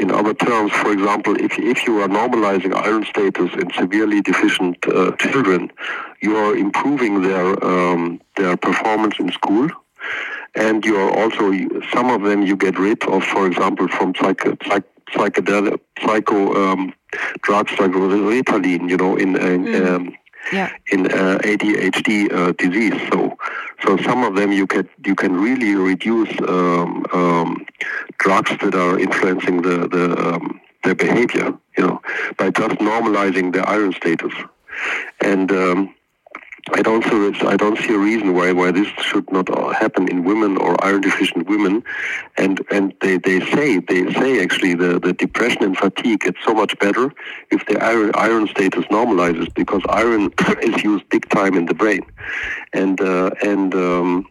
in 0.00 0.12
other 0.12 0.32
terms, 0.32 0.70
for 0.72 0.92
example, 0.92 1.34
if, 1.40 1.58
if 1.58 1.84
you 1.84 2.00
are 2.00 2.06
normalizing 2.08 2.72
iron 2.72 3.04
status 3.04 3.50
in 3.54 3.68
severely 3.72 4.20
deficient 4.22 4.76
uh, 4.86 5.10
children, 5.16 5.72
you 6.22 6.36
are 6.36 6.56
improving 6.56 7.22
their 7.22 7.64
um, 7.64 8.20
their 8.36 8.56
performance 8.56 9.16
in 9.18 9.32
school, 9.32 9.68
and 10.54 10.84
you 10.84 10.96
are 10.96 11.10
also 11.10 11.52
some 11.92 12.10
of 12.10 12.22
them 12.22 12.42
you 12.42 12.56
get 12.56 12.78
rid 12.78 13.02
of, 13.04 13.24
for 13.24 13.46
example, 13.46 13.88
from 13.88 14.14
psych, 14.14 14.42
psych 14.66 14.84
psychedelic 15.12 15.80
psycho 16.04 16.54
um, 16.54 16.92
drugs 17.42 17.72
like 17.78 17.90
Ritalin, 17.90 18.88
you 18.90 18.96
know, 18.96 19.16
in 19.16 19.36
in, 19.36 19.64
mm. 19.64 19.86
um, 19.86 20.16
yeah. 20.52 20.70
in 20.90 21.06
uh, 21.06 21.38
ADHD 21.42 22.32
uh, 22.32 22.52
disease. 22.52 23.00
So 23.10 23.36
so 23.82 23.96
some 23.98 24.24
of 24.24 24.34
them 24.36 24.52
you 24.52 24.66
can 24.66 24.88
you 25.04 25.14
can 25.14 25.34
really 25.40 25.74
reduce 25.74 26.30
um, 26.48 27.06
um, 27.12 27.66
drugs 28.18 28.50
that 28.60 28.74
are 28.74 28.98
influencing 28.98 29.62
the 29.62 29.88
the 29.88 30.18
um, 30.18 30.60
their 30.84 30.94
behavior, 30.94 31.54
you 31.76 31.86
know, 31.86 32.00
by 32.36 32.50
just 32.50 32.76
normalizing 32.76 33.52
their 33.52 33.68
iron 33.68 33.92
status. 33.92 34.32
And 35.20 35.50
um, 35.50 35.94
I 36.72 36.82
don't 36.82 37.04
see 37.04 37.46
I 37.46 37.56
don't 37.56 37.78
see 37.78 37.94
a 37.94 37.98
reason 37.98 38.34
why 38.34 38.52
why 38.52 38.70
this 38.70 38.88
should 39.00 39.30
not 39.32 39.48
happen 39.74 40.08
in 40.08 40.24
women 40.24 40.56
or 40.56 40.82
iron 40.84 41.00
deficient 41.00 41.46
women, 41.48 41.82
and 42.36 42.60
and 42.70 42.94
they, 43.00 43.18
they 43.18 43.40
say 43.52 43.78
they 43.78 44.12
say 44.14 44.42
actually 44.42 44.74
the, 44.74 44.98
the 44.98 45.12
depression 45.12 45.64
and 45.64 45.76
fatigue 45.76 46.20
gets 46.20 46.38
so 46.44 46.54
much 46.54 46.78
better 46.78 47.12
if 47.50 47.64
the 47.66 47.82
iron 47.82 48.10
iron 48.14 48.48
status 48.48 48.84
normalizes 48.86 49.52
because 49.54 49.82
iron 49.88 50.32
is 50.62 50.82
used 50.82 51.08
big 51.08 51.28
time 51.30 51.54
in 51.54 51.66
the 51.66 51.74
brain, 51.74 52.02
and 52.72 53.00
uh, 53.00 53.30
and 53.42 53.74
um, 53.74 54.26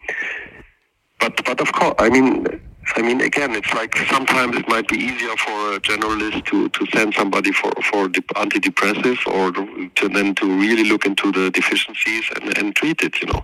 but 1.20 1.44
but 1.46 1.60
of 1.62 1.72
course 1.74 1.96
I 2.00 2.10
mean 2.10 2.46
I 2.96 3.02
mean, 3.02 3.22
again, 3.22 3.54
it's 3.56 3.74
like 3.74 3.96
sometimes 4.10 4.56
it 4.56 4.68
might 4.68 4.88
be 4.88 4.98
easier 4.98 5.36
for 5.38 5.74
a 5.74 5.80
generalist 5.80 6.46
to, 6.46 6.70
to 6.70 6.86
send 6.94 7.14
somebody 7.14 7.52
for, 7.52 7.72
for 7.84 8.08
antidepressive 8.08 9.28
or 9.28 9.52
to 9.52 10.10
then 10.10 10.36
to 10.36 10.46
really 10.46 10.84
look 10.86 11.06
into 11.06 11.32
the 11.32 11.52
deficiencies 11.52 12.24
and, 12.36 12.58
and 12.58 12.76
treat 12.76 13.02
it, 13.02 13.20
you 13.22 13.28
know. 13.28 13.44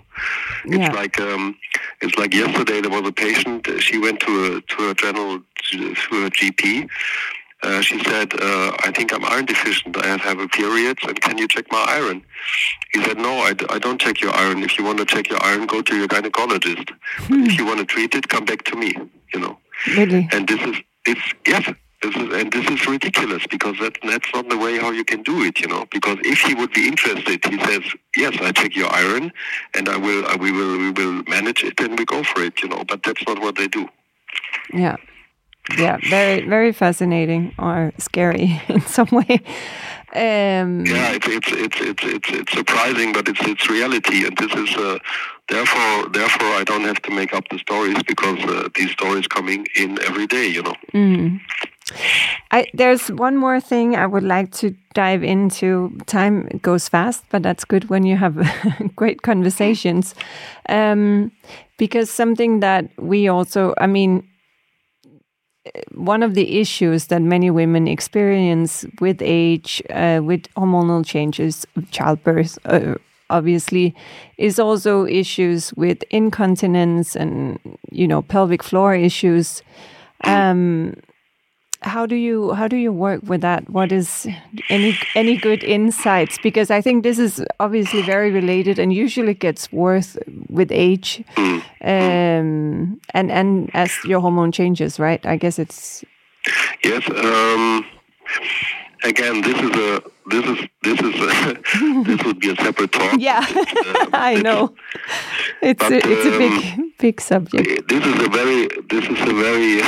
Yeah. 0.65 0.87
It's 0.87 0.95
like 0.95 1.19
um, 1.19 1.55
it's 2.01 2.17
like 2.17 2.33
yesterday 2.33 2.81
there 2.81 2.91
was 2.91 3.07
a 3.07 3.11
patient, 3.11 3.67
she 3.79 3.97
went 3.97 4.21
to 4.21 4.55
a, 4.55 4.61
to 4.61 4.89
a 4.89 4.95
general, 4.95 5.39
to 5.71 6.25
a 6.25 6.29
GP, 6.29 6.89
uh, 7.63 7.81
she 7.81 8.03
said, 8.03 8.33
uh, 8.33 8.75
I 8.83 8.91
think 8.93 9.13
I'm 9.13 9.25
iron 9.25 9.45
deficient. 9.45 9.97
I 9.97 10.07
have, 10.07 10.21
have 10.21 10.39
a 10.39 10.47
period, 10.47 10.97
and 11.07 11.19
can 11.21 11.37
you 11.37 11.47
check 11.47 11.65
my 11.71 11.83
iron? 11.87 12.23
He 12.93 13.03
said, 13.03 13.17
No, 13.17 13.39
I 13.39 13.53
d- 13.53 13.65
I 13.69 13.79
don't 13.79 13.99
check 13.99 14.21
your 14.21 14.33
iron. 14.35 14.63
If 14.63 14.77
you 14.77 14.83
want 14.83 14.99
to 14.99 15.05
check 15.05 15.29
your 15.29 15.43
iron, 15.43 15.65
go 15.65 15.81
to 15.81 15.95
your 15.95 16.07
gynecologist. 16.07 16.89
Hmm. 17.27 17.45
If 17.45 17.57
you 17.57 17.65
want 17.65 17.79
to 17.79 17.85
treat 17.85 18.13
it, 18.15 18.27
come 18.27 18.45
back 18.45 18.63
to 18.65 18.75
me. 18.75 18.93
You 19.33 19.39
know. 19.39 19.57
Really? 19.87 20.27
And 20.31 20.47
this 20.47 20.61
is 20.61 20.75
it's 21.05 21.21
yes. 21.47 21.73
This 22.01 22.15
is, 22.17 22.33
and 22.33 22.51
this 22.51 22.69
is 22.69 22.85
ridiculous 22.85 23.47
because 23.49 23.77
that, 23.79 23.97
that's 24.03 24.27
not 24.33 24.49
the 24.49 24.57
way 24.57 24.77
how 24.77 24.91
you 24.91 25.05
can 25.05 25.23
do 25.23 25.41
it, 25.43 25.61
you 25.61 25.67
know. 25.67 25.85
Because 25.89 26.17
if 26.25 26.39
he 26.39 26.53
would 26.53 26.73
be 26.73 26.85
interested, 26.85 27.45
he 27.45 27.57
says, 27.63 27.81
"Yes, 28.17 28.35
I 28.41 28.51
check 28.51 28.75
your 28.75 28.93
iron, 28.93 29.31
and 29.73 29.87
I 29.87 29.95
will, 29.95 30.25
uh, 30.25 30.35
we 30.35 30.51
will, 30.51 30.77
we 30.77 30.91
will 30.91 31.23
manage 31.29 31.63
it, 31.63 31.79
and 31.79 31.97
we 31.97 32.03
go 32.03 32.21
for 32.23 32.43
it," 32.43 32.61
you 32.61 32.67
know. 32.67 32.83
But 32.85 33.03
that's 33.03 33.25
not 33.25 33.39
what 33.39 33.55
they 33.55 33.69
do. 33.69 33.87
Yeah, 34.73 34.97
yeah, 35.77 35.97
very 36.09 36.47
very 36.47 36.71
fascinating 36.73 37.53
or 37.57 37.91
scary 37.97 38.61
in 38.67 38.81
some 38.81 39.09
way. 39.11 39.41
Um, 40.15 40.85
yeah, 40.85 41.13
it's, 41.13 41.27
it's 41.27 41.51
it's 41.51 41.81
it's 41.81 42.03
it's 42.03 42.29
it's 42.29 42.51
surprising, 42.51 43.13
but 43.13 43.27
it's 43.27 43.41
it's 43.41 43.67
reality, 43.69 44.27
and 44.27 44.37
this 44.37 44.53
is 44.53 44.75
uh, 44.75 44.99
therefore 45.49 46.09
therefore 46.09 46.49
I 46.49 46.63
don't 46.63 46.83
have 46.83 47.01
to 47.03 47.11
make 47.11 47.33
up 47.33 47.49
the 47.49 47.57
stories 47.57 48.01
because 48.03 48.37
uh, 48.43 48.69
these 48.75 48.91
stories 48.91 49.25
coming 49.27 49.65
in 49.75 49.99
every 50.03 50.27
day, 50.27 50.47
you 50.47 50.61
know. 50.61 50.75
Mm. 50.93 51.39
I, 52.51 52.67
there's 52.73 53.09
one 53.11 53.37
more 53.37 53.59
thing 53.59 53.95
I 53.95 54.05
would 54.05 54.23
like 54.23 54.51
to 54.61 54.75
dive 54.93 55.23
into. 55.23 55.97
Time 56.05 56.59
goes 56.61 56.87
fast, 56.87 57.23
but 57.29 57.41
that's 57.43 57.65
good 57.65 57.89
when 57.89 58.03
you 58.03 58.15
have 58.15 58.35
great 58.95 59.23
conversations. 59.23 60.13
Um, 60.69 61.31
because 61.77 62.09
something 62.09 62.59
that 62.59 62.89
we 62.97 63.27
also, 63.27 63.73
I 63.79 63.87
mean, 63.87 64.27
one 65.93 66.23
of 66.23 66.33
the 66.33 66.59
issues 66.59 67.07
that 67.07 67.21
many 67.21 67.49
women 67.49 67.87
experience 67.87 68.85
with 68.99 69.21
age, 69.21 69.81
uh, 69.89 70.21
with 70.23 70.43
hormonal 70.55 71.05
changes, 71.05 71.65
of 71.75 71.89
childbirth, 71.91 72.57
uh, 72.65 72.95
obviously, 73.29 73.95
is 74.37 74.59
also 74.59 75.05
issues 75.05 75.73
with 75.73 76.03
incontinence 76.09 77.15
and 77.15 77.59
you 77.91 78.07
know 78.07 78.21
pelvic 78.21 78.63
floor 78.63 78.93
issues. 78.93 79.61
Um, 80.25 80.95
how 81.83 82.05
do 82.05 82.15
you 82.15 82.53
how 82.53 82.67
do 82.67 82.75
you 82.75 82.91
work 82.91 83.21
with 83.23 83.41
that? 83.41 83.69
What 83.69 83.91
is 83.91 84.27
any 84.69 84.97
any 85.15 85.37
good 85.37 85.63
insights? 85.63 86.37
Because 86.41 86.71
i 86.71 86.81
think 86.81 87.03
this 87.03 87.19
is 87.19 87.43
obviously 87.59 88.01
very 88.01 88.31
related 88.31 88.79
and 88.79 88.93
usually 88.93 89.33
gets 89.33 89.71
worse 89.71 90.17
with 90.49 90.71
age 90.71 91.23
um, 91.37 92.99
and 93.13 93.31
and 93.31 93.69
as 93.73 93.91
your 94.05 94.19
hormone 94.19 94.51
changes 94.51 94.99
right? 94.99 95.25
I 95.25 95.37
guess 95.37 95.59
it's 95.59 96.03
yes 96.83 97.03
um, 97.09 97.85
again 99.03 99.41
this 99.41 99.59
is 99.61 99.71
a 99.71 100.01
this 100.31 100.45
is 100.45 100.67
this 100.83 100.99
is 101.01 101.15
a, 101.21 102.03
this 102.03 102.23
would 102.23 102.39
be 102.39 102.51
a 102.51 102.55
separate 102.55 102.91
talk. 102.91 103.19
Yeah 103.19 103.45
uh, 103.45 104.07
i 104.13 104.35
know. 104.41 104.73
It's 105.61 105.79
but, 105.79 105.91
a, 105.91 105.97
it's 105.97 106.25
um, 106.25 106.33
a 106.33 106.37
big 106.37 106.97
big 106.97 107.21
subject. 107.21 107.87
this 107.89 108.05
is 108.05 108.25
a 108.25 108.29
very 108.29 108.67
this 108.89 109.05
is 109.05 109.19
a 109.21 109.33
very 109.33 109.81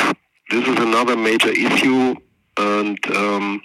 this 0.49 0.67
is 0.67 0.77
another 0.77 1.15
major 1.15 1.49
issue, 1.49 2.15
and 2.57 3.15
um, 3.15 3.61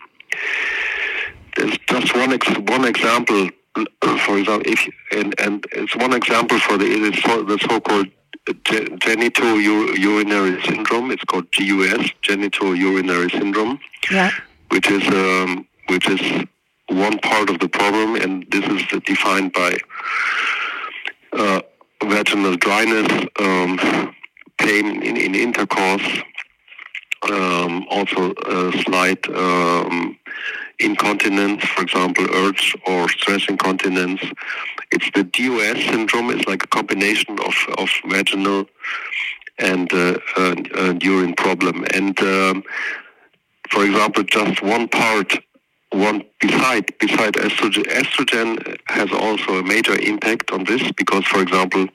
there's 1.56 1.76
just 1.88 2.16
one 2.16 2.32
ex- 2.32 2.58
one 2.58 2.84
example 2.84 3.50
for 4.24 4.38
example, 4.38 4.70
if 4.70 4.88
and 5.12 5.38
and 5.40 5.64
it's 5.72 5.96
one 5.96 6.12
example 6.12 6.58
for 6.58 6.76
the 6.76 6.84
it 6.84 7.14
is 7.14 7.22
so, 7.22 7.42
the 7.42 7.58
so-called 7.58 8.08
genitourinary 8.46 10.64
syndrome. 10.66 11.10
It's 11.10 11.24
called 11.24 11.50
GUS, 11.52 12.10
genital 12.22 12.74
urinary 12.74 13.28
syndrome, 13.30 13.78
yeah. 14.10 14.30
which 14.70 14.90
is 14.90 15.06
um, 15.08 15.66
which 15.88 16.08
is 16.08 16.46
one 16.88 17.18
part 17.18 17.50
of 17.50 17.60
the 17.60 17.68
problem, 17.68 18.16
and 18.16 18.46
this 18.50 18.64
is 18.64 18.82
defined 19.02 19.52
by 19.52 19.76
uh, 21.32 21.60
vaginal 22.02 22.56
dryness, 22.56 23.26
um, 23.38 23.78
pain 24.58 25.02
in, 25.02 25.16
in 25.16 25.36
intercourse, 25.36 26.22
um, 27.22 27.86
also 27.90 28.32
uh, 28.32 28.72
slight 28.82 29.28
um, 29.28 30.18
incontinence, 30.78 31.64
for 31.64 31.82
example, 31.82 32.26
urge 32.34 32.76
or 32.86 33.08
stress 33.08 33.46
incontinence. 33.48 34.22
It's 34.90 35.10
the 35.14 35.24
DOS 35.24 35.84
syndrome. 35.84 36.30
It's 36.30 36.46
like 36.46 36.64
a 36.64 36.68
combination 36.68 37.38
of, 37.40 37.54
of 37.78 37.90
vaginal 38.06 38.66
and 39.58 39.92
uh, 39.92 40.18
uh, 40.36 40.94
urine 41.00 41.34
problem. 41.34 41.84
And 41.92 42.18
um, 42.20 42.64
for 43.70 43.84
example, 43.84 44.24
just 44.24 44.62
one 44.62 44.88
part, 44.88 45.38
one 45.90 46.24
beside 46.40 46.96
beside 46.98 47.34
estrogen, 47.34 47.84
estrogen 47.84 48.76
has 48.86 49.10
also 49.12 49.58
a 49.58 49.62
major 49.62 49.98
impact 50.00 50.50
on 50.50 50.64
this 50.64 50.82
because, 50.92 51.24
for 51.24 51.42
example, 51.42 51.86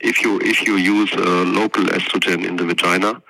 if 0.00 0.22
you 0.22 0.40
if 0.42 0.66
you 0.66 0.76
use 0.76 1.12
uh, 1.14 1.44
local 1.44 1.84
estrogen 1.84 2.46
in 2.46 2.56
the 2.56 2.64
vagina, 2.64 3.20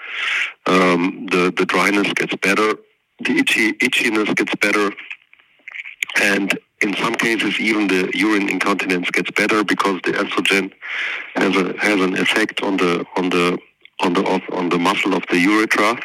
um, 0.67 1.27
the 1.31 1.53
the 1.57 1.67
dryness 1.67 2.13
gets 2.15 2.35
better, 2.37 2.75
the 3.21 3.33
itchy 3.39 3.73
itchiness 3.75 4.35
gets 4.37 4.55
better, 4.57 4.93
and 6.21 6.59
in 6.83 6.95
some 6.97 7.15
cases 7.15 7.59
even 7.61 7.89
the 7.89 8.11
urine 8.15 8.49
incontinence 8.49 9.11
gets 9.11 9.31
better 9.33 9.65
because 9.65 10.01
the 10.05 10.13
estrogen 10.13 10.73
has 11.35 11.57
a 11.57 11.77
has 11.79 12.01
an 12.01 12.17
effect 12.17 12.63
on 12.63 12.77
the 12.77 13.05
on 13.17 13.31
the 13.31 13.59
on 14.01 14.13
the 14.13 14.25
on 14.53 14.69
the 14.69 14.79
muscle 14.79 15.15
of 15.15 15.25
the 15.31 15.39
urethra. 15.39 15.99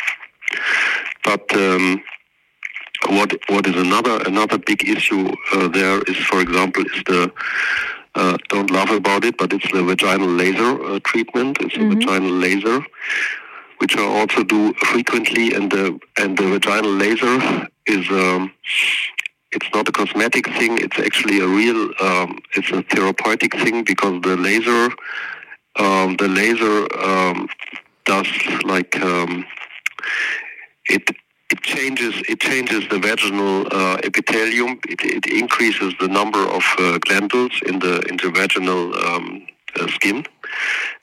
But 1.23 1.53
um, 1.55 2.03
what 3.09 3.33
what 3.49 3.67
is 3.67 3.75
another 3.75 4.21
another 4.25 4.57
big 4.57 4.87
issue 4.87 5.31
uh, 5.53 5.67
there 5.67 6.01
is, 6.03 6.17
for 6.17 6.39
example, 6.41 6.83
is 6.95 7.03
the 7.05 7.31
uh, 8.15 8.37
don't 8.49 8.71
laugh 8.71 8.91
about 8.91 9.23
it, 9.23 9.37
but 9.37 9.53
it's 9.53 9.71
the 9.71 9.83
vaginal 9.83 10.27
laser 10.27 10.83
uh, 10.83 10.99
treatment. 11.03 11.57
It's 11.61 11.75
mm-hmm. 11.75 11.91
a 11.91 11.95
vaginal 11.95 12.31
laser, 12.31 12.85
which 13.79 13.97
I 13.97 14.03
also 14.03 14.43
do 14.43 14.73
frequently, 14.73 15.53
and 15.53 15.71
the 15.71 15.99
and 16.17 16.37
the 16.37 16.47
vaginal 16.47 16.91
laser 16.91 17.67
is. 17.87 18.09
Um, 18.09 18.53
it's 19.55 19.71
not 19.71 19.87
a 19.87 19.91
cosmetic 19.91 20.47
thing. 20.57 20.79
It's 20.79 20.97
actually 20.97 21.39
a 21.39 21.47
real. 21.47 21.91
Um, 22.01 22.39
it's 22.55 22.71
a 22.71 22.81
therapeutic 22.83 23.53
thing 23.53 23.83
because 23.83 24.21
the 24.23 24.35
laser, 24.35 24.89
um, 25.75 26.15
the 26.17 26.27
laser 26.27 26.87
um, 26.99 27.47
does 28.05 28.27
like 28.63 28.99
um, 29.01 29.45
it 30.89 31.07
it 31.53 31.61
changes 31.61 32.13
it 32.33 32.39
changes 32.39 32.81
the 32.93 32.99
vaginal 33.09 33.67
uh, 33.71 33.97
epithelium. 34.09 34.71
It, 34.93 34.99
it, 35.17 35.25
increases 35.43 35.93
the 36.03 36.09
number 36.19 36.43
of 36.57 36.63
uh, 36.79 36.97
glandules 37.05 37.55
in 37.69 37.75
the 37.85 37.93
in 38.09 38.15
the 38.23 38.29
vaginal 38.39 38.83
um, 39.07 39.25
uh, 39.79 39.87
skin, 39.97 40.25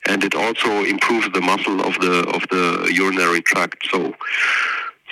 and 0.09 0.19
it 0.27 0.35
also 0.35 0.71
improves 0.93 1.27
the 1.37 1.43
muscle 1.51 1.79
of 1.89 1.93
the 2.05 2.15
of 2.35 2.41
the 2.53 2.91
urinary 3.03 3.41
tract. 3.51 3.79
So, 3.91 3.99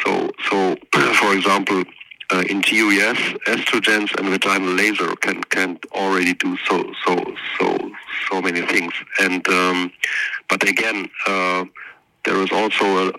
so 0.01 0.09
so 0.47 0.55
for 1.21 1.31
example. 1.39 1.83
Uh, 2.31 2.43
in 2.47 2.61
GUS, 2.61 3.17
estrogens 3.55 4.09
and 4.17 4.29
vaginal 4.29 4.75
laser 4.75 5.15
can 5.15 5.41
can 5.55 5.79
already 5.93 6.35
do 6.35 6.51
so 6.67 6.75
so 7.03 7.13
so 7.57 7.65
so 8.29 8.39
many 8.39 8.61
things. 8.73 8.93
And 9.19 9.41
um, 9.47 9.91
but 10.47 10.61
again, 10.73 11.09
uh, 11.25 11.65
there 12.25 12.39
is 12.43 12.51
also 12.51 12.85
a, 13.03 13.13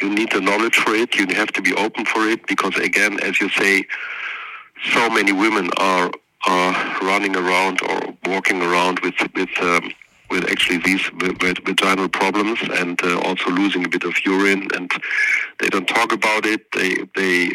you 0.00 0.10
need 0.10 0.32
the 0.32 0.40
knowledge 0.40 0.76
for 0.76 0.94
it. 0.94 1.14
You 1.14 1.26
have 1.34 1.52
to 1.52 1.62
be 1.62 1.74
open 1.74 2.04
for 2.04 2.28
it 2.28 2.46
because, 2.46 2.76
again, 2.76 3.20
as 3.20 3.40
you 3.40 3.48
say, 3.50 3.86
so 4.92 5.10
many 5.10 5.32
women 5.32 5.70
are 5.76 6.10
are 6.46 7.00
running 7.02 7.34
around 7.34 7.80
or 7.82 8.14
walking 8.26 8.62
around 8.62 9.00
with 9.00 9.14
with 9.34 9.50
um, 9.60 9.90
with 10.30 10.48
actually 10.50 10.78
these 10.78 11.10
with 11.12 11.58
vaginal 11.64 12.08
problems 12.08 12.58
and 12.74 13.02
uh, 13.02 13.18
also 13.20 13.50
losing 13.50 13.84
a 13.84 13.88
bit 13.88 14.04
of 14.04 14.14
urine, 14.24 14.68
and 14.74 14.90
they 15.60 15.68
don't 15.68 15.88
talk 15.88 16.12
about 16.12 16.46
it. 16.46 16.60
They 16.72 16.96
they 17.14 17.52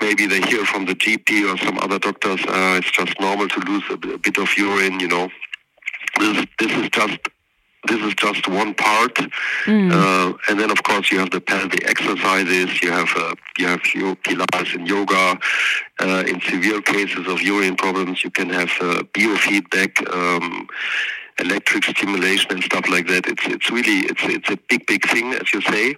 maybe 0.00 0.26
they 0.26 0.40
hear 0.42 0.64
from 0.64 0.86
the 0.86 0.94
GP 0.94 1.52
or 1.52 1.58
some 1.58 1.78
other 1.78 1.98
doctors. 1.98 2.40
Uh, 2.46 2.78
it's 2.78 2.90
just 2.90 3.18
normal 3.20 3.48
to 3.48 3.60
lose 3.60 3.84
a 3.90 3.96
bit 3.96 4.36
of 4.38 4.56
urine. 4.56 5.00
You 5.00 5.08
know, 5.08 5.28
this 6.18 6.46
this 6.58 6.72
is 6.72 6.90
just 6.90 7.18
this 7.88 8.00
is 8.02 8.14
just 8.14 8.46
one 8.46 8.74
part, 8.74 9.14
mm. 9.64 9.90
uh, 9.90 10.36
and 10.48 10.60
then 10.60 10.70
of 10.70 10.82
course 10.82 11.10
you 11.10 11.18
have 11.18 11.30
the 11.30 11.40
pelvic 11.40 11.88
exercises. 11.88 12.82
You 12.82 12.90
have 12.92 13.08
uh, 13.16 13.34
you 13.58 13.66
have 13.66 13.80
your 13.94 14.16
Pilates 14.16 14.74
and 14.74 14.86
yoga. 14.86 15.38
Uh, 15.98 16.24
in 16.26 16.40
severe 16.40 16.80
cases 16.82 17.26
of 17.26 17.42
urine 17.42 17.76
problems, 17.76 18.24
you 18.24 18.30
can 18.30 18.48
have 18.48 18.70
uh, 18.80 19.02
biofeedback, 19.12 19.92
um, 20.14 20.66
electric 21.40 21.84
stimulation, 21.84 22.52
and 22.52 22.62
stuff 22.62 22.88
like 22.88 23.06
that. 23.08 23.26
It's 23.26 23.46
it's 23.46 23.70
really 23.70 24.06
it's 24.10 24.22
it's 24.24 24.50
a 24.50 24.58
big 24.68 24.86
big 24.86 25.08
thing, 25.08 25.32
as 25.34 25.52
you 25.52 25.60
say. 25.62 25.94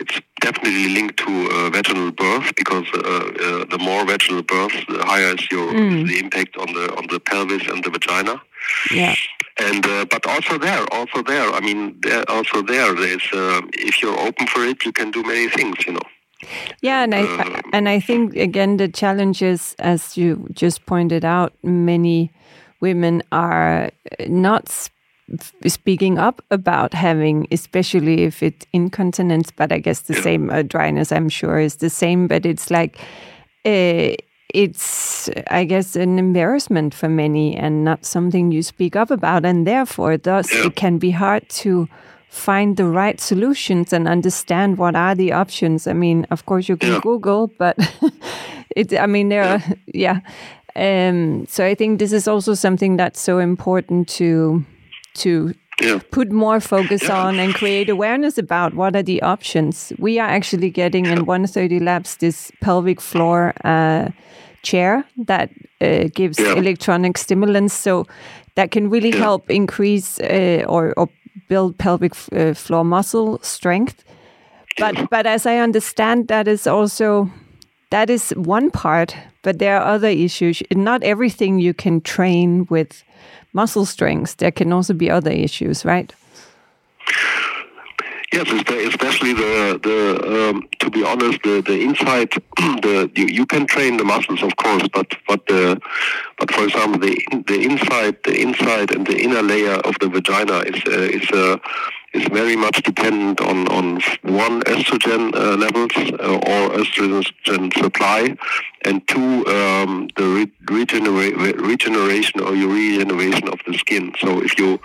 It's 0.00 0.20
definitely 0.40 0.88
linked 0.90 1.18
to 1.18 1.32
uh, 1.50 1.70
vaginal 1.70 2.10
birth 2.12 2.54
because 2.56 2.86
uh, 2.94 3.64
the 3.70 3.78
more 3.80 4.04
vaginal 4.04 4.42
birth, 4.42 4.74
the 4.88 5.04
higher 5.04 5.34
is 5.34 5.50
your 5.50 5.72
mm. 5.72 6.06
the 6.06 6.18
impact 6.18 6.56
on 6.56 6.72
the 6.72 6.94
on 6.96 7.06
the 7.08 7.20
pelvis 7.20 7.66
and 7.68 7.82
the 7.84 7.90
vagina. 7.90 8.40
Yeah 8.90 9.14
and 9.58 9.86
uh, 9.86 10.04
but 10.10 10.26
also 10.26 10.58
there, 10.58 10.84
also 10.92 11.22
there. 11.22 11.48
I 11.50 11.60
mean, 11.60 11.96
there, 12.00 12.28
also 12.28 12.62
there. 12.62 12.94
There's 12.94 13.28
uh, 13.32 13.60
if 13.72 14.02
you're 14.02 14.18
open 14.18 14.46
for 14.46 14.64
it, 14.64 14.84
you 14.84 14.92
can 14.92 15.10
do 15.10 15.22
many 15.22 15.48
things. 15.48 15.76
You 15.86 15.94
know. 15.94 16.06
Yeah, 16.82 17.04
and 17.04 17.14
I 17.14 17.22
uh, 17.22 17.62
and 17.72 17.88
I 17.88 18.00
think 18.00 18.34
again 18.36 18.76
the 18.76 18.88
challenge 18.88 19.42
is, 19.42 19.74
as 19.78 20.16
you 20.16 20.48
just 20.52 20.86
pointed 20.86 21.24
out, 21.24 21.52
many 21.62 22.32
women 22.84 23.22
are 23.32 23.90
not 24.28 24.64
speaking 25.66 26.18
up 26.18 26.42
about 26.50 26.92
having, 26.92 27.46
especially 27.50 28.24
if 28.28 28.42
it's 28.42 28.66
incontinence. 28.72 29.48
But 29.50 29.72
I 29.72 29.78
guess 29.78 30.00
the 30.02 30.14
same 30.28 30.50
uh, 30.50 30.62
dryness, 30.74 31.10
I'm 31.10 31.30
sure, 31.30 31.58
is 31.58 31.76
the 31.76 31.90
same. 31.90 32.28
But 32.28 32.44
it's 32.46 32.70
like. 32.70 32.98
Uh, 33.64 34.14
it's, 34.52 35.28
I 35.50 35.64
guess, 35.64 35.96
an 35.96 36.18
embarrassment 36.18 36.94
for 36.94 37.08
many 37.08 37.56
and 37.56 37.82
not 37.82 38.04
something 38.04 38.52
you 38.52 38.62
speak 38.62 38.94
up 38.94 39.10
about. 39.10 39.44
And 39.44 39.66
therefore, 39.66 40.16
thus, 40.16 40.46
it 40.52 40.76
can 40.76 40.98
be 40.98 41.10
hard 41.10 41.48
to 41.64 41.88
find 42.34 42.76
the 42.76 42.84
right 42.84 43.20
solutions 43.20 43.92
and 43.92 44.06
understand 44.06 44.76
what 44.78 44.94
are 44.94 45.14
the 45.14 45.32
options. 45.32 45.86
I 45.86 45.92
mean, 45.92 46.26
of 46.30 46.46
course, 46.46 46.68
you 46.68 46.76
can. 46.76 47.00
Google, 47.00 47.50
but 47.58 47.76
it, 48.76 48.92
I 48.98 49.06
mean, 49.06 49.28
there 49.28 49.44
are, 49.44 49.62
yeah. 49.86 50.20
Um, 50.76 51.46
so 51.48 51.64
I 51.64 51.74
think 51.74 51.98
this 51.98 52.12
is 52.12 52.26
also 52.26 52.54
something 52.54 52.96
that's 52.96 53.20
so 53.20 53.38
important 53.38 54.08
to 54.08 54.64
to 55.14 55.54
yeah. 55.80 56.00
put 56.10 56.32
more 56.32 56.60
focus 56.60 57.04
yeah. 57.04 57.26
on 57.26 57.38
and 57.38 57.54
create 57.54 57.88
awareness 57.88 58.38
about 58.38 58.74
what 58.74 58.96
are 58.96 59.02
the 59.02 59.22
options. 59.22 59.92
We 59.98 60.18
are 60.18 60.28
actually 60.28 60.70
getting 60.70 61.06
in 61.06 61.26
130 61.26 61.80
Labs 61.80 62.16
this 62.16 62.50
pelvic 62.60 63.00
floor 63.00 63.52
uh, 63.64 64.10
chair 64.62 65.04
that 65.26 65.50
uh, 65.80 66.08
gives 66.14 66.38
yeah. 66.38 66.54
electronic 66.54 67.18
stimulants, 67.18 67.74
so 67.74 68.06
that 68.56 68.70
can 68.70 68.90
really 68.90 69.10
help 69.12 69.50
increase 69.50 70.18
uh, 70.20 70.64
or, 70.68 70.92
or, 70.96 71.08
build 71.48 71.76
pelvic 71.76 72.14
uh, 72.32 72.54
floor 72.54 72.84
muscle 72.84 73.38
strength. 73.42 74.02
But 74.78 75.10
but 75.10 75.26
as 75.26 75.46
I 75.46 75.58
understand, 75.58 76.28
that 76.28 76.48
is 76.48 76.66
also 76.66 77.30
that 77.94 78.10
is 78.10 78.30
one 78.30 78.72
part, 78.72 79.14
but 79.42 79.60
there 79.60 79.78
are 79.78 79.94
other 79.94 80.08
issues. 80.08 80.64
Not 80.72 81.04
everything 81.04 81.60
you 81.60 81.72
can 81.72 82.00
train 82.00 82.66
with 82.68 83.04
muscle 83.52 83.86
strength. 83.86 84.38
There 84.38 84.50
can 84.50 84.72
also 84.72 84.94
be 84.94 85.08
other 85.08 85.30
issues, 85.30 85.84
right? 85.84 86.12
Yes, 88.34 88.50
especially 88.50 89.32
the 89.32 89.78
the 89.80 90.48
um, 90.50 90.68
to 90.80 90.90
be 90.90 91.04
honest, 91.04 91.40
the 91.44 91.62
the 91.62 91.78
inside 91.82 92.30
the 92.82 93.08
you, 93.14 93.26
you, 93.26 93.46
can 93.46 93.64
train 93.64 93.96
the 93.96 94.02
muscles, 94.02 94.42
of 94.42 94.56
course, 94.56 94.88
but 94.92 95.14
but 95.28 95.46
the 95.46 95.80
but 96.40 96.50
for 96.50 96.64
example, 96.64 96.98
the 96.98 97.14
the 97.46 97.60
inside 97.62 98.16
the 98.24 98.34
inside 98.46 98.90
and 98.90 99.06
the 99.06 99.16
inner 99.22 99.40
layer 99.40 99.76
of 99.88 99.94
the 100.00 100.08
vagina 100.08 100.58
is 100.72 100.82
uh, 100.84 101.18
is 101.18 101.30
uh, 101.30 101.58
is 102.12 102.26
very 102.32 102.56
much 102.56 102.82
dependent 102.82 103.40
on 103.40 103.68
on 103.68 104.00
one 104.22 104.62
estrogen 104.62 105.32
uh, 105.36 105.54
levels 105.56 105.94
uh, 106.18 106.34
or 106.52 106.62
estrogen 106.80 107.72
supply, 107.78 108.36
and 108.84 109.06
two 109.06 109.46
um, 109.46 110.08
the 110.16 110.26
re- 110.36 110.52
regenera- 110.66 111.56
regeneration 111.60 112.40
or 112.40 112.50
regeneration 112.50 113.46
of 113.46 113.60
the 113.64 113.74
skin. 113.78 114.12
So 114.18 114.42
if 114.42 114.58
you 114.58 114.80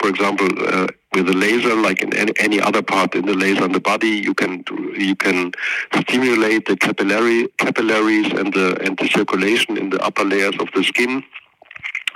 for 0.00 0.08
example, 0.08 0.48
uh, 0.66 0.86
with 1.14 1.28
a 1.28 1.32
laser, 1.32 1.74
like 1.74 2.02
in 2.02 2.14
any, 2.14 2.32
any 2.38 2.60
other 2.60 2.82
part 2.82 3.14
in 3.14 3.26
the 3.26 3.34
laser 3.34 3.64
on 3.64 3.72
the 3.72 3.80
body, 3.80 4.08
you 4.08 4.34
can 4.34 4.64
you 4.96 5.16
can 5.16 5.52
stimulate 6.00 6.66
the 6.66 6.76
capillary 6.76 7.48
capillaries 7.58 8.32
and 8.32 8.52
the 8.52 8.78
and 8.82 8.96
the 8.98 9.08
circulation 9.08 9.76
in 9.76 9.90
the 9.90 10.00
upper 10.02 10.24
layers 10.24 10.56
of 10.58 10.68
the 10.74 10.84
skin 10.84 11.24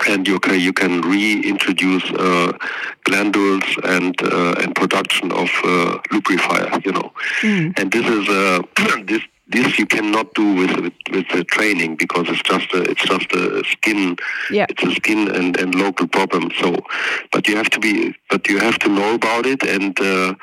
and 0.09 0.27
you 0.27 0.39
can 0.39 0.59
you 0.61 0.73
can 0.73 1.01
reintroduce 1.03 2.05
uh, 2.13 2.53
glandules 3.05 3.65
and 3.85 4.21
uh, 4.23 4.55
and 4.61 4.75
production 4.75 5.33
of 5.33 5.49
uh, 5.65 5.99
lubrifier, 6.11 6.85
you 6.85 6.93
know. 6.93 7.13
Mm. 7.41 7.79
And 7.79 7.93
this 7.93 8.07
is 8.07 8.29
uh, 8.29 8.63
this 9.05 9.23
this 9.53 9.79
you 9.79 9.87
cannot 9.87 10.35
do 10.35 10.55
with 10.55 10.75
with, 10.81 10.95
with 11.13 11.29
the 11.29 11.45
training 11.45 11.97
because 11.97 12.29
it's 12.29 12.43
just 12.43 12.73
a, 12.75 12.83
it's 12.91 13.05
just 13.05 13.33
a 13.33 13.63
skin 13.65 14.17
yeah. 14.51 14.67
it's 14.69 14.83
a 14.83 14.93
skin 14.95 15.29
and, 15.35 15.57
and 15.59 15.75
local 15.75 16.09
problem. 16.09 16.51
So, 16.61 16.77
but 17.31 17.47
you 17.49 17.57
have 17.57 17.71
to 17.71 17.81
be 17.81 18.15
but 18.31 18.49
you 18.49 18.59
have 18.59 18.79
to 18.81 18.89
know 18.89 19.15
about 19.15 19.47
it 19.47 19.63
and 19.63 19.99
uh, 20.01 20.35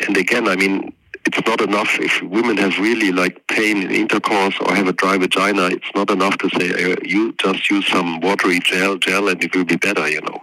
and 0.00 0.16
again, 0.16 0.48
I 0.48 0.56
mean 0.56 0.92
it's 1.26 1.44
not 1.44 1.60
enough 1.60 1.98
if 1.98 2.22
women 2.22 2.56
have 2.56 2.78
really 2.78 3.10
like 3.10 3.44
pain 3.48 3.82
in 3.82 3.90
intercourse 3.90 4.54
or 4.60 4.72
have 4.74 4.86
a 4.86 4.92
dry 4.92 5.18
vagina. 5.18 5.66
It's 5.66 5.90
not 5.94 6.10
enough 6.10 6.38
to 6.38 6.48
say 6.50 6.92
uh, 6.92 6.96
you 7.02 7.32
just 7.34 7.68
use 7.68 7.86
some 7.88 8.20
watery 8.20 8.60
gel, 8.60 8.96
gel, 8.98 9.28
and 9.28 9.42
it 9.42 9.54
will 9.54 9.64
be 9.64 9.76
better, 9.76 10.08
you 10.08 10.20
know, 10.20 10.40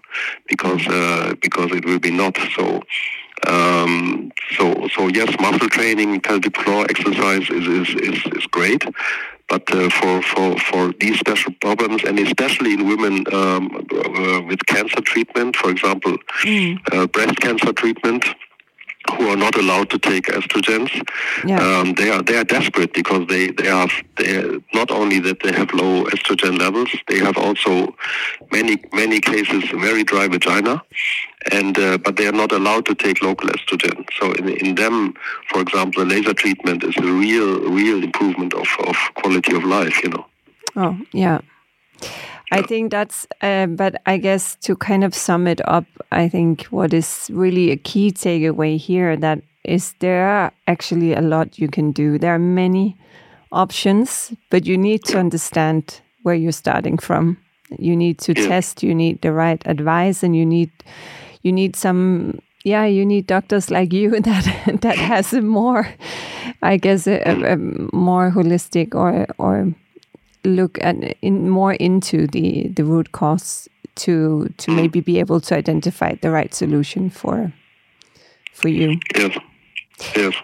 because 0.48 0.86
uh, 0.88 1.36
because 1.42 1.72
it 1.72 1.86
will 1.86 2.00
be 2.00 2.12
not 2.12 2.38
so. 2.56 2.84
Um, 3.48 4.32
so 4.58 4.88
so 4.96 5.08
yes, 5.08 5.36
muscle 5.40 5.70
training, 5.70 6.22
pelvic 6.22 6.56
floor 6.58 6.86
exercise 6.90 7.50
is 7.50 7.68
is, 7.68 7.90
is, 7.96 8.26
is 8.38 8.46
great, 8.48 8.84
but 9.50 9.72
uh, 9.74 9.90
for, 9.90 10.22
for, 10.22 10.58
for 10.60 10.94
these 11.00 11.20
special 11.20 11.54
problems, 11.62 12.04
and 12.04 12.18
especially 12.20 12.74
in 12.74 12.88
women 12.88 13.26
um, 13.34 13.86
uh, 13.94 14.42
with 14.42 14.66
cancer 14.66 15.02
treatment, 15.02 15.56
for 15.56 15.70
example, 15.70 16.18
mm. 16.44 16.80
uh, 16.92 17.08
breast 17.08 17.40
cancer 17.40 17.74
treatment, 17.74 18.26
who 19.18 19.28
are 19.28 19.36
not 19.36 19.56
allowed 19.58 19.90
to 19.90 20.00
take 20.00 20.28
estrogens. 20.28 20.90
Yeah. 21.46 21.60
Um, 21.60 21.94
they 21.94 22.10
are 22.10 22.22
they 22.24 22.38
are 22.38 22.46
desperate 22.46 22.94
because 22.94 23.28
they 23.28 23.52
they 23.52 23.68
have 23.68 23.92
they 24.16 24.62
not 24.74 24.92
only 24.92 25.20
that 25.20 25.42
they 25.42 25.52
have 25.52 25.74
low 25.74 26.06
estrogen 26.06 26.58
levels, 26.58 26.90
they 27.08 27.20
have 27.20 27.38
also 27.38 27.96
many 28.52 28.78
many 28.94 29.20
cases 29.20 29.64
very 29.72 30.04
dry 30.04 30.28
vagina, 30.28 30.82
and 31.52 31.78
uh, 31.78 31.98
but 31.98 32.16
they 32.16 32.28
are 32.28 32.32
not 32.32 32.52
allowed 32.52 32.86
to 32.86 32.96
take 32.96 33.22
local 33.22 33.50
estrogen. 33.50 34.06
So 34.20 34.32
in 34.34 34.50
in 34.50 34.76
them, 34.76 35.14
for 35.50 35.62
example, 35.62 36.04
laser 36.06 36.34
treatment 36.34 36.84
is 36.84 36.96
a 36.98 37.02
real 37.02 37.60
real 37.70 38.04
improvement 38.04 38.54
of 38.54 38.68
of 38.88 38.96
quality 39.16 39.56
of 39.56 39.64
life. 39.64 40.04
You 40.04 40.10
know. 40.10 40.26
Oh 40.76 40.98
yeah. 41.12 41.40
I 42.52 42.62
think 42.62 42.92
that's, 42.92 43.26
uh, 43.42 43.66
but 43.66 44.00
I 44.06 44.18
guess 44.18 44.58
to 44.58 44.76
kind 44.76 45.04
of 45.04 45.16
sum 45.16 45.48
it 45.48 45.60
up, 45.68 45.86
I 46.12 46.30
think 46.30 46.66
what 46.66 46.94
is 46.94 47.30
really 47.34 47.72
a 47.72 47.78
key 47.78 48.12
takeaway 48.12 48.78
here 48.78 49.18
that 49.18 49.42
is 49.64 49.96
there 50.00 50.28
are 50.28 50.52
actually 50.68 51.14
a 51.14 51.22
lot 51.22 51.58
you 51.58 51.68
can 51.68 51.92
do. 51.92 52.20
There 52.20 52.34
are 52.36 52.40
many 52.40 52.96
options, 53.52 54.34
but 54.52 54.68
you 54.68 54.78
need 54.78 55.04
to 55.06 55.18
understand 55.18 56.02
where 56.24 56.36
you're 56.36 56.52
starting 56.52 57.00
from. 57.00 57.38
You 57.80 57.96
need 57.96 58.20
to 58.20 58.34
yeah. 58.34 58.48
test. 58.48 58.84
You 58.84 58.94
need 58.94 59.22
the 59.22 59.32
right 59.32 59.62
advice, 59.66 60.22
and 60.22 60.36
you 60.36 60.46
need 60.46 60.72
you 61.44 61.52
need 61.52 61.76
some. 61.76 62.40
Yeah, 62.66 62.86
you 62.86 63.06
need 63.06 63.28
doctors 63.28 63.70
like 63.70 63.92
you 63.92 64.22
that 64.22 64.80
that 64.82 64.98
has 64.98 65.34
a 65.34 65.42
more, 65.42 65.88
I 66.62 66.78
guess, 66.78 67.08
a, 67.08 67.20
a 67.54 67.58
more 67.58 68.32
holistic 68.32 68.96
or 68.96 69.28
or 69.38 69.74
look 70.46 70.78
at 70.82 70.96
in 71.22 71.50
more 71.50 71.74
into 71.74 72.28
the 72.28 72.70
the 72.70 72.84
root 72.84 73.12
cause 73.12 73.70
to 73.96 74.50
to 74.58 74.72
maybe 74.72 75.02
be 75.02 75.20
able 75.20 75.40
to 75.42 75.56
identify 75.56 76.16
the 76.16 76.32
right 76.32 76.54
solution 76.54 77.10
for 77.10 77.54
for 78.54 78.70
you. 78.70 79.00
Yes. 79.16 79.38
Yes. 80.16 80.36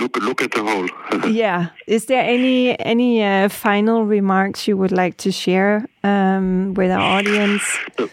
Look 0.00 0.16
look 0.16 0.42
at 0.42 0.50
the 0.52 0.62
whole. 0.62 0.88
yeah. 1.30 1.70
Is 1.86 2.06
there 2.06 2.24
any 2.24 2.78
any 2.80 3.22
uh, 3.22 3.48
final 3.48 4.04
remarks 4.04 4.66
you 4.66 4.76
would 4.76 4.92
like 4.92 5.16
to 5.18 5.30
share 5.30 5.86
um, 6.02 6.74
with 6.74 6.90
our 6.90 7.18
audience? 7.18 7.62
No, 7.98 8.08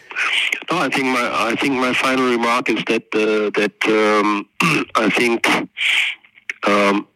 I 0.78 0.88
think 0.88 1.06
my 1.06 1.50
I 1.50 1.56
think 1.56 1.74
my 1.74 1.92
final 1.92 2.30
remark 2.30 2.68
is 2.68 2.84
that 2.84 3.06
uh, 3.14 3.50
that 3.58 3.76
um, 3.88 4.48
I 4.94 5.10
think 5.10 5.48
um, 6.66 7.06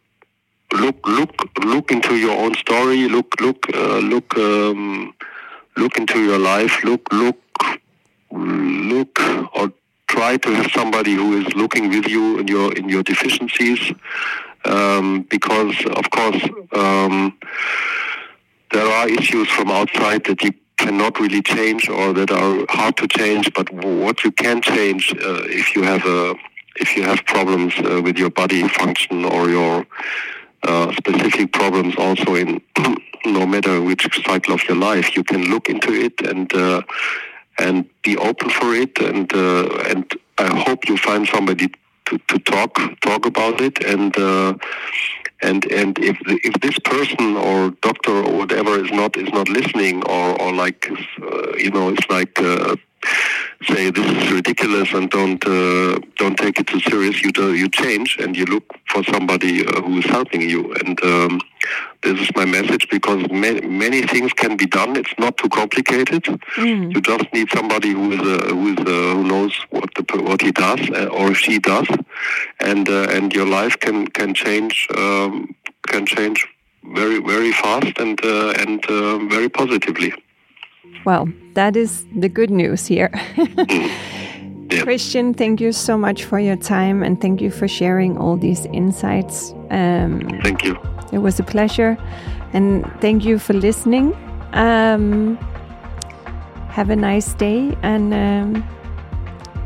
look 0.73 1.07
look 1.07 1.33
look 1.63 1.91
into 1.91 2.15
your 2.15 2.37
own 2.37 2.53
story 2.55 3.07
look 3.07 3.39
look 3.39 3.65
uh, 3.73 3.99
look 3.99 4.37
um, 4.37 5.13
look 5.77 5.97
into 5.97 6.19
your 6.23 6.39
life 6.39 6.83
look 6.83 7.01
look 7.13 7.37
look 8.31 9.19
or 9.55 9.71
try 10.07 10.37
to 10.37 10.49
have 10.55 10.71
somebody 10.71 11.13
who 11.13 11.37
is 11.39 11.53
looking 11.55 11.89
with 11.89 12.07
you 12.07 12.39
in 12.39 12.47
your 12.47 12.73
in 12.73 12.89
your 12.89 13.03
deficiencies 13.03 13.93
um, 14.65 15.23
because 15.23 15.75
of 15.85 16.09
course 16.11 16.43
um, 16.73 17.37
there 18.71 18.87
are 18.87 19.07
issues 19.07 19.47
from 19.49 19.69
outside 19.69 20.23
that 20.25 20.41
you 20.43 20.51
cannot 20.77 21.19
really 21.19 21.41
change 21.41 21.87
or 21.89 22.13
that 22.13 22.31
are 22.31 22.65
hard 22.69 22.97
to 22.97 23.07
change 23.07 23.53
but 23.53 23.71
what 23.71 24.23
you 24.23 24.31
can 24.31 24.61
change 24.61 25.13
uh, 25.13 25.43
if 25.45 25.75
you 25.75 25.83
have 25.83 26.05
a 26.05 26.35
if 26.77 26.97
you 26.97 27.03
have 27.03 27.25
problems 27.25 27.73
uh, 27.79 28.01
with 28.03 28.17
your 28.17 28.29
body 28.29 28.67
function 28.67 29.23
or 29.23 29.49
your 29.49 29.85
uh, 30.63 30.91
specific 30.93 31.53
problems 31.53 31.95
also 31.97 32.35
in 32.35 32.61
no 33.25 33.45
matter 33.45 33.81
which 33.81 34.07
cycle 34.25 34.53
of 34.53 34.63
your 34.67 34.77
life. 34.77 35.15
You 35.15 35.23
can 35.23 35.49
look 35.49 35.69
into 35.69 35.93
it 35.93 36.21
and 36.21 36.53
uh, 36.53 36.81
and 37.57 37.85
be 38.03 38.17
open 38.17 38.49
for 38.49 38.73
it, 38.73 38.99
and 38.99 39.31
uh, 39.33 39.67
and 39.89 40.11
I 40.37 40.57
hope 40.67 40.87
you 40.87 40.97
find 40.97 41.27
somebody 41.27 41.73
to, 42.05 42.17
to 42.27 42.39
talk 42.39 42.79
talk 43.01 43.25
about 43.25 43.61
it 43.61 43.83
and. 43.83 44.17
Uh, 44.17 44.53
and 45.41 45.69
and 45.71 45.99
if 45.99 46.17
if 46.25 46.53
this 46.61 46.79
person 46.79 47.35
or 47.35 47.71
doctor 47.81 48.11
or 48.11 48.37
whatever 48.37 48.83
is 48.83 48.91
not 48.91 49.17
is 49.17 49.29
not 49.33 49.49
listening 49.49 50.01
or 50.03 50.41
or 50.41 50.53
like 50.53 50.89
uh, 51.21 51.51
you 51.57 51.69
know 51.71 51.89
it's 51.89 52.09
like 52.09 52.39
uh, 52.41 52.75
say 53.67 53.89
this 53.89 54.05
is 54.05 54.31
ridiculous 54.31 54.93
and 54.93 55.09
don't 55.09 55.45
uh, 55.45 55.99
don't 56.17 56.37
take 56.37 56.59
it 56.59 56.67
too 56.67 56.79
serious. 56.81 57.21
You 57.21 57.31
do, 57.31 57.53
you 57.55 57.69
change 57.69 58.17
and 58.19 58.35
you 58.35 58.45
look 58.45 58.63
for 58.87 59.03
somebody 59.03 59.65
uh, 59.65 59.81
who 59.81 59.99
is 59.99 60.05
helping 60.05 60.41
you. 60.41 60.73
And 60.73 61.03
um, 61.03 61.41
this 62.03 62.19
is 62.19 62.29
my 62.35 62.45
message 62.45 62.87
because 62.89 63.29
many, 63.31 63.61
many 63.61 64.01
things 64.03 64.33
can 64.33 64.57
be 64.57 64.65
done. 64.65 64.95
It's 64.95 65.13
not 65.17 65.37
too 65.37 65.49
complicated. 65.49 66.23
Mm. 66.23 66.93
You 66.93 67.01
just 67.01 67.31
need 67.33 67.49
somebody 67.51 67.91
who 67.91 68.11
is 68.11 68.19
uh, 68.19 68.47
who 68.53 68.73
is 68.73 68.79
uh, 68.79 69.15
who 69.15 69.23
knows 69.23 69.53
what 69.69 69.89
the 69.95 70.03
what 70.21 70.41
he 70.41 70.51
does 70.51 70.81
uh, 70.91 71.07
or 71.07 71.33
she 71.33 71.59
does, 71.59 71.87
and 72.59 72.87
uh, 72.89 73.07
and 73.09 73.33
your 73.33 73.47
life 73.47 73.79
can 73.79 74.07
can 74.07 74.33
change 74.33 74.87
um, 74.97 75.55
can 75.87 76.05
change 76.05 76.47
very 76.93 77.19
very 77.19 77.51
fast 77.51 77.97
and 77.97 78.23
and 78.23 78.85
very 79.29 79.49
positively. 79.49 80.13
Well, 81.05 81.29
that 81.53 81.75
is 81.75 82.05
the 82.15 82.29
good 82.29 82.49
news 82.49 82.87
here. 82.87 83.09
Christian, 84.69 85.33
thank 85.33 85.61
you 85.61 85.71
so 85.71 85.97
much 85.97 86.23
for 86.23 86.39
your 86.39 86.55
time 86.55 87.03
and 87.03 87.21
thank 87.21 87.41
you 87.41 87.51
for 87.51 87.67
sharing 87.67 88.17
all 88.17 88.35
these 88.37 88.65
insights. 88.67 89.51
Um, 89.69 90.21
thank 90.43 90.63
you. 90.63 90.77
It 91.11 91.19
was 91.19 91.39
a 91.39 91.43
pleasure. 91.43 91.97
And 92.53 92.85
thank 93.01 93.23
you 93.23 93.37
for 93.37 93.53
listening. 93.53 94.15
Um, 94.53 95.37
have 96.69 96.89
a 96.89 96.95
nice 96.95 97.33
day. 97.33 97.77
And 97.83 98.13
um, 98.13 98.67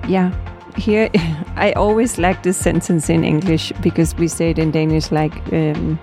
yeah, 0.07 0.33
here 0.77 1.09
I 1.55 1.71
always 1.73 2.17
like 2.17 2.43
this 2.43 2.57
sentence 2.57 3.09
in 3.09 3.23
English 3.23 3.71
because 3.81 4.13
we 4.15 4.27
say 4.27 4.51
it 4.51 4.59
in 4.59 4.71
Danish 4.71 5.11
like 5.11 5.35
um, 5.53 5.97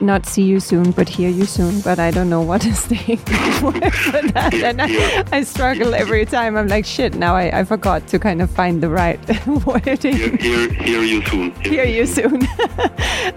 not 0.00 0.26
see 0.26 0.42
you 0.42 0.60
soon, 0.60 0.90
but 0.92 1.08
hear 1.08 1.28
you 1.30 1.44
soon. 1.44 1.80
But 1.80 1.98
I 1.98 2.10
don't 2.10 2.28
know 2.28 2.40
what 2.40 2.64
is 2.64 2.84
the 2.86 2.96
English 3.08 3.62
word 3.62 3.94
for 3.94 4.22
that. 4.32 4.54
And 4.68 4.80
I, 4.80 5.24
I, 5.32 5.42
struggle 5.42 5.94
every 5.94 6.24
time. 6.26 6.56
I'm 6.56 6.68
like, 6.68 6.84
shit, 6.84 7.14
now 7.14 7.34
I, 7.34 7.60
I 7.60 7.64
forgot 7.64 8.06
to 8.08 8.18
kind 8.18 8.42
of 8.42 8.50
find 8.50 8.82
the 8.82 8.88
right 8.88 9.20
wording. 9.66 10.16
Hear, 10.16 10.36
hear, 10.36 10.72
hear 10.72 11.02
you 11.02 11.24
soon. 11.26 11.50
Hear, 11.62 11.72
hear 11.72 11.84
you 11.84 12.06
soon. 12.06 12.46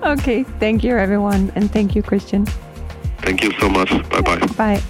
okay, 0.04 0.44
thank 0.60 0.84
you, 0.84 0.98
everyone. 0.98 1.52
And 1.56 1.72
thank 1.72 1.96
you, 1.96 2.02
Christian. 2.02 2.46
Thank 3.20 3.44
you 3.44 3.52
so 3.60 3.70
much. 3.70 3.90
Bye-bye. 4.10 4.48
Bye. 4.58 4.82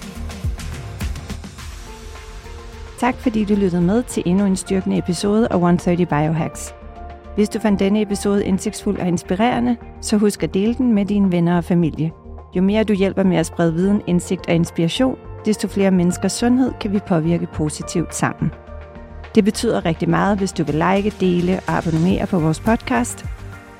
Tak 2.98 3.14
fordi 3.18 3.44
du 3.44 3.54
lyttede 3.54 3.82
med 3.82 4.02
til 4.02 4.22
endnu 4.26 4.44
en 4.44 4.56
styrkende 4.56 4.98
episode 4.98 5.48
af 5.50 5.54
130 5.54 6.06
Biohacks. 6.06 6.77
Hvis 7.38 7.48
du 7.48 7.58
fandt 7.58 7.80
denne 7.80 8.02
episode 8.02 8.44
indsigtsfuld 8.44 8.98
og 8.98 9.08
inspirerende, 9.08 9.76
så 10.00 10.16
husk 10.16 10.42
at 10.42 10.54
dele 10.54 10.74
den 10.74 10.94
med 10.94 11.04
dine 11.04 11.32
venner 11.32 11.56
og 11.56 11.64
familie. 11.64 12.12
Jo 12.56 12.62
mere 12.62 12.84
du 12.84 12.92
hjælper 12.92 13.22
med 13.22 13.36
at 13.36 13.46
sprede 13.46 13.74
viden, 13.74 14.02
indsigt 14.06 14.48
og 14.48 14.54
inspiration, 14.54 15.18
desto 15.44 15.68
flere 15.68 15.90
menneskers 15.90 16.32
sundhed 16.32 16.72
kan 16.80 16.92
vi 16.92 16.98
påvirke 17.06 17.46
positivt 17.54 18.14
sammen. 18.14 18.50
Det 19.34 19.44
betyder 19.44 19.84
rigtig 19.84 20.08
meget, 20.08 20.38
hvis 20.38 20.52
du 20.52 20.64
vil 20.64 20.74
like, 20.74 21.12
dele 21.20 21.60
og 21.66 21.72
abonnere 21.72 22.26
på 22.26 22.38
vores 22.38 22.60
podcast. 22.60 23.26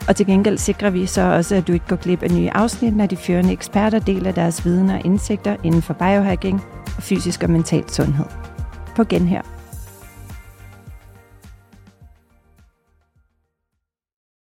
Og 0.08 0.16
til 0.16 0.26
gengæld 0.26 0.58
sikrer 0.58 0.90
vi 0.90 1.06
så 1.06 1.22
også, 1.22 1.54
at 1.54 1.68
du 1.68 1.72
ikke 1.72 1.86
går 1.88 1.96
glip 1.96 2.22
af 2.22 2.30
nye 2.30 2.50
afsnit, 2.50 2.96
når 2.96 3.06
de 3.06 3.16
førende 3.16 3.52
eksperter 3.52 3.98
deler 3.98 4.32
deres 4.32 4.64
viden 4.64 4.90
og 4.90 5.04
indsigter 5.04 5.56
inden 5.64 5.82
for 5.82 5.94
biohacking 5.94 6.62
og 6.96 7.02
fysisk 7.02 7.42
og 7.42 7.50
mental 7.50 7.90
sundhed. 7.90 8.26
På 8.96 9.04
genhør. 9.04 9.57